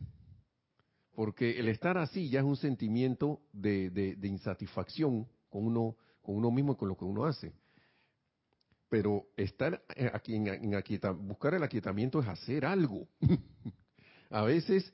Porque 1.14 1.60
el 1.60 1.68
estar 1.70 1.98
así 1.98 2.30
ya 2.30 2.40
es 2.40 2.46
un 2.46 2.58
sentimiento 2.58 3.42
de, 3.52 3.90
de, 3.90 4.28
insatisfacción 4.28 5.28
con 5.50 5.66
uno, 5.66 5.96
con 6.22 6.36
uno 6.36 6.52
mismo 6.52 6.74
y 6.74 6.76
con 6.76 6.90
lo 6.90 6.98
que 6.98 7.06
uno 7.06 7.26
hace. 7.26 7.54
Pero 8.96 9.28
estar 9.36 9.84
aquí 10.14 10.36
en, 10.36 10.48
en 10.48 11.28
buscar 11.28 11.54
el 11.54 11.64
aquietamiento 11.64 12.22
es 12.22 12.30
hacer 12.30 12.64
algo. 12.64 13.10
a 14.30 14.42
veces 14.44 14.94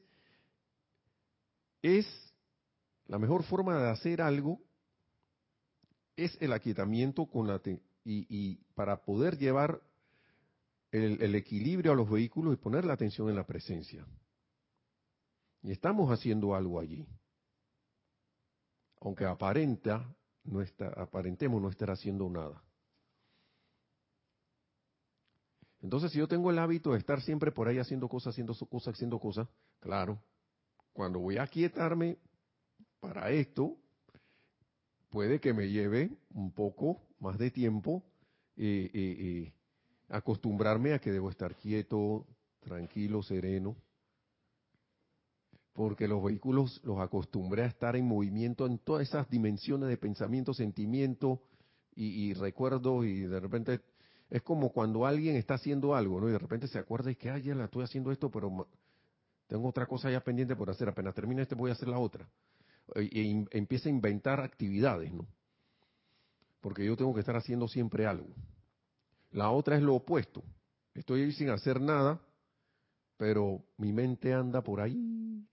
es 1.84 2.08
la 3.06 3.20
mejor 3.20 3.44
forma 3.44 3.78
de 3.78 3.92
hacer 3.92 4.24
algo 4.24 4.60
es 6.16 6.36
el 6.42 6.52
aquietamiento 6.52 7.28
con 7.28 7.48
la 7.48 7.62
y, 8.04 8.56
para 8.74 9.04
poder 9.04 9.38
llevar 9.38 9.80
el, 10.90 11.36
equilibrio 11.36 11.92
a 11.92 11.96
los 11.96 12.10
vehículos 12.10 12.56
y 12.56 12.58
poner 12.58 12.86
la 12.86 12.94
atención 12.94 13.30
en 13.30 13.36
la 13.36 13.46
presencia. 13.46 14.04
Y 15.62 15.72
estamos 15.72 16.10
haciendo 16.10 16.56
algo 16.56 16.80
allí. 16.80 17.06
Aunque 19.00 19.26
aparenta, 19.26 20.12
no 20.44 20.60
está, 20.60 20.88
aparentemos 20.88 21.62
no 21.62 21.70
estar 21.70 21.92
haciendo 21.92 22.28
nada. 22.28 22.64
Entonces, 25.82 26.12
si 26.12 26.20
yo 26.20 26.28
tengo 26.28 26.52
el 26.52 26.60
hábito 26.60 26.92
de 26.92 27.00
estar 27.00 27.22
siempre 27.22 27.52
por 27.52 27.68
ahí 27.68 27.80
haciendo 27.80 28.08
cosas, 28.08 28.34
haciendo 28.34 28.54
cosas, 28.54 28.94
haciendo 28.94 29.20
cosas, 29.20 29.48
claro, 29.80 30.22
cuando 30.94 31.20
voy 31.20 31.38
a 31.38 31.44
aquietarme 31.44 32.18
para 33.00 33.32
esto, 33.32 33.78
puede 35.10 35.40
que 35.40 35.54
me 35.54 35.70
lleve 35.70 36.12
un 36.34 36.52
poco 36.52 37.02
más 37.20 37.38
de 37.38 37.52
tiempo 37.52 38.04
eh, 38.58 38.92
eh, 38.94 39.16
eh, 39.20 39.54
acostumbrarme 40.10 40.94
a 40.94 41.00
que 41.00 41.12
debo 41.12 41.30
estar 41.30 41.56
quieto, 41.56 42.28
tranquilo, 42.60 43.24
sereno, 43.24 43.76
porque 45.74 46.08
los 46.08 46.24
vehículos 46.24 46.82
los 46.84 47.00
acostumbré 47.00 47.64
a 47.64 47.68
estar 47.68 47.96
en 47.96 48.08
movimiento 48.08 48.66
en 48.66 48.78
todas 48.78 49.08
esas 49.08 49.30
dimensiones 49.30 49.90
de 49.90 49.98
pensamiento, 49.98 50.54
sentimiento 50.54 51.42
y, 51.96 52.34
recuerdo 52.34 53.04
y 53.04 53.22
de 53.22 53.40
repente 53.40 53.82
es 54.32 54.42
como 54.42 54.72
cuando 54.72 55.06
alguien 55.06 55.36
está 55.36 55.56
haciendo 55.56 55.94
algo, 55.94 56.22
¿no? 56.22 56.30
Y 56.30 56.32
de 56.32 56.40
repente 56.40 56.68
se 56.68 56.80
acuerda 56.80 57.12
y 57.12 57.16
que, 57.16 57.30
ay, 57.30 57.44
ya 57.44 57.54
la 57.54 57.66
estoy 57.66 57.84
haciendo 57.84 58.14
esto, 58.14 58.32
pero 58.32 58.68
tengo 59.46 59.68
otra 59.68 59.86
cosa 59.86 60.10
ya 60.10 60.22
pendiente 60.22 60.56
por 60.56 60.70
hacer, 60.70 60.88
apenas 60.88 61.14
termine 61.14 61.42
este 61.42 61.54
voy 61.54 61.70
a 61.70 61.74
hacer 61.74 61.90
la 61.90 62.00
otra 62.00 62.28
y 62.96 63.46
empieza 63.52 63.90
a 63.90 63.92
inventar 63.92 64.40
actividades, 64.40 65.12
¿no? 65.14 65.28
Porque 66.62 66.86
yo 66.86 66.96
tengo 66.96 67.14
que 67.14 67.20
estar 67.20 67.36
haciendo 67.36 67.68
siempre 67.68 68.06
algo. 68.06 68.34
La 69.32 69.52
otra 69.52 69.76
es 69.76 69.82
lo 69.82 69.96
opuesto. 69.96 70.44
Estoy 70.94 71.24
ahí 71.24 71.32
sin 71.34 71.50
hacer 71.50 71.82
nada, 71.82 72.22
pero 73.18 73.64
mi 73.78 73.92
mente 73.92 74.34
anda 74.34 74.62
por 74.62 74.80
ahí 74.80 75.46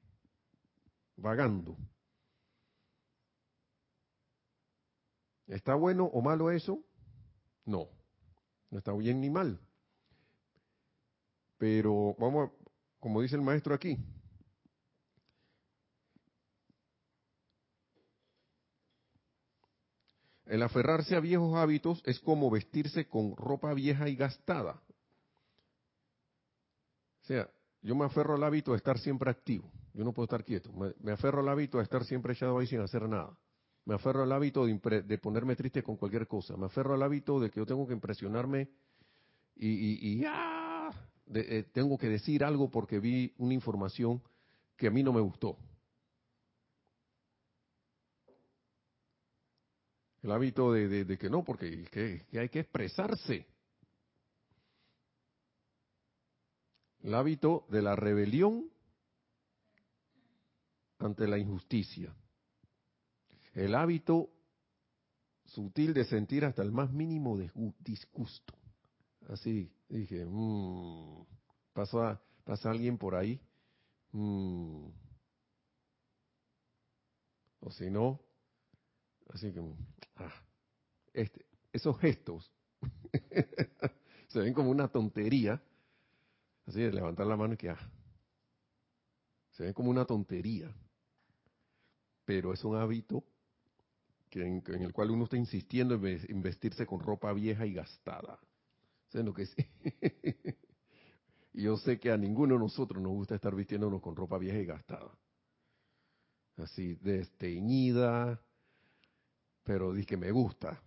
vagando. 1.16 1.76
¿Está 5.48 5.74
bueno 5.74 6.04
o 6.04 6.20
malo 6.20 6.50
eso? 6.50 6.84
No, 7.64 7.88
no 8.70 8.78
está 8.78 8.92
bien 8.92 9.20
ni 9.20 9.30
mal. 9.30 9.60
Pero 11.58 12.14
vamos, 12.18 12.50
como 13.00 13.20
dice 13.20 13.36
el 13.36 13.42
maestro 13.42 13.74
aquí, 13.74 13.98
el 20.46 20.62
aferrarse 20.62 21.16
a 21.16 21.20
viejos 21.20 21.56
hábitos 21.56 22.02
es 22.06 22.20
como 22.20 22.50
vestirse 22.50 23.06
con 23.06 23.36
ropa 23.36 23.74
vieja 23.74 24.08
y 24.08 24.16
gastada. 24.16 24.80
O 27.22 27.26
sea, 27.26 27.50
yo 27.82 27.94
me 27.94 28.04
aferro 28.04 28.34
al 28.34 28.44
hábito 28.44 28.72
de 28.72 28.78
estar 28.78 28.98
siempre 28.98 29.30
activo. 29.30 29.70
Yo 29.92 30.04
no 30.04 30.12
puedo 30.12 30.24
estar 30.24 30.44
quieto. 30.44 30.72
Me, 30.72 31.12
aferro 31.12 31.40
al 31.40 31.48
hábito 31.48 31.78
de 31.78 31.84
estar 31.84 32.04
siempre 32.04 32.32
echado 32.32 32.58
ahí 32.58 32.66
sin 32.66 32.80
hacer 32.80 33.02
nada. 33.08 33.36
Me 33.88 33.94
aferro 33.94 34.22
al 34.22 34.32
hábito 34.32 34.66
de, 34.66 35.18
ponerme 35.18 35.56
triste 35.56 35.82
con 35.82 35.96
cualquier 35.96 36.28
cosa. 36.28 36.58
Me 36.58 36.66
aferro 36.66 36.92
al 36.92 37.02
hábito 37.02 37.40
de 37.40 37.50
que 37.50 37.58
yo 37.58 37.64
tengo 37.64 37.86
que 37.86 37.94
impresionarme 37.94 38.68
y, 39.56 40.22
¡ah! 40.26 40.92
tengo 41.72 41.96
que 41.96 42.10
decir 42.10 42.44
algo 42.44 42.70
porque 42.70 43.00
vi 43.00 43.32
una 43.38 43.54
información 43.54 44.22
que 44.76 44.88
a 44.88 44.90
mí 44.90 45.02
no 45.02 45.14
me 45.14 45.22
gustó. 45.22 45.56
El 50.20 50.32
hábito 50.32 50.70
de, 50.70 51.16
que 51.18 51.30
no, 51.30 51.42
porque 51.42 51.88
hay 52.34 52.48
que 52.50 52.60
expresarse. 52.60 53.46
El 57.00 57.14
hábito 57.14 57.64
de 57.70 57.80
la 57.80 57.96
rebelión 57.96 58.70
ante 60.98 61.26
la 61.26 61.38
injusticia. 61.38 62.14
El 63.54 63.74
hábito 63.74 64.30
sutil 65.44 65.94
de 65.94 66.04
sentir 66.04 66.44
hasta 66.44 66.62
el 66.62 66.72
más 66.72 66.92
mínimo 66.92 67.38
disgusto. 67.80 68.54
Así 69.28 69.70
dije, 69.88 70.24
mmm, 70.24 71.24
pasa, 71.72 72.20
alguien 72.64 72.98
por 72.98 73.14
ahí. 73.14 73.40
Mm. 74.12 74.88
O 77.60 77.70
si 77.72 77.90
no, 77.90 78.20
así 79.30 79.52
que 79.52 79.60
Ah, 80.18 80.32
este, 81.12 81.46
esos 81.72 81.96
gestos 82.00 82.50
se 84.28 84.40
ven 84.40 84.52
como 84.52 84.70
una 84.70 84.88
tontería, 84.88 85.62
así 86.66 86.80
de 86.80 86.92
levantar 86.92 87.26
la 87.26 87.36
mano 87.36 87.54
y 87.54 87.56
que 87.56 87.70
ah, 87.70 87.90
se 89.52 89.62
ven 89.62 89.72
como 89.72 89.90
una 89.90 90.04
tontería, 90.04 90.74
pero 92.24 92.52
es 92.52 92.64
un 92.64 92.76
hábito 92.76 93.24
que 94.28 94.46
en, 94.46 94.62
el 94.82 94.92
cual 94.92 95.10
uno 95.10 95.24
está 95.24 95.36
insistiendo 95.36 95.94
en 96.04 96.42
vestirse 96.42 96.86
con 96.86 97.00
ropa 97.00 97.32
vieja 97.32 97.66
y 97.66 97.74
gastada. 97.74 98.38
lo 99.12 99.32
que 99.32 99.46
y 101.54 101.62
yo 101.62 101.76
sé 101.78 101.98
que 101.98 102.10
a 102.10 102.16
ninguno 102.16 102.54
de 102.54 102.60
nosotros 102.60 103.02
nos 103.02 103.12
gusta 103.12 103.34
estar 103.34 103.54
vistiéndonos 103.54 104.00
con 104.00 104.16
ropa 104.16 104.38
vieja 104.38 104.58
y 104.58 104.66
gastada. 104.66 105.10
Así, 106.56 106.94
desteñida, 106.96 108.40
pero 109.62 109.92
di 109.92 110.04
que 110.04 110.16
me 110.16 110.30
gusta. 110.30 110.80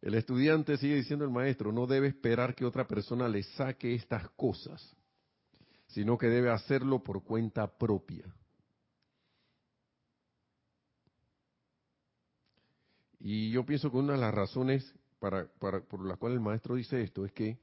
El 0.00 0.14
estudiante 0.14 0.76
sigue 0.76 0.96
diciendo 0.96 1.24
el 1.24 1.30
maestro, 1.30 1.72
no 1.72 1.86
debe 1.86 2.08
esperar 2.08 2.54
que 2.54 2.66
otra 2.66 2.86
persona 2.86 3.26
le 3.26 3.42
saque 3.42 3.94
estas 3.94 4.28
cosas, 4.30 4.94
sino 5.86 6.18
que 6.18 6.26
debe 6.26 6.50
hacerlo 6.50 7.02
por 7.02 7.24
cuenta 7.24 7.66
propia. 7.78 8.24
Y 13.26 13.50
yo 13.50 13.64
pienso 13.64 13.90
que 13.90 13.96
una 13.96 14.12
de 14.12 14.18
las 14.18 14.34
razones 14.34 14.94
para, 15.18 15.46
por 15.46 16.06
las 16.06 16.18
cuales 16.18 16.36
el 16.36 16.44
maestro 16.44 16.74
dice 16.74 17.00
esto 17.00 17.24
es 17.24 17.32
que 17.32 17.58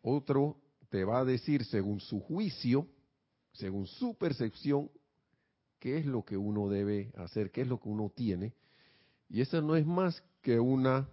otro 0.00 0.56
te 0.88 1.04
va 1.04 1.20
a 1.20 1.26
decir 1.26 1.62
según 1.66 2.00
su 2.00 2.20
juicio, 2.20 2.86
según 3.52 3.86
su 3.86 4.16
percepción, 4.16 4.90
qué 5.78 5.98
es 5.98 6.06
lo 6.06 6.24
que 6.24 6.38
uno 6.38 6.70
debe 6.70 7.12
hacer, 7.18 7.50
qué 7.50 7.60
es 7.60 7.68
lo 7.68 7.80
que 7.80 7.90
uno 7.90 8.10
tiene. 8.16 8.54
Y 9.28 9.42
esa 9.42 9.60
no 9.60 9.76
es 9.76 9.84
más 9.84 10.24
que 10.40 10.58
una 10.58 11.06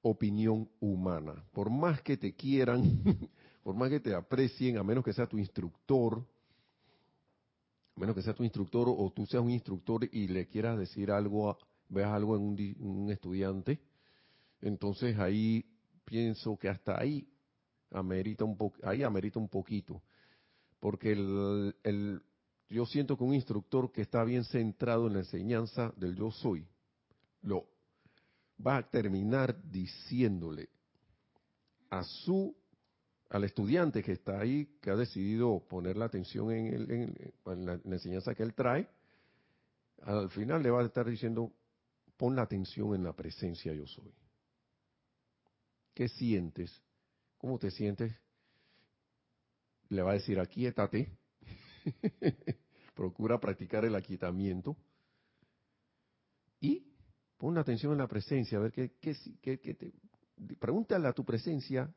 opinión 0.00 0.66
humana. 0.80 1.44
Por 1.52 1.68
más 1.68 2.00
que 2.00 2.16
te 2.16 2.32
quieran, 2.32 3.02
por 3.62 3.74
más 3.74 3.90
que 3.90 4.00
te 4.00 4.14
aprecien, 4.14 4.78
a 4.78 4.82
menos 4.82 5.04
que 5.04 5.12
sea 5.12 5.26
tu 5.26 5.36
instructor, 5.36 6.24
a 7.96 8.00
menos 8.00 8.16
que 8.16 8.22
sea 8.22 8.32
tu 8.32 8.44
instructor 8.44 8.86
o 8.88 9.12
tú 9.14 9.26
seas 9.26 9.42
un 9.42 9.50
instructor 9.50 10.08
y 10.10 10.26
le 10.26 10.46
quieras 10.46 10.78
decir 10.78 11.10
algo, 11.10 11.58
veas 11.90 12.12
algo 12.12 12.36
en 12.36 12.76
un, 12.80 13.10
estudiante, 13.10 13.80
entonces 14.62 15.18
ahí 15.18 15.64
pienso 16.04 16.56
que 16.56 16.68
hasta 16.68 16.98
ahí 16.98 17.28
amerita 17.90 18.44
un, 18.44 18.56
un 19.34 19.48
poquito. 19.48 20.02
Porque 20.78 21.12
el, 21.12 22.22
yo 22.68 22.86
siento 22.86 23.16
que 23.16 23.24
un 23.24 23.34
instructor 23.34 23.92
que 23.92 24.00
está 24.00 24.24
bien 24.24 24.44
centrado 24.44 25.08
en 25.08 25.14
la 25.14 25.18
enseñanza 25.20 25.92
del 25.96 26.16
yo 26.16 26.30
soy, 26.30 26.66
lo 27.42 27.66
va 28.64 28.78
a 28.78 28.90
terminar 28.90 29.60
diciéndole 29.62 30.68
a 31.90 32.02
su 32.04 32.56
al 33.30 33.44
estudiante 33.44 34.02
que 34.02 34.12
está 34.12 34.40
ahí, 34.40 34.66
que 34.80 34.90
ha 34.90 34.96
decidido 34.96 35.60
poner 35.68 35.96
la 35.96 36.06
atención 36.06 36.50
en, 36.50 37.14
la, 37.44 37.80
enseñanza 37.84 38.34
que 38.34 38.42
él 38.42 38.54
trae, 38.54 38.88
al 40.02 40.30
final 40.30 40.62
le 40.62 40.70
va 40.70 40.80
a 40.80 40.86
estar 40.86 41.08
diciendo, 41.08 41.52
pon 42.20 42.36
la 42.36 42.42
atención 42.42 42.94
en 42.94 43.02
la 43.02 43.14
presencia 43.14 43.72
yo 43.72 43.86
soy. 43.86 44.12
¿Qué 45.94 46.06
sientes? 46.06 46.70
¿Cómo 47.38 47.58
te 47.58 47.70
sientes? 47.70 48.12
Le 49.88 50.02
va 50.02 50.10
a 50.10 50.14
decir, 50.14 50.38
aquíétate, 50.38 51.16
Procura 52.94 53.40
practicar 53.40 53.86
el 53.86 53.94
aquietamiento. 53.94 54.76
Y 56.60 56.84
pon 57.38 57.56
atención 57.56 57.92
en 57.92 57.98
la 57.98 58.06
presencia, 58.06 58.58
a 58.58 58.60
ver 58.60 58.72
qué, 58.72 58.92
qué, 59.00 59.58
qué, 59.58 59.74
te... 59.74 59.94
Pregúntale 60.58 61.08
a 61.08 61.14
tu 61.14 61.24
presencia 61.24 61.90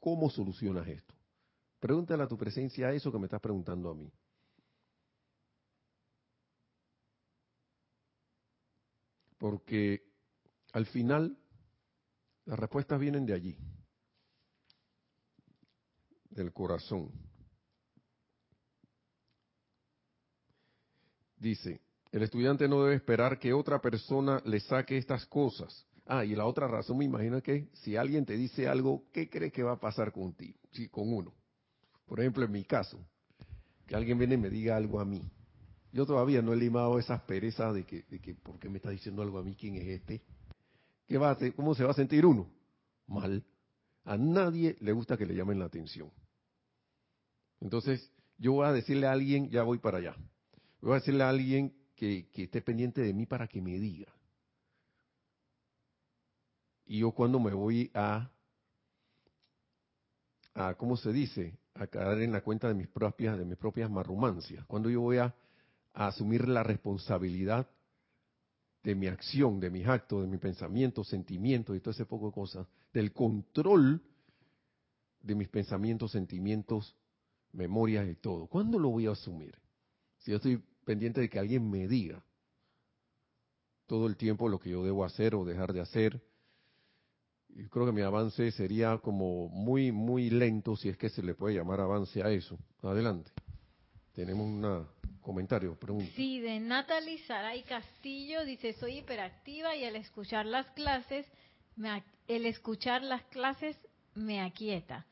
cómo 0.00 0.30
solucionas 0.30 0.88
esto. 0.88 1.14
Pregúntale 1.78 2.22
a 2.22 2.26
tu 2.26 2.38
presencia 2.38 2.90
eso 2.94 3.12
que 3.12 3.18
me 3.18 3.26
estás 3.26 3.42
preguntando 3.42 3.90
a 3.90 3.94
mí. 3.94 4.10
Porque 9.38 10.02
al 10.72 10.86
final 10.86 11.38
las 12.44 12.58
respuestas 12.58 12.98
vienen 12.98 13.26
de 13.26 13.34
allí, 13.34 13.56
del 16.30 16.52
corazón. 16.52 17.10
Dice, 21.36 21.80
el 22.10 22.22
estudiante 22.22 22.68
no 22.68 22.82
debe 22.82 22.96
esperar 22.96 23.38
que 23.38 23.52
otra 23.52 23.80
persona 23.80 24.42
le 24.44 24.60
saque 24.60 24.96
estas 24.96 25.26
cosas. 25.26 25.86
Ah, 26.06 26.24
y 26.24 26.34
la 26.34 26.46
otra 26.46 26.66
razón 26.66 26.98
me 26.98 27.04
imagino 27.04 27.42
que 27.42 27.68
si 27.74 27.96
alguien 27.96 28.24
te 28.24 28.34
dice 28.34 28.66
algo, 28.66 29.04
¿qué 29.12 29.28
cree 29.28 29.52
que 29.52 29.62
va 29.62 29.72
a 29.72 29.80
pasar 29.80 30.10
contigo? 30.10 30.58
Sí, 30.72 30.88
con 30.88 31.12
uno. 31.12 31.34
Por 32.06 32.20
ejemplo, 32.20 32.46
en 32.46 32.52
mi 32.52 32.64
caso, 32.64 32.98
que 33.86 33.94
alguien 33.94 34.18
viene 34.18 34.34
y 34.34 34.38
me 34.38 34.48
diga 34.48 34.76
algo 34.76 35.00
a 35.00 35.04
mí. 35.04 35.22
Yo 35.92 36.06
todavía 36.06 36.42
no 36.42 36.52
he 36.52 36.56
limado 36.56 36.98
esas 36.98 37.22
perezas 37.22 37.74
de 37.74 37.84
que, 37.84 38.02
de 38.02 38.20
que 38.20 38.34
¿por 38.34 38.58
qué 38.58 38.68
me 38.68 38.76
está 38.76 38.90
diciendo 38.90 39.22
algo 39.22 39.38
a 39.38 39.42
mí? 39.42 39.54
¿Quién 39.54 39.76
es 39.76 39.86
este? 39.86 40.22
¿Qué 41.06 41.16
va 41.18 41.30
a 41.30 41.32
hacer? 41.32 41.54
¿Cómo 41.54 41.74
se 41.74 41.84
va 41.84 41.92
a 41.92 41.94
sentir 41.94 42.26
uno? 42.26 42.50
Mal. 43.06 43.42
A 44.04 44.16
nadie 44.16 44.76
le 44.80 44.92
gusta 44.92 45.16
que 45.16 45.26
le 45.26 45.34
llamen 45.34 45.58
la 45.58 45.64
atención. 45.64 46.10
Entonces, 47.60 48.12
yo 48.36 48.52
voy 48.52 48.66
a 48.66 48.72
decirle 48.72 49.06
a 49.06 49.12
alguien, 49.12 49.48
ya 49.50 49.62
voy 49.62 49.78
para 49.78 49.98
allá 49.98 50.16
voy 50.80 50.92
a 50.92 50.94
decirle 50.96 51.24
a 51.24 51.28
alguien 51.28 51.74
que, 51.94 52.28
esté 52.34 52.62
pendiente 52.62 53.00
de 53.00 53.12
mí 53.12 53.26
para 53.26 53.48
que 53.48 53.60
me 53.60 53.78
diga. 53.78 54.12
Y 56.86 57.00
yo 57.00 57.12
cuando 57.12 57.38
me 57.38 57.52
voy 57.52 57.90
a, 57.94 58.30
a 60.54 60.74
¿cómo 60.74 60.96
se 60.96 61.12
dice? 61.12 61.58
A 61.74 61.86
caer 61.86 62.22
en 62.22 62.32
la 62.32 62.40
cuenta 62.40 62.68
de 62.68 62.74
mis 62.74 62.88
propias, 62.88 63.38
de 63.38 63.44
mis 63.44 63.58
propias 63.58 63.90
marrumancias. 63.90 64.64
Cuando 64.66 64.88
yo 64.88 65.00
voy 65.00 65.18
a, 65.18 65.34
asumir 65.92 66.48
la 66.48 66.62
responsabilidad 66.62 67.68
de 68.82 68.94
mi 68.94 69.06
acción, 69.06 69.60
de 69.60 69.70
mis 69.70 69.86
actos, 69.86 70.22
de 70.22 70.28
mis 70.28 70.40
pensamientos, 70.40 71.08
sentimientos 71.08 71.76
y 71.76 71.80
todo 71.80 71.90
ese 71.90 72.06
poco 72.06 72.26
de 72.26 72.32
cosas, 72.32 72.66
del 72.92 73.12
control 73.12 74.00
de 75.22 75.34
mis 75.34 75.48
pensamientos, 75.48 76.12
sentimientos, 76.12 76.96
memorias 77.52 78.08
y 78.08 78.14
todo. 78.14 78.46
¿Cuándo 78.46 78.78
lo 78.78 78.90
voy 78.90 79.06
a 79.06 79.12
asumir? 79.12 79.54
Si 80.18 80.30
yo 80.30 80.36
estoy 80.36 80.62
pendiente 80.84 81.20
de 81.20 81.28
que 81.28 81.38
alguien 81.38 81.68
me 81.68 81.88
diga 81.88 82.22
todo 83.86 84.06
el 84.06 84.16
tiempo 84.16 84.48
lo 84.48 84.58
que 84.58 84.70
yo 84.70 84.84
debo 84.84 85.04
hacer 85.04 85.34
o 85.34 85.44
dejar 85.44 85.72
de 85.72 85.80
hacer, 85.80 86.22
creo 87.70 87.86
que 87.86 87.92
mi 87.92 88.02
avance 88.02 88.50
sería 88.52 88.98
como 88.98 89.48
muy, 89.48 89.92
muy 89.92 90.30
lento, 90.30 90.76
si 90.76 90.88
es 90.88 90.96
que 90.96 91.08
se 91.08 91.22
le 91.22 91.34
puede 91.34 91.56
llamar 91.56 91.80
avance 91.80 92.22
a 92.22 92.30
eso. 92.30 92.58
Adelante. 92.82 93.30
Tenemos 94.12 94.46
un 94.46 94.86
comentario, 95.28 95.78
pregunta. 95.78 96.10
Sí, 96.16 96.40
de 96.40 96.58
Natalie 96.58 97.18
Saray 97.26 97.62
Castillo, 97.64 98.46
dice, 98.46 98.72
soy 98.72 99.00
hiperactiva 99.00 99.76
y 99.76 99.84
al 99.84 99.94
escuchar 99.96 100.46
las 100.46 100.66
clases, 100.68 101.26
me, 101.76 102.02
el 102.28 102.46
escuchar 102.46 103.02
las 103.02 103.22
clases 103.24 103.76
me 104.14 104.40
aquieta, 104.40 105.04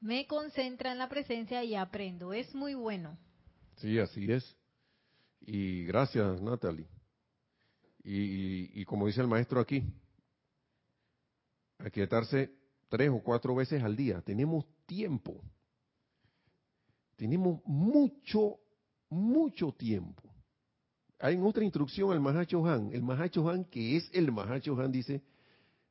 me 0.00 0.26
concentra 0.26 0.92
en 0.92 0.96
la 0.96 1.10
presencia 1.10 1.62
y 1.62 1.74
aprendo. 1.74 2.32
Es 2.32 2.54
muy 2.54 2.72
bueno. 2.72 3.18
Sí, 3.76 3.98
así 3.98 4.32
es. 4.32 4.56
Y 5.42 5.84
gracias, 5.84 6.40
Natalie. 6.40 6.88
Y, 8.02 8.80
y 8.80 8.84
como 8.86 9.08
dice 9.08 9.20
el 9.20 9.28
maestro 9.28 9.60
aquí, 9.60 9.84
aquietarse 11.76 12.50
tres 12.88 13.10
o 13.10 13.22
cuatro 13.22 13.54
veces 13.54 13.82
al 13.82 13.94
día. 13.94 14.22
Tenemos 14.22 14.64
tiempo. 14.86 15.44
Tenemos 17.16 17.60
mucho, 17.66 18.58
mucho 19.10 19.72
tiempo. 19.72 20.22
Hay 21.18 21.36
otra 21.36 21.64
instrucción 21.64 22.12
al 22.12 22.20
Mahacho 22.20 22.64
Han. 22.64 22.92
El 22.92 23.02
Mahacho 23.02 23.48
Han, 23.50 23.64
que 23.64 23.96
es 23.96 24.08
el 24.14 24.32
Mahacho 24.32 24.80
Han, 24.80 24.90
dice, 24.90 25.22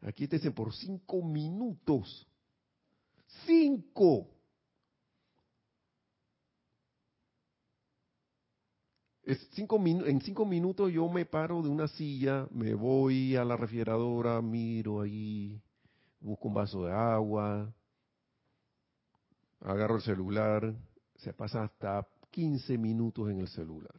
aquíétese 0.02 0.52
por 0.52 0.74
cinco 0.74 1.22
minutos. 1.22 2.28
Cinco. 3.46 4.28
Es 9.24 9.48
cinco 9.52 9.78
en 9.86 10.22
cinco 10.22 10.44
minutos 10.44 10.92
yo 10.92 11.08
me 11.08 11.24
paro 11.24 11.62
de 11.62 11.70
una 11.70 11.88
silla, 11.88 12.48
me 12.50 12.74
voy 12.74 13.36
a 13.36 13.46
la 13.46 13.56
refrigeradora, 13.56 14.42
miro 14.42 15.02
ahí, 15.02 15.62
busco 16.20 16.48
un 16.48 16.56
vaso 16.56 16.86
de 16.86 16.92
agua, 16.92 17.72
agarro 19.60 19.98
el 19.98 20.02
celular, 20.02 20.74
se 21.18 21.32
pasa 21.32 21.62
hasta 21.62 22.08
15 22.32 22.78
minutos 22.78 23.30
en 23.30 23.40
el 23.40 23.48
celular. 23.48 23.96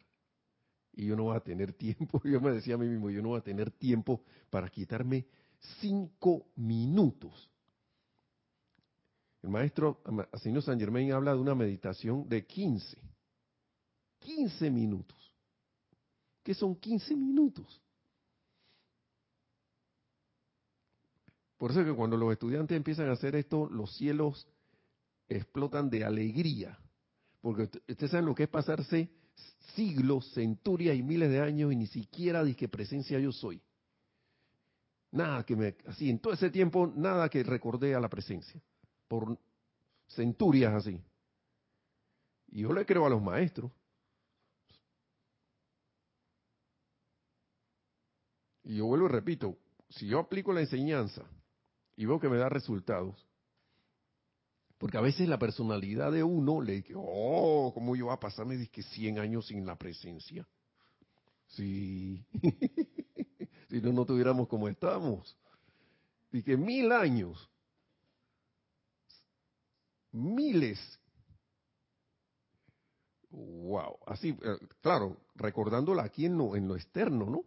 Y 0.93 1.07
yo 1.07 1.17
no 1.17 1.25
voy 1.25 1.37
a 1.37 1.41
tener 1.41 1.73
tiempo, 1.73 2.21
yo 2.25 2.41
me 2.41 2.53
decía 2.53 2.75
a 2.75 2.79
mí 2.79 2.89
mismo, 2.89 3.11
yo 3.11 3.23
no 3.23 3.29
voy 3.29 3.39
a 3.39 3.45
tener 3.45 3.71
tiempo 3.71 4.23
para 4.51 4.69
quitarme 4.69 5.27
cinco 5.81 6.47
minutos. 6.57 7.51
El 9.43 9.51
maestro 9.51 10.03
señor 10.35 10.63
San 10.63 10.79
Germain 10.79 11.13
habla 11.13 11.33
de 11.33 11.41
una 11.41 11.55
meditación 11.55 12.29
de 12.29 12.45
15. 12.45 12.99
15 14.19 14.71
minutos. 14.71 15.35
¿Qué 16.43 16.55
son 16.55 16.75
15 16.77 17.17
minutos? 17.17 17.83
Por 21.57 21.71
eso 21.71 21.81
es 21.81 21.87
que 21.87 21.95
cuando 21.95 22.17
los 22.17 22.33
estudiantes 22.33 22.77
empiezan 22.77 23.09
a 23.09 23.13
hacer 23.13 23.35
esto, 23.37 23.69
los 23.69 23.95
cielos 23.95 24.47
explotan 25.29 25.91
de 25.91 26.05
alegría. 26.05 26.79
Porque 27.41 27.63
ustedes 27.63 28.11
saben 28.11 28.27
lo 28.27 28.35
que 28.35 28.45
es 28.45 28.49
pasarse 28.49 29.09
siglos, 29.75 30.33
centurias 30.35 30.97
y 30.97 31.03
miles 31.03 31.31
de 31.31 31.41
años 31.41 31.73
y 31.73 31.77
ni 31.77 31.87
siquiera 31.87 32.45
que 32.55 32.69
presencia 32.69 33.19
yo 33.19 33.33
soy. 33.33 33.61
Nada 35.13 35.45
que 35.45 35.57
me, 35.57 35.77
así, 35.87 36.09
en 36.09 36.19
todo 36.19 36.33
ese 36.33 36.51
tiempo, 36.51 36.87
nada 36.95 37.29
que 37.29 37.43
recordé 37.43 37.95
a 37.95 38.01
la 38.01 38.09
presencia. 38.09 38.61
Por 39.09 39.39
centurias 40.09 40.75
así. 40.75 41.01
Y 42.49 42.63
yo 42.63 42.73
le 42.73 42.85
creo 42.85 43.07
a 43.07 43.11
los 43.11 43.23
maestros. 43.23 43.71
Y 48.65 48.77
yo 48.77 48.87
vuelvo 48.87 49.07
y 49.07 49.11
repito, 49.11 49.59
si 49.89 50.07
yo 50.07 50.21
aplico 50.21 50.53
la 50.53 50.61
enseñanza 50.61 51.23
y 51.97 52.07
veo 52.07 52.21
que 52.21 52.29
me 52.29 52.37
da 52.37 52.49
resultados. 52.49 53.27
Porque 54.81 54.97
a 54.97 55.03
veces 55.03 55.29
la 55.29 55.39
personalidad 55.39 56.11
de 56.11 56.23
uno 56.23 56.63
le 56.63 56.77
dice, 56.77 56.95
oh, 56.97 57.71
¿cómo 57.75 57.95
yo 57.95 58.07
voy 58.07 58.15
a 58.15 58.19
pasarme 58.19 58.67
que 58.69 58.83
100 58.83 59.19
años 59.19 59.47
sin 59.47 59.67
la 59.67 59.77
presencia? 59.77 60.49
Sí. 61.49 62.25
si 63.69 63.83
no, 63.83 63.93
no 63.93 64.07
tuviéramos 64.07 64.49
como 64.49 64.69
estamos. 64.69 65.37
Que 66.33 66.57
mil 66.57 66.91
años. 66.93 67.51
Miles. 70.13 70.81
Wow. 73.29 73.99
Así, 74.07 74.31
eh, 74.31 74.67
claro, 74.81 75.19
recordándola 75.35 76.05
aquí 76.05 76.25
en 76.25 76.39
lo, 76.39 76.57
en 76.57 76.67
lo 76.67 76.75
externo, 76.75 77.27
¿no? 77.27 77.45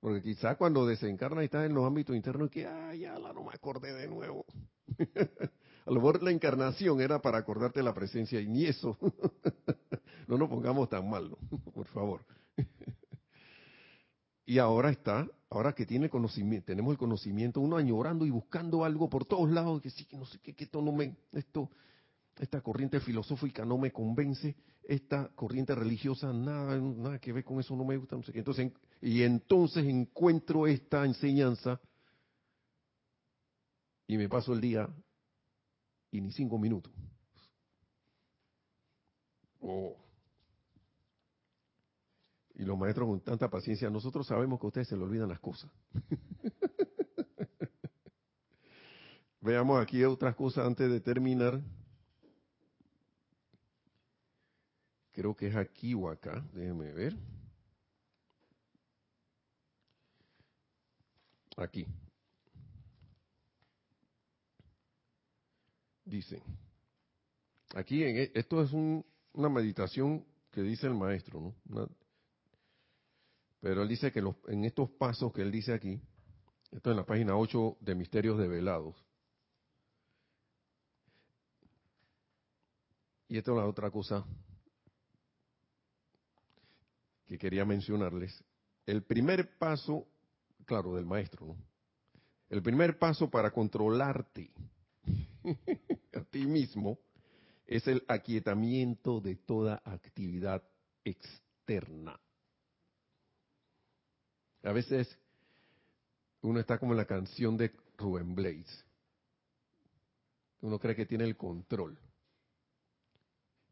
Porque 0.00 0.20
quizá 0.20 0.56
cuando 0.56 0.84
desencarna 0.84 1.42
y 1.42 1.44
estás 1.44 1.64
en 1.64 1.74
los 1.74 1.86
ámbitos 1.86 2.16
internos, 2.16 2.50
que, 2.50 2.66
ah, 2.66 2.92
ya 2.92 3.20
la 3.20 3.32
no 3.32 3.44
me 3.44 3.52
acordé 3.54 3.92
de 3.92 4.08
nuevo. 4.08 4.44
a 5.86 5.90
lo 5.90 5.96
mejor 5.96 6.22
la 6.22 6.30
encarnación 6.30 7.00
era 7.00 7.20
para 7.20 7.38
acordarte 7.38 7.80
de 7.80 7.84
la 7.84 7.94
presencia 7.94 8.40
y 8.40 8.48
ni 8.48 8.64
eso. 8.64 8.96
no 10.28 10.38
nos 10.38 10.48
pongamos 10.48 10.88
tan 10.88 11.08
mal, 11.08 11.36
por 11.74 11.86
favor. 11.88 12.24
y 14.46 14.58
ahora 14.58 14.90
está, 14.90 15.28
ahora 15.50 15.74
que 15.74 15.84
tiene 15.84 16.08
conocimiento, 16.08 16.66
tenemos 16.66 16.92
el 16.92 16.98
conocimiento, 16.98 17.60
uno 17.60 17.76
añorando 17.76 18.24
y 18.24 18.30
buscando 18.30 18.84
algo 18.84 19.10
por 19.10 19.26
todos 19.26 19.50
lados, 19.50 19.82
que 19.82 19.90
sí, 19.90 20.06
que 20.06 20.16
no 20.16 20.24
sé 20.24 20.38
qué, 20.38 20.54
que 20.54 20.64
esto 20.64 20.80
no 20.80 20.92
me, 20.92 21.16
esto, 21.32 21.70
esta 22.38 22.62
corriente 22.62 23.00
filosófica 23.00 23.66
no 23.66 23.76
me 23.76 23.92
convence, 23.92 24.56
esta 24.82 25.28
corriente 25.34 25.74
religiosa 25.74 26.32
nada, 26.32 26.78
nada 26.78 27.18
que 27.18 27.32
ver 27.32 27.44
con 27.44 27.60
eso, 27.60 27.76
no 27.76 27.84
me 27.84 27.98
gusta, 27.98 28.16
no 28.16 28.22
sé. 28.22 28.32
Entonces, 28.34 28.72
y 29.02 29.22
entonces 29.22 29.84
encuentro 29.84 30.66
esta 30.66 31.04
enseñanza 31.04 31.78
y 34.06 34.16
me 34.16 34.28
paso 34.28 34.52
el 34.52 34.60
día 34.60 34.88
y 36.14 36.20
ni 36.20 36.30
cinco 36.30 36.58
minutos. 36.58 36.92
Oh. 39.60 39.96
Y 42.54 42.64
los 42.64 42.78
maestros 42.78 43.08
con 43.08 43.20
tanta 43.20 43.50
paciencia, 43.50 43.90
nosotros 43.90 44.24
sabemos 44.24 44.60
que 44.60 44.66
a 44.66 44.68
ustedes 44.68 44.86
se 44.86 44.96
le 44.96 45.02
olvidan 45.02 45.28
las 45.28 45.40
cosas. 45.40 45.68
Veamos 49.40 49.82
aquí 49.82 50.04
otras 50.04 50.36
cosas 50.36 50.64
antes 50.64 50.88
de 50.88 51.00
terminar. 51.00 51.60
Creo 55.10 55.34
que 55.34 55.48
es 55.48 55.56
aquí 55.56 55.94
o 55.94 56.08
acá, 56.08 56.46
déjenme 56.52 56.92
ver. 56.92 57.16
Aquí. 61.56 61.88
Dice, 66.14 66.40
aquí 67.74 68.04
e, 68.04 68.30
esto 68.36 68.62
es 68.62 68.70
una 68.72 69.48
meditación 69.48 70.24
que 70.52 70.62
dice 70.62 70.86
el 70.86 70.94
maestro, 70.94 71.52
¿no? 71.64 71.90
pero 73.58 73.82
él 73.82 73.88
dice 73.88 74.12
que 74.12 74.22
en 74.46 74.64
estos 74.64 74.90
pasos 74.90 75.32
que 75.32 75.42
él 75.42 75.50
dice 75.50 75.72
aquí, 75.72 76.00
esto 76.70 76.92
en 76.92 76.98
la 76.98 77.04
página 77.04 77.36
8 77.36 77.78
de 77.80 77.96
Misterios 77.96 78.38
Develados, 78.38 78.94
y 83.26 83.36
esto 83.36 83.50
es 83.50 83.58
la 83.58 83.66
otra 83.66 83.90
cosa 83.90 84.24
que 87.26 87.36
quería 87.36 87.64
mencionarles. 87.64 88.44
El 88.86 89.02
primer 89.02 89.58
paso, 89.58 90.06
claro, 90.64 90.94
del 90.94 91.06
maestro, 91.06 91.44
¿no? 91.44 91.56
El 92.50 92.62
primer 92.62 93.00
paso 93.00 93.28
para 93.28 93.50
controlarte 93.50 94.52
a 96.14 96.24
ti 96.24 96.46
mismo 96.46 96.98
es 97.66 97.86
el 97.86 98.04
aquietamiento 98.08 99.20
de 99.20 99.36
toda 99.36 99.82
actividad 99.84 100.62
externa. 101.04 102.18
A 104.62 104.72
veces 104.72 105.18
uno 106.42 106.60
está 106.60 106.78
como 106.78 106.92
en 106.92 106.98
la 106.98 107.06
canción 107.06 107.56
de 107.56 107.72
Rubén 107.98 108.34
Blades. 108.34 108.84
Uno 110.60 110.78
cree 110.78 110.96
que 110.96 111.06
tiene 111.06 111.24
el 111.24 111.36
control. 111.36 111.98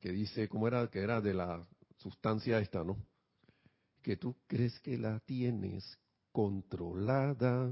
Que 0.01 0.11
dice, 0.11 0.49
¿cómo 0.49 0.69
era? 0.69 0.91
Que 0.91 1.01
era 1.01 1.21
de 1.21 1.33
la 1.33 1.67
sustancia 1.97 2.59
esta, 2.59 2.85
¿no? 2.85 2.99
que 4.03 4.17
tú 4.17 4.37
crees 4.47 4.79
que 4.81 4.99
la 4.99 5.21
tienes 5.21 5.99
controlada, 6.33 7.71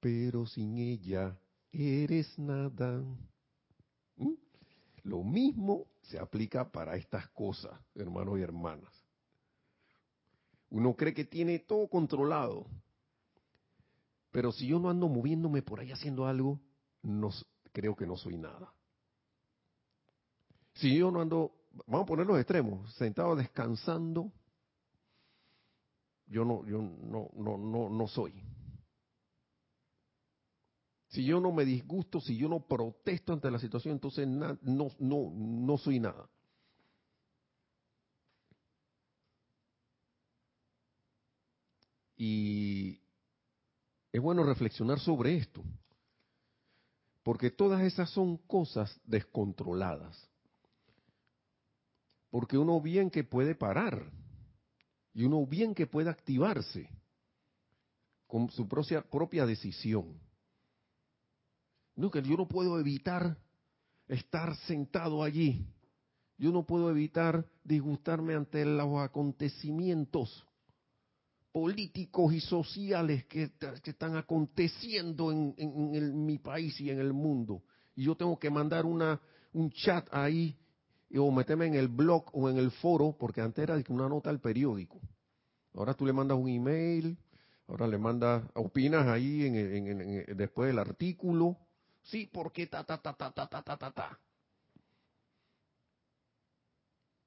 pero 0.00 0.46
sin 0.46 0.76
ella 0.78 1.38
eres 1.72 2.38
nada. 2.38 3.02
¿Mm? 4.16 4.34
Lo 5.02 5.22
mismo 5.22 5.86
se 6.02 6.18
aplica 6.18 6.70
para 6.70 6.96
estas 6.96 7.28
cosas, 7.30 7.72
hermanos 7.94 8.38
y 8.38 8.42
hermanas. 8.42 8.92
Uno 10.70 10.94
cree 10.94 11.14
que 11.14 11.24
tiene 11.24 11.60
todo 11.60 11.88
controlado, 11.88 12.66
pero 14.30 14.52
si 14.52 14.66
yo 14.66 14.78
no 14.78 14.90
ando 14.90 15.08
moviéndome 15.08 15.62
por 15.62 15.80
ahí 15.80 15.92
haciendo 15.92 16.26
algo, 16.26 16.60
no, 17.02 17.30
creo 17.72 17.94
que 17.94 18.06
no 18.06 18.16
soy 18.16 18.36
nada. 18.36 18.72
Si 20.74 20.96
yo 20.96 21.10
no 21.10 21.20
ando, 21.20 21.52
vamos 21.86 22.02
a 22.02 22.06
poner 22.06 22.26
los 22.26 22.38
extremos, 22.38 22.92
sentado 22.94 23.34
descansando, 23.36 24.30
yo 26.26 26.44
no, 26.44 26.66
yo 26.66 26.82
no, 26.82 27.30
no, 27.34 27.56
no, 27.56 27.88
no 27.88 28.08
soy. 28.08 28.34
Si 31.08 31.24
yo 31.24 31.40
no 31.40 31.52
me 31.52 31.64
disgusto, 31.64 32.20
si 32.20 32.36
yo 32.36 32.48
no 32.48 32.60
protesto 32.60 33.32
ante 33.32 33.50
la 33.50 33.58
situación, 33.58 33.94
entonces 33.94 34.26
no, 34.26 34.58
no, 34.62 35.30
no 35.34 35.78
soy 35.78 36.00
nada. 36.00 36.28
Y 42.16 43.00
es 44.12 44.20
bueno 44.20 44.42
reflexionar 44.42 44.98
sobre 45.00 45.36
esto, 45.36 45.62
porque 47.22 47.50
todas 47.50 47.82
esas 47.82 48.10
son 48.10 48.38
cosas 48.38 48.98
descontroladas. 49.04 50.28
Porque 52.30 52.58
uno 52.58 52.80
bien 52.80 53.10
que 53.10 53.24
puede 53.24 53.54
parar 53.54 54.10
Y 55.14 55.24
uno 55.24 55.46
bien 55.46 55.74
que 55.74 55.86
puede 55.86 56.10
activarse 56.10 56.90
con 58.26 58.50
su 58.50 58.68
propia, 58.68 59.00
propia 59.00 59.46
decisión. 59.46 60.20
No, 61.96 62.10
que 62.10 62.22
yo 62.22 62.36
no 62.36 62.46
puedo 62.46 62.78
evitar 62.78 63.36
estar 64.06 64.54
sentado 64.66 65.22
allí. 65.22 65.66
Yo 66.38 66.52
no 66.52 66.66
puedo 66.66 66.90
evitar 66.90 67.46
disgustarme 67.64 68.34
ante 68.34 68.64
los 68.64 68.98
acontecimientos 69.00 70.46
políticos 71.56 72.34
y 72.34 72.40
sociales 72.40 73.24
que, 73.24 73.50
están 73.84 74.16
aconteciendo 74.16 75.32
en, 75.32 76.26
mi 76.26 76.36
país 76.36 76.78
y 76.82 76.90
en 76.90 77.00
el 77.00 77.14
mundo. 77.14 77.62
Y 77.94 78.04
yo 78.04 78.14
tengo 78.14 78.38
que 78.38 78.50
mandar 78.50 78.84
una, 78.84 79.18
un 79.54 79.70
chat 79.70 80.06
ahí 80.12 80.54
o 81.16 81.30
meterme 81.30 81.64
en 81.64 81.74
el 81.74 81.88
blog 81.88 82.26
o 82.34 82.50
en 82.50 82.58
el 82.58 82.70
foro, 82.72 83.16
porque 83.18 83.40
antes 83.40 83.62
era 83.62 83.82
una 83.88 84.06
nota 84.06 84.28
al 84.28 84.38
periódico. 84.38 85.00
Ahora 85.72 85.94
tú 85.94 86.04
le 86.04 86.12
mandas 86.12 86.36
un 86.36 86.48
email, 86.48 87.16
ahora 87.68 87.86
le 87.86 87.96
mandas, 87.96 88.44
opinas 88.54 89.06
ahí 89.06 89.46
en, 89.46 90.36
después 90.36 90.68
del 90.68 90.78
artículo. 90.78 91.56
Sí, 92.06 92.28
porque 92.32 92.66
ta, 92.66 92.84
ta, 92.84 92.98
ta, 92.98 93.12
ta, 93.14 93.30
ta, 93.32 93.46
ta, 93.46 93.62
ta, 93.62 93.76
ta, 93.76 93.90
ta. 93.90 94.18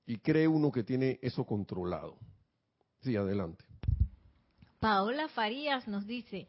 Y 0.05 0.17
cree 0.17 0.47
uno 0.47 0.71
que 0.71 0.83
tiene 0.83 1.19
eso 1.21 1.45
controlado. 1.45 2.17
Sí, 3.01 3.15
adelante. 3.15 3.65
Paola 4.79 5.27
Farías 5.27 5.87
nos 5.87 6.07
dice, 6.07 6.47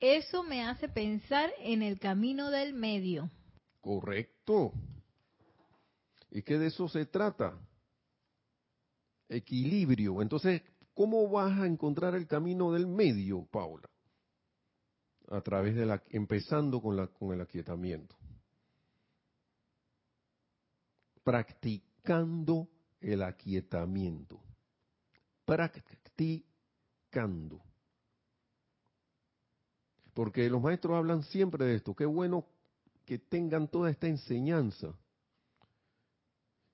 eso 0.00 0.42
me 0.42 0.64
hace 0.64 0.88
pensar 0.88 1.50
en 1.58 1.82
el 1.82 1.98
camino 1.98 2.50
del 2.50 2.72
medio. 2.72 3.30
Correcto. 3.80 4.72
¿Y 6.30 6.42
qué 6.42 6.58
de 6.58 6.68
eso 6.68 6.88
se 6.88 7.04
trata? 7.04 7.58
Equilibrio. 9.28 10.22
Entonces, 10.22 10.62
¿cómo 10.94 11.28
vas 11.28 11.60
a 11.60 11.66
encontrar 11.66 12.14
el 12.14 12.26
camino 12.26 12.72
del 12.72 12.86
medio, 12.86 13.46
Paula? 13.50 13.88
A 15.28 15.40
través 15.40 15.74
de 15.74 15.86
la, 15.86 16.02
empezando 16.10 16.80
con, 16.80 16.96
la, 16.96 17.08
con 17.08 17.32
el 17.32 17.40
aquietamiento. 17.40 18.14
Practicando 21.24 22.68
el 23.00 23.22
aquietamiento. 23.22 24.40
Practicando. 25.44 26.42
Porque 30.14 30.48
los 30.48 30.62
maestros 30.62 30.96
hablan 30.96 31.22
siempre 31.24 31.64
de 31.64 31.74
esto. 31.74 31.94
Qué 31.94 32.06
bueno 32.06 32.46
que 33.04 33.18
tengan 33.18 33.68
toda 33.68 33.90
esta 33.90 34.06
enseñanza 34.06 34.94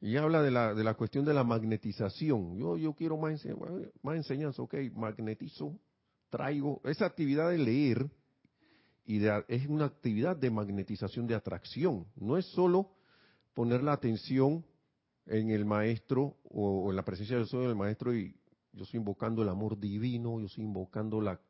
y 0.02 0.16
habla 0.16 0.42
de 0.42 0.50
la, 0.50 0.74
de 0.74 0.82
la 0.82 0.94
cuestión 0.94 1.24
de 1.24 1.32
la 1.32 1.44
magnetización. 1.44 2.58
Yo, 2.58 2.76
yo 2.76 2.92
quiero 2.92 3.16
más, 3.16 3.46
más 4.02 4.16
enseñanza, 4.16 4.60
ok, 4.60 4.74
magnetizo, 4.94 5.78
traigo. 6.28 6.80
Esa 6.84 7.06
actividad 7.06 7.50
de 7.50 7.58
leer 7.58 8.10
y 9.04 9.24
es 9.48 9.66
una 9.66 9.86
actividad 9.86 10.36
de 10.36 10.50
magnetización, 10.50 11.26
de 11.26 11.34
atracción. 11.34 12.06
No 12.16 12.36
es 12.36 12.46
solo 12.46 12.90
poner 13.54 13.82
la 13.82 13.92
atención 13.92 14.64
en 15.26 15.50
el 15.50 15.64
maestro 15.64 16.36
o, 16.44 16.90
en 16.90 16.96
la 16.96 17.04
presencia 17.04 17.36
del 17.36 17.46
sol 17.46 17.66
del 17.66 17.76
maestro 17.76 18.14
y 18.14 18.36
yo 18.72 18.84
estoy 18.84 18.98
invocando 18.98 19.42
el 19.42 19.48
amor 19.48 19.78
divino, 19.78 20.40
yo 20.40 20.46
estoy 20.46 20.64
invocando 20.64 21.20
la, 21.20 21.40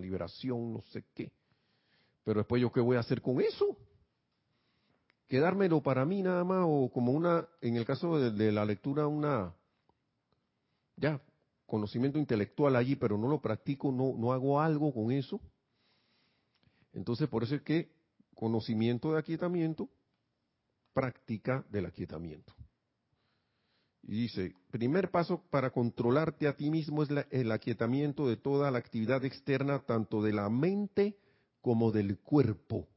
liberación, 0.00 0.72
no 0.72 0.80
sé 0.92 1.04
qué. 1.14 1.30
Pero 2.24 2.40
después 2.40 2.62
yo 2.62 2.72
qué 2.72 2.80
voy 2.80 2.96
a 2.96 3.00
hacer 3.00 3.20
con 3.20 3.40
eso? 3.40 3.76
quedármelo 5.28 5.82
para 5.82 6.04
mí 6.04 6.22
nada 6.22 6.44
más 6.44 6.64
o 6.68 6.88
como 6.88 7.10
una, 7.10 7.48
en 7.60 7.76
el 7.76 7.84
caso 7.84 8.16
de, 8.30 8.52
la 8.52 8.64
lectura, 8.64 9.08
una, 9.08 9.52
ya, 10.96 11.20
conocimiento 11.66 12.16
intelectual 12.16 12.76
allí, 12.76 12.94
pero 12.94 13.18
no 13.18 13.26
lo 13.26 13.40
practico, 13.40 13.90
no 13.90 14.32
hago 14.32 14.60
algo 14.60 14.94
con 14.94 15.10
eso. 15.10 15.40
Entonces, 16.96 17.28
por 17.28 17.44
eso 17.44 17.54
es 17.54 17.62
que 17.62 17.90
conocimiento 18.34 19.12
de 19.12 19.18
aquietamiento, 19.18 19.90
práctica 20.94 21.62
del 21.70 21.84
aquietamiento. 21.84 22.54
Y 24.02 24.22
dice, 24.22 24.54
primer 24.70 25.10
paso 25.10 25.42
para 25.50 25.70
controlarte 25.70 26.48
a 26.48 26.56
ti 26.56 26.70
mismo 26.70 27.02
es 27.02 27.10
el 27.30 27.52
aquietamiento 27.52 28.26
de 28.26 28.38
toda 28.38 28.70
la 28.70 28.78
actividad 28.78 29.22
externa, 29.26 29.80
tanto 29.80 30.22
de 30.22 30.32
la 30.32 30.48
mente 30.48 31.18
como 31.60 31.92
del 31.92 32.18
cuerpo. 32.18 32.88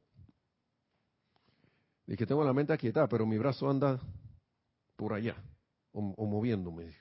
Y 2.06 2.16
que 2.16 2.26
tengo 2.26 2.42
la 2.42 2.54
mente 2.54 2.72
aquietada, 2.72 3.06
pero 3.06 3.26
mi 3.26 3.36
brazo 3.36 3.68
anda 3.68 4.00
por 4.96 5.12
allá, 5.12 5.36
o, 5.92 6.00
moviéndome. 6.26 6.96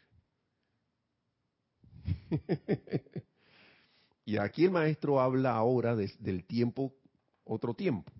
y 4.29 4.37
aquí 4.37 4.65
el 4.65 4.71
maestro 4.71 5.19
habla 5.19 5.55
ahora 5.55 5.95
del 5.95 6.45
tiempo, 6.45 6.93
otro 7.45 7.73
tiempo. 7.73 8.11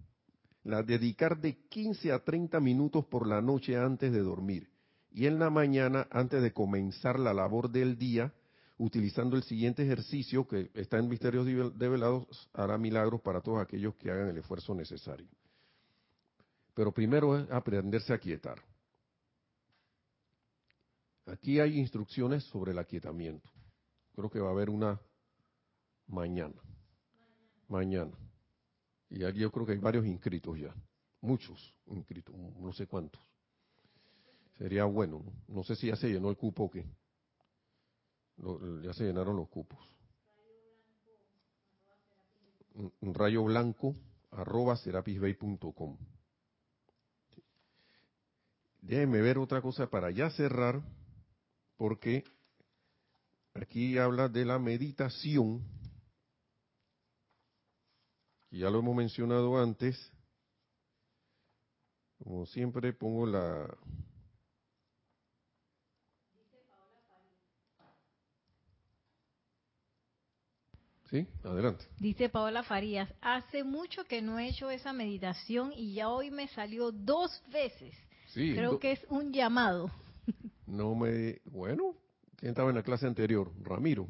La 0.64 0.82
dedicar 0.82 1.40
de 1.40 1.60
15 1.68 2.12
a 2.12 2.24
30 2.24 2.60
minutos 2.60 3.06
por 3.06 3.28
la 3.28 3.44
noche 3.44 3.78
antes 3.78 4.12
de 4.12 4.22
dormir. 4.22 4.72
Y 5.12 5.28
en 5.28 5.38
la 5.38 5.52
mañana, 5.52 6.08
antes 6.10 6.42
de 6.42 6.52
comenzar 6.52 7.20
la 7.20 7.32
labor 7.32 7.70
del 7.70 7.96
día, 7.96 8.34
utilizando 8.80 9.36
el 9.36 9.44
siguiente 9.44 9.84
ejercicio 9.84 10.48
que 10.48 10.72
está 10.74 10.98
en 10.98 11.10
Misterios 11.10 11.46
Develados, 11.78 12.50
hará 12.54 12.80
milagros 12.80 13.22
para 13.22 13.42
todos 13.42 13.62
aquellos 13.62 13.94
que 13.94 14.10
hagan 14.10 14.30
el 14.30 14.38
esfuerzo 14.40 14.74
necesario. 14.74 15.30
Pero 16.74 16.92
primero 16.92 17.38
es 17.38 17.52
aprenderse 17.52 18.14
a 18.14 18.18
quietar. 18.18 18.58
Aquí 21.28 21.60
hay 21.60 21.78
instrucciones 21.78 22.46
sobre 22.46 22.72
el 22.72 22.80
aquietamiento. 22.80 23.48
Creo 24.16 24.32
que 24.32 24.40
va 24.40 24.48
a 24.48 24.54
haber 24.54 24.72
una 24.72 25.00
mañana. 26.10 26.62
Mañana. 27.68 28.12
Y 29.10 29.24
aquí 29.24 29.40
yo 29.40 29.52
creo 29.52 29.66
que 29.66 29.72
hay 29.74 29.78
varios 29.78 30.06
inscritos 30.06 30.60
ya. 30.60 30.76
Muchos 31.22 31.76
inscritos, 31.88 32.36
no 32.36 32.74
sé 32.74 32.88
cuántos. 32.88 33.22
Sería 34.58 34.86
bueno. 34.86 35.24
No 35.48 35.64
sé 35.64 35.76
si 35.76 35.88
ya 35.88 35.96
se 35.96 36.10
llenó 36.10 36.30
el 36.30 36.38
cupo 36.38 36.66
o 36.66 36.70
qué. 36.70 36.86
ya 38.84 38.94
se 38.94 39.06
llenaron 39.06 39.36
los 39.36 39.48
cupos. 39.50 39.80
Rayo 43.02 43.44
blanco 43.44 43.96
arroba 44.32 44.76
serapisbay.com. 44.78 45.98
Déjenme 48.82 49.22
ver 49.22 49.38
otra 49.38 49.62
cosa 49.62 49.90
para 49.90 50.12
ya 50.12 50.30
cerrar, 50.30 50.82
porque 51.78 52.24
aquí 53.54 53.98
habla 53.98 54.30
de 54.30 54.46
la 54.46 54.58
meditación, 54.58 55.62
ya 58.52 58.70
lo 58.70 58.80
hemos 58.80 58.96
mencionado 58.96 59.62
antes. 59.62 60.12
Como 62.24 62.46
siempre 62.46 62.94
pongo 62.94 63.26
la... 63.26 63.78
Sí, 71.10 71.28
adelante. 71.44 71.86
Dice 71.98 72.30
Paola 72.30 72.62
Farías, 72.62 73.12
hace 73.22 73.64
mucho 73.64 74.04
que 74.06 74.22
no 74.22 74.38
he 74.38 74.50
hecho 74.50 74.70
esa 74.70 74.94
meditación 74.94 75.72
y 75.76 75.96
ya 75.96 76.10
hoy 76.10 76.30
me 76.30 76.48
salió 76.50 76.92
dos 76.92 77.42
veces. 77.52 77.96
Creo 78.34 78.80
que 78.80 78.92
es 78.92 79.06
un 79.10 79.34
llamado. 79.34 79.90
No 80.68 80.94
me... 80.94 81.42
Bueno, 81.46 81.96
¿quién 82.36 82.52
estaba 82.52 82.70
en 82.70 82.76
la 82.76 82.84
clase 82.84 83.08
anterior? 83.08 83.52
Ramiro. 83.64 84.08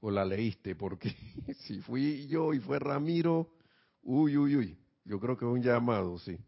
¿O 0.00 0.10
la 0.10 0.24
leíste? 0.24 0.74
Porque 0.74 1.14
si 1.66 1.80
fui 1.80 2.26
yo 2.26 2.54
y 2.54 2.60
fue 2.60 2.78
Ramiro, 2.78 3.50
uy, 4.02 4.36
uy, 4.36 4.56
uy. 4.56 4.78
Yo 5.04 5.18
creo 5.18 5.36
que 5.36 5.44
es 5.44 5.50
un 5.50 5.62
llamado, 5.62 6.18
sí. 6.18 6.38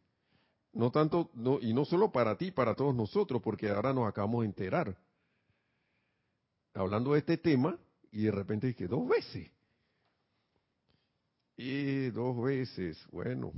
No 0.73 0.91
tanto, 0.91 1.31
no, 1.35 1.59
y 1.61 1.75
no 1.75 1.85
solo 1.85 2.11
para 2.11 2.37
ti, 2.37 2.51
para 2.51 2.75
todos 2.75 2.95
nosotros, 2.95 3.43
porque 3.43 3.69
ahora 3.69 3.93
nos 3.93 4.09
acabamos 4.09 4.43
de 4.43 4.47
enterar. 4.47 4.97
Hablando 6.75 7.13
de 7.13 7.19
este 7.19 7.37
tema, 7.37 7.79
y 8.11 8.25
de 8.25 8.31
repente 8.31 8.69
dije, 8.69 8.89
dos 8.89 9.07
veces. 9.07 9.51
Y 11.57 12.09
dos 12.11 12.43
veces, 12.43 12.99
bueno, 13.11 13.53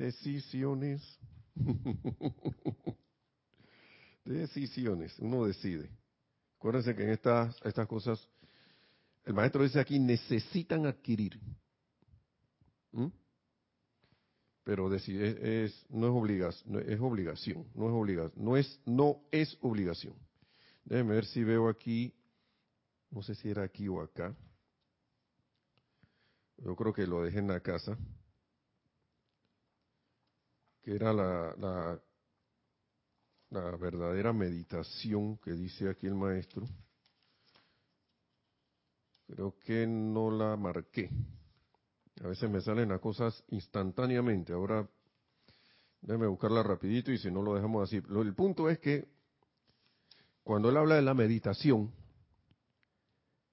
Decisiones. 0.00 1.02
Decisiones. 4.24 5.14
Uno 5.18 5.44
decide. 5.44 5.90
Acuérdense 6.60 6.94
que 6.94 7.04
en 7.04 7.08
estas, 7.08 7.56
estas 7.64 7.86
cosas, 7.88 8.28
el 9.24 9.32
maestro 9.32 9.62
dice 9.62 9.80
aquí, 9.80 9.98
necesitan 9.98 10.84
adquirir. 10.84 11.40
¿Mm? 12.92 13.06
Pero 14.62 14.94
es, 14.94 15.86
no 15.88 16.06
es 16.06 16.12
obligación, 16.12 16.82
es 16.86 17.00
obligación, 17.00 17.66
no 17.74 17.86
es 17.88 17.94
obligación, 17.94 18.44
no 18.44 18.56
es, 18.58 18.80
no 18.84 19.22
es 19.30 19.56
obligación. 19.62 20.14
Déjenme 20.84 21.14
ver 21.14 21.24
si 21.24 21.42
veo 21.42 21.66
aquí, 21.66 22.14
no 23.10 23.22
sé 23.22 23.34
si 23.36 23.48
era 23.48 23.62
aquí 23.62 23.88
o 23.88 24.02
acá. 24.02 24.36
Yo 26.58 26.76
creo 26.76 26.92
que 26.92 27.06
lo 27.06 27.22
dejé 27.22 27.38
en 27.38 27.48
la 27.48 27.60
casa 27.60 27.96
que 30.82 30.94
era 30.94 31.14
la 31.14 31.98
verdadera 33.50 34.32
meditación 34.32 35.36
que 35.38 35.52
dice 35.52 35.88
aquí 35.88 36.06
el 36.06 36.14
maestro. 36.14 36.66
Creo 39.26 39.58
que 39.58 39.86
no 39.86 40.30
la 40.30 40.56
marqué. 40.56 41.10
A 42.22 42.28
veces 42.28 42.50
me 42.50 42.60
salen 42.60 42.88
las 42.88 43.00
cosas 43.00 43.42
instantáneamente. 43.48 44.52
Ahora 44.52 44.88
déjame 46.00 46.26
buscarla 46.26 46.62
rapidito 46.62 47.12
y 47.12 47.18
si 47.18 47.30
no 47.30 47.42
lo 47.42 47.54
dejamos 47.54 47.88
así. 47.88 47.96
el 47.96 48.34
punto 48.34 48.68
es 48.68 48.78
que 48.78 49.08
cuando 50.42 50.70
él 50.70 50.76
habla 50.76 50.96
de 50.96 51.02
la 51.02 51.14
meditación, 51.14 51.92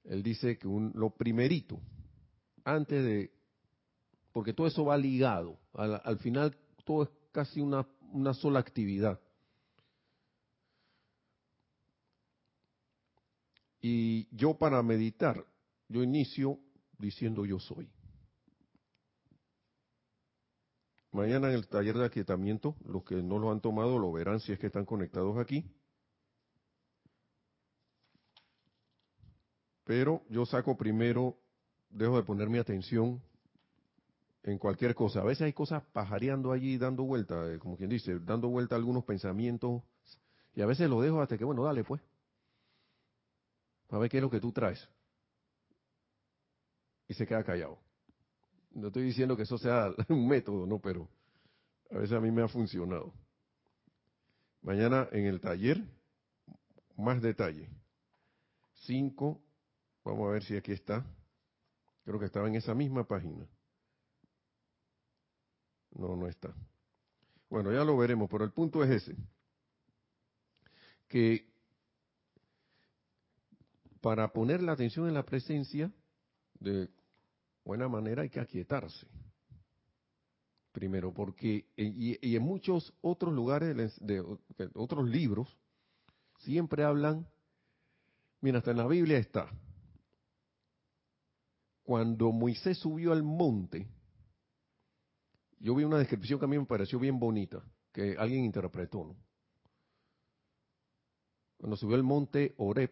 él 0.03 0.23
dice 0.23 0.57
que 0.57 0.67
lo 0.67 1.09
primerito, 1.11 1.79
antes 2.63 3.03
de, 3.03 3.31
porque 4.31 4.53
todo 4.53 4.67
eso 4.67 4.85
va 4.85 4.97
ligado, 4.97 5.59
al, 5.73 6.17
final 6.19 6.57
todo 6.85 7.03
es 7.03 7.09
casi 7.31 7.59
una, 7.59 7.85
una 8.13 8.33
sola 8.33 8.59
actividad. 8.59 9.19
Y 13.81 14.27
yo 14.35 14.57
para 14.57 14.81
meditar, 14.81 15.45
yo 15.87 16.03
inicio 16.03 16.59
diciendo 16.97 17.45
yo 17.45 17.59
soy. 17.59 17.89
Mañana 21.11 21.49
en 21.49 21.55
el 21.55 21.67
taller 21.67 21.97
de 21.97 22.05
aquietamiento, 22.05 22.75
los 22.85 23.03
que 23.03 23.15
no 23.15 23.39
lo 23.39 23.51
han 23.51 23.61
tomado 23.61 23.97
lo 23.97 24.11
verán 24.11 24.39
si 24.39 24.51
es 24.51 24.59
que 24.59 24.67
están 24.67 24.85
conectados 24.85 25.37
aquí. 25.37 25.65
Pero 29.83 30.21
yo 30.29 30.45
saco 30.45 30.77
primero, 30.77 31.37
dejo 31.89 32.17
de 32.17 32.23
poner 32.23 32.49
mi 32.49 32.57
atención 32.57 33.21
en 34.43 34.57
cualquier 34.57 34.93
cosa. 34.93 35.21
A 35.21 35.23
veces 35.23 35.43
hay 35.43 35.53
cosas 35.53 35.83
pajareando 35.93 36.51
allí, 36.51 36.77
dando 36.77 37.03
vuelta, 37.03 37.51
eh, 37.51 37.57
como 37.57 37.77
quien 37.77 37.89
dice, 37.89 38.19
dando 38.19 38.49
vuelta 38.49 38.75
a 38.75 38.77
algunos 38.77 39.05
pensamientos. 39.05 39.83
Y 40.55 40.61
a 40.61 40.65
veces 40.65 40.89
lo 40.89 41.01
dejo 41.01 41.21
hasta 41.21 41.37
que, 41.37 41.45
bueno, 41.45 41.63
dale 41.63 41.83
pues. 41.83 42.01
A 43.89 43.97
ver 43.97 44.09
qué 44.09 44.17
es 44.17 44.23
lo 44.23 44.29
que 44.29 44.39
tú 44.39 44.51
traes. 44.51 44.87
Y 47.07 47.13
se 47.13 47.25
queda 47.25 47.43
callado. 47.43 47.79
No 48.71 48.87
estoy 48.87 49.03
diciendo 49.03 49.35
que 49.35 49.43
eso 49.43 49.57
sea 49.57 49.91
un 50.09 50.27
método, 50.27 50.65
no, 50.65 50.79
pero 50.79 51.09
a 51.91 51.97
veces 51.97 52.17
a 52.17 52.19
mí 52.19 52.31
me 52.31 52.43
ha 52.43 52.47
funcionado. 52.47 53.13
Mañana 54.61 55.07
en 55.11 55.25
el 55.25 55.39
taller, 55.39 55.81
más 56.97 57.21
detalle. 57.21 57.69
Cinco 58.73 59.41
Vamos 60.07 60.29
a 60.29 60.31
ver 60.31 60.43
si 60.43 60.55
aquí 60.55 60.71
está. 60.71 61.05
Creo 62.05 62.17
que 62.17 62.27
estaba 62.27 62.47
en 62.47 62.55
esa 62.55 62.73
misma 62.73 63.05
página. 63.05 63.45
No, 65.91 66.15
no 66.15 66.29
está. 66.29 66.55
Bueno, 67.49 67.73
ya 67.73 67.83
lo 67.83 67.97
veremos, 67.97 68.29
pero 68.31 68.45
el 68.45 68.53
punto 68.53 68.81
es 68.85 69.03
ese. 69.03 69.17
Que 71.09 71.46
para 74.01 74.31
poner 74.31 74.61
la 74.61 74.73
atención 74.73 75.07
en 75.07 75.13
la 75.13 75.25
presencia, 75.25 75.91
de 76.59 76.89
buena 77.63 77.87
manera 77.87 78.23
hay 78.23 78.29
que 78.29 78.39
aquietarse. 78.39 79.07
Primero, 80.71 81.13
porque, 81.13 81.65
y, 81.75 82.35
en 82.35 82.43
muchos 82.43 82.93
otros 83.01 83.33
lugares, 83.33 83.75
de, 83.99 84.23
de 84.57 84.69
otros 84.75 85.09
libros, 85.09 85.57
siempre 86.39 86.83
hablan, 86.83 87.27
mira, 88.41 88.59
hasta 88.59 88.71
en 88.71 88.77
la 88.77 88.87
Biblia 88.87 89.17
está, 89.17 89.49
cuando 91.83 92.31
Moisés 92.31 92.77
subió 92.77 93.11
al 93.13 93.23
monte, 93.23 93.87
yo 95.59 95.73
vi 95.73 95.83
una 95.83 95.97
descripción 95.97 96.37
que 96.37 96.45
a 96.45 96.49
mí 96.49 96.57
me 96.59 96.65
pareció 96.65 96.99
bien 96.99 97.17
bonita, 97.17 97.63
que 97.91 98.15
alguien 98.17 98.43
interpretó, 98.43 99.05
¿no? 99.05 99.15
Cuando 101.57 101.75
subió 101.75 101.95
al 101.95 102.03
monte 102.03 102.53
Oreb 102.57 102.91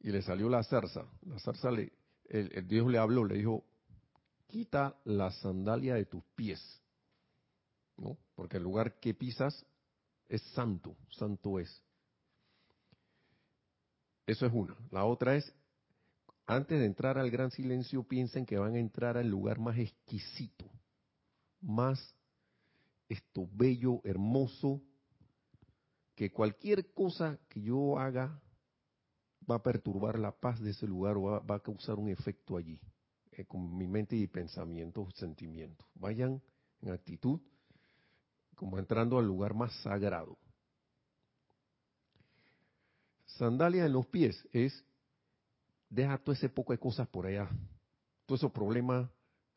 y 0.00 0.10
le 0.10 0.22
salió 0.22 0.48
la 0.48 0.62
zarza, 0.62 1.06
la 1.26 1.38
zarza 1.38 1.70
le, 1.70 1.92
el, 2.24 2.66
Dios 2.66 2.90
le 2.90 2.98
habló, 2.98 3.24
le 3.24 3.36
dijo, 3.36 3.64
quita 4.46 4.96
la 5.04 5.30
sandalia 5.30 5.94
de 5.94 6.06
tus 6.06 6.24
pies, 6.34 6.60
¿no? 7.96 8.16
Porque 8.34 8.56
el 8.56 8.62
lugar 8.62 8.98
que 8.98 9.14
pisas 9.14 9.66
es 10.28 10.42
santo, 10.54 10.96
santo 11.10 11.58
es. 11.58 11.82
Eso 14.26 14.46
es 14.46 14.52
una. 14.52 14.76
La 14.90 15.04
otra 15.04 15.36
es, 15.36 15.52
antes 16.46 16.78
de 16.78 16.86
entrar 16.86 17.18
al 17.18 17.30
gran 17.30 17.50
silencio, 17.50 18.02
piensen 18.02 18.46
que 18.46 18.58
van 18.58 18.74
a 18.74 18.78
entrar 18.78 19.18
al 19.18 19.28
lugar 19.28 19.58
más 19.58 19.76
exquisito, 19.78 20.70
más 21.60 22.14
esto 23.08 23.48
bello, 23.52 24.00
hermoso, 24.04 24.80
que 26.14 26.30
cualquier 26.32 26.92
cosa 26.92 27.38
que 27.48 27.60
yo 27.60 27.98
haga 27.98 28.40
va 29.48 29.56
a 29.56 29.62
perturbar 29.62 30.18
la 30.18 30.32
paz 30.32 30.60
de 30.60 30.70
ese 30.70 30.86
lugar 30.86 31.16
o 31.16 31.22
va, 31.22 31.54
a 31.54 31.60
causar 31.60 31.98
un 31.98 32.08
efecto 32.08 32.56
allí, 32.56 32.80
eh, 33.32 33.44
con 33.44 33.76
mi 33.76 33.86
mente 33.86 34.16
y 34.16 34.26
pensamientos, 34.26 35.12
sentimientos. 35.14 35.86
Vayan 35.94 36.40
en 36.82 36.92
actitud 36.92 37.40
como 38.54 38.78
entrando 38.78 39.18
al 39.18 39.26
lugar 39.26 39.54
más 39.54 39.72
sagrado. 39.82 40.36
Sandalia 43.24 43.86
en 43.86 43.92
los 43.92 44.06
pies 44.06 44.46
es 44.52 44.84
deja 45.88 46.18
todo 46.18 46.34
ese 46.34 46.48
poco 46.48 46.72
de 46.72 46.78
cosas 46.78 47.08
por 47.08 47.26
allá, 47.26 47.48
todos 48.26 48.40
esos 48.40 48.52
problemas, 48.52 49.10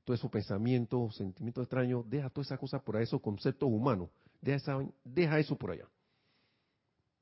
todos 0.03 0.19
esos 0.19 0.31
pensamientos, 0.31 1.15
sentimientos 1.15 1.63
extraños, 1.63 2.09
deja 2.09 2.29
todas 2.29 2.47
esas 2.47 2.59
cosas 2.59 2.81
por 2.81 2.95
allá, 2.95 3.03
esos 3.03 3.21
conceptos 3.21 3.69
humanos, 3.69 4.09
deja, 4.41 4.79
deja 5.03 5.39
eso 5.39 5.57
por 5.57 5.71
allá. 5.71 5.87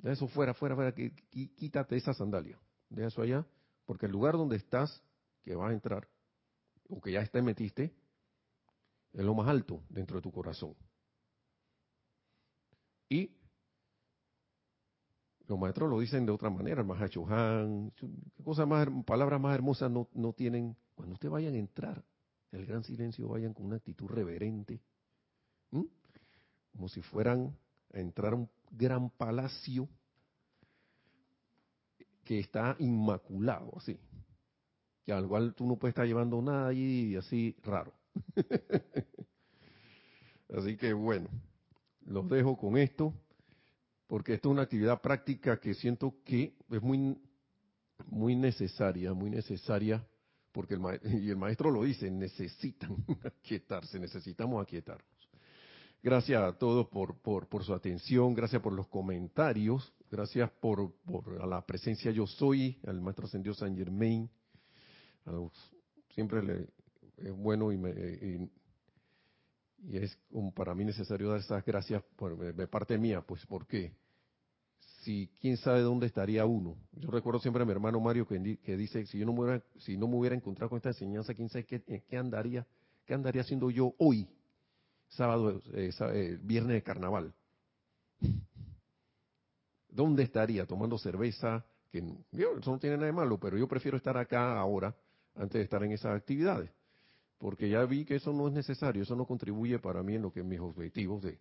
Deja 0.02 0.14
eso 0.14 0.28
fuera, 0.28 0.54
fuera, 0.54 0.76
fuera, 0.76 0.93
quítate 0.93 1.95
esa 1.95 2.14
sandalia, 2.14 2.60
deja 2.89 3.08
eso 3.08 3.22
allá, 3.22 3.45
porque 3.86 4.08
el 4.08 4.12
lugar 4.12 4.34
donde 4.34 4.58
estás, 4.58 5.04
que 5.43 5.56
vas 5.56 5.70
a 5.70 5.74
entrar, 5.74 6.08
o 6.89 6.99
que 6.99 7.12
ya 7.12 7.26
te 7.26 7.41
metiste, 7.41 7.93
es 9.14 9.24
lo 9.24 9.36
más 9.36 9.47
alto 9.47 9.84
dentro 9.89 10.18
de 10.18 10.24
tu 10.24 10.32
corazón. 10.32 10.76
Y 13.10 13.30
los 15.47 15.60
maestros 15.60 15.89
lo 15.89 15.99
dicen 15.99 16.26
de 16.26 16.32
otra 16.32 16.49
manera, 16.49 16.82
el 16.82 16.88
Mahachohan, 16.88 17.91
cosas 18.43 18.68
más, 18.68 18.88
palabras 19.06 19.39
más 19.39 19.54
hermosas 19.54 19.91
no, 19.91 20.08
no 20.14 20.34
tienen. 20.34 20.76
Cuando 20.95 21.14
ustedes 21.14 21.32
vayan 21.32 21.54
a 21.54 21.58
entrar, 21.58 22.04
el 22.52 22.66
gran 22.66 22.84
silencio, 22.84 23.28
vayan 23.28 23.54
con 23.54 23.66
una 23.66 23.76
actitud 23.76 24.08
reverente, 24.08 24.82
como 26.72 26.88
si 26.89 27.02
fueran 27.02 27.56
entrar 27.94 28.34
a 28.34 28.38
un 28.38 28.50
gran 28.72 29.10
palacio 29.10 29.88
que 32.24 32.39
está 32.39 32.76
inmaculado, 32.80 33.72
así. 33.78 34.00
Que 35.04 35.14
al 35.14 35.28
cual 35.28 35.56
tú 35.56 35.66
no 35.66 35.78
puedes 35.78 35.94
estar 35.94 36.06
llevando 36.06 36.42
nada 36.42 36.68
allí 36.68 37.16
así 37.16 37.56
raro. 37.64 37.94
así 40.58 40.78
que 40.78 40.94
bueno, 40.94 41.30
los 42.06 42.30
dejo 42.30 42.58
con 42.58 42.78
esto 42.78 43.14
porque 44.12 44.34
esto 44.34 44.50
es 44.50 44.52
una 44.52 44.64
actividad 44.64 45.00
práctica 45.00 45.58
que 45.58 45.74
siento 45.74 46.16
que 46.26 46.58
es 46.70 46.82
muy, 46.82 47.18
muy 48.08 48.36
necesaria, 48.36 49.14
muy 49.14 49.30
necesaria, 49.30 50.06
porque 50.52 50.74
el 50.74 50.82
y 51.24 51.30
el 51.30 51.38
maestro 51.38 51.72
lo 51.72 51.84
dice, 51.84 52.12
necesitan 52.12 52.98
aquietarse, 53.24 53.98
necesitamos 54.00 54.62
aquietarnos. 54.62 55.20
Gracias 56.04 56.41
a 56.41 56.54
todos 56.54 56.88
por, 56.88 57.20
por, 57.20 57.64
su 57.64 57.76
atención, 57.76 58.34
gracias 58.34 58.60
por 58.60 58.74
los 58.74 58.88
comentarios, 58.88 59.93
gracias 60.10 60.49
por, 60.60 60.91
por 61.06 61.47
la 61.47 61.64
presencia 61.64 62.10
yo 62.10 62.26
soy, 62.26 62.80
al 62.88 62.99
maestro 63.02 63.28
ascendido 63.28 63.54
San 63.54 63.78
Germain. 63.78 64.28
siempre 66.16 66.41
le, 66.41 66.70
es 67.18 67.32
bueno 67.32 67.72
y, 67.72 67.78
me, 67.78 67.91
y 69.84 69.97
es 69.97 70.18
como 70.32 70.52
para 70.52 70.74
mí 70.74 70.86
necesario 70.86 71.30
dar 71.30 71.39
esas 71.39 71.64
gracias 71.64 72.02
por, 72.16 72.56
de 72.56 72.68
parte 72.68 72.97
mía, 72.97 73.22
pues 73.22 73.45
porque 73.45 73.93
si 75.04 75.30
quién 75.39 75.56
sabe 75.58 75.82
dónde 75.82 76.08
estaría 76.08 76.47
uno. 76.47 76.78
Yo 76.93 77.12
recuerdo 77.12 77.39
siempre 77.39 77.62
a 77.62 77.66
mi 77.66 77.74
hermano 77.74 77.99
Mario 77.99 78.28
que, 78.28 78.39
dice, 78.76 79.06
si 79.06 79.20
yo 79.20 79.28
no 79.28 79.34
me 79.34 79.41
hubiera, 79.41 79.64
si 79.78 79.97
no 79.97 80.08
me 80.08 80.16
hubiera 80.16 80.36
encontrado 80.36 80.70
con 80.70 80.78
esta 80.78 80.89
enseñanza, 80.89 81.36
quién 81.36 81.49
sabe 81.49 81.66
qué, 81.66 82.04
qué 82.08 82.18
andaría, 82.18 82.66
qué 83.06 83.14
andaría 83.14 83.43
haciendo 83.43 83.70
yo 83.70 83.93
hoy, 83.99 84.28
sábado, 85.12 85.62
eh, 85.74 85.91
eh, 85.99 86.38
viernes 86.41 86.76
de 86.76 86.84
carnaval. 86.84 87.34
¿Dónde 89.89 90.24
estaría? 90.24 90.66
Tomando 90.66 90.97
cerveza, 90.97 91.66
que 91.91 91.99
eso 91.99 92.72
no 92.72 92.80
tiene 92.80 92.95
nada 92.97 93.07
de 93.07 93.14
malo, 93.14 93.39
pero 93.39 93.57
yo 93.57 93.68
prefiero 93.68 93.97
estar 93.97 94.18
acá 94.18 94.59
ahora 94.59 94.95
antes 95.36 95.53
de 95.59 95.64
estar 95.64 95.84
en 95.84 95.91
esas 95.91 96.16
actividades 96.16 96.70
porque 97.41 97.68
ya 97.68 97.84
vi 97.86 98.05
que 98.05 98.16
eso 98.16 98.32
no 98.32 98.47
es 98.47 98.53
necesario, 98.53 99.01
eso 99.01 99.16
no 99.16 99.26
contribuye 99.26 99.80
para 99.80 100.03
mí 100.03 100.14
en 100.14 100.22
lo 100.22 100.32
que 100.32 100.43
mis 100.43 100.59
objetivos 100.59 101.24
de, 101.24 101.39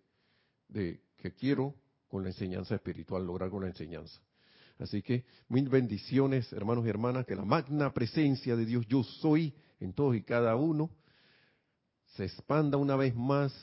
de 0.67 0.99
que 1.15 1.31
quiero 1.33 1.75
con 2.07 2.23
la 2.23 2.29
enseñanza 2.29 2.73
espiritual, 2.73 3.23
lograr 3.23 3.51
con 3.51 3.61
la 3.61 3.67
enseñanza. 3.67 4.19
Así 4.79 5.03
que 5.03 5.25
mil 5.47 5.69
bendiciones, 5.69 6.51
hermanos 6.53 6.87
y 6.87 6.89
hermanas, 6.89 7.27
que 7.27 7.35
la 7.35 7.45
magna 7.45 7.93
presencia 7.93 8.55
de 8.55 8.65
Dios 8.65 8.87
yo 8.87 9.03
soy 9.03 9.53
en 9.79 9.93
todos 9.93 10.15
y 10.15 10.23
cada 10.23 10.55
uno 10.55 10.89
se 12.15 12.25
expanda 12.25 12.77
una 12.77 12.95
vez 12.95 13.15
más 13.15 13.53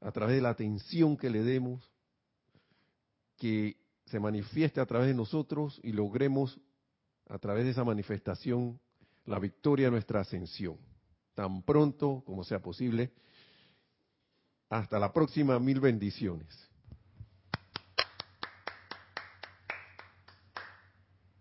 a 0.00 0.10
través 0.12 0.36
de 0.36 0.42
la 0.42 0.50
atención 0.50 1.16
que 1.16 1.30
le 1.30 1.42
demos 1.42 1.90
que 3.36 3.76
se 4.06 4.20
manifieste 4.20 4.80
a 4.80 4.86
través 4.86 5.08
de 5.08 5.14
nosotros 5.14 5.80
y 5.82 5.92
logremos 5.92 6.60
a 7.28 7.38
través 7.38 7.64
de 7.64 7.70
esa 7.70 7.84
manifestación 7.84 8.78
la 9.24 9.38
victoria 9.38 9.86
de 9.86 9.92
nuestra 9.92 10.20
ascensión. 10.20 10.76
Tan 11.34 11.62
pronto 11.62 12.22
como 12.26 12.44
sea 12.44 12.60
posible. 12.60 13.12
Hasta 14.68 14.98
la 14.98 15.12
próxima, 15.12 15.58
mil 15.58 15.80
bendiciones. 15.80 16.71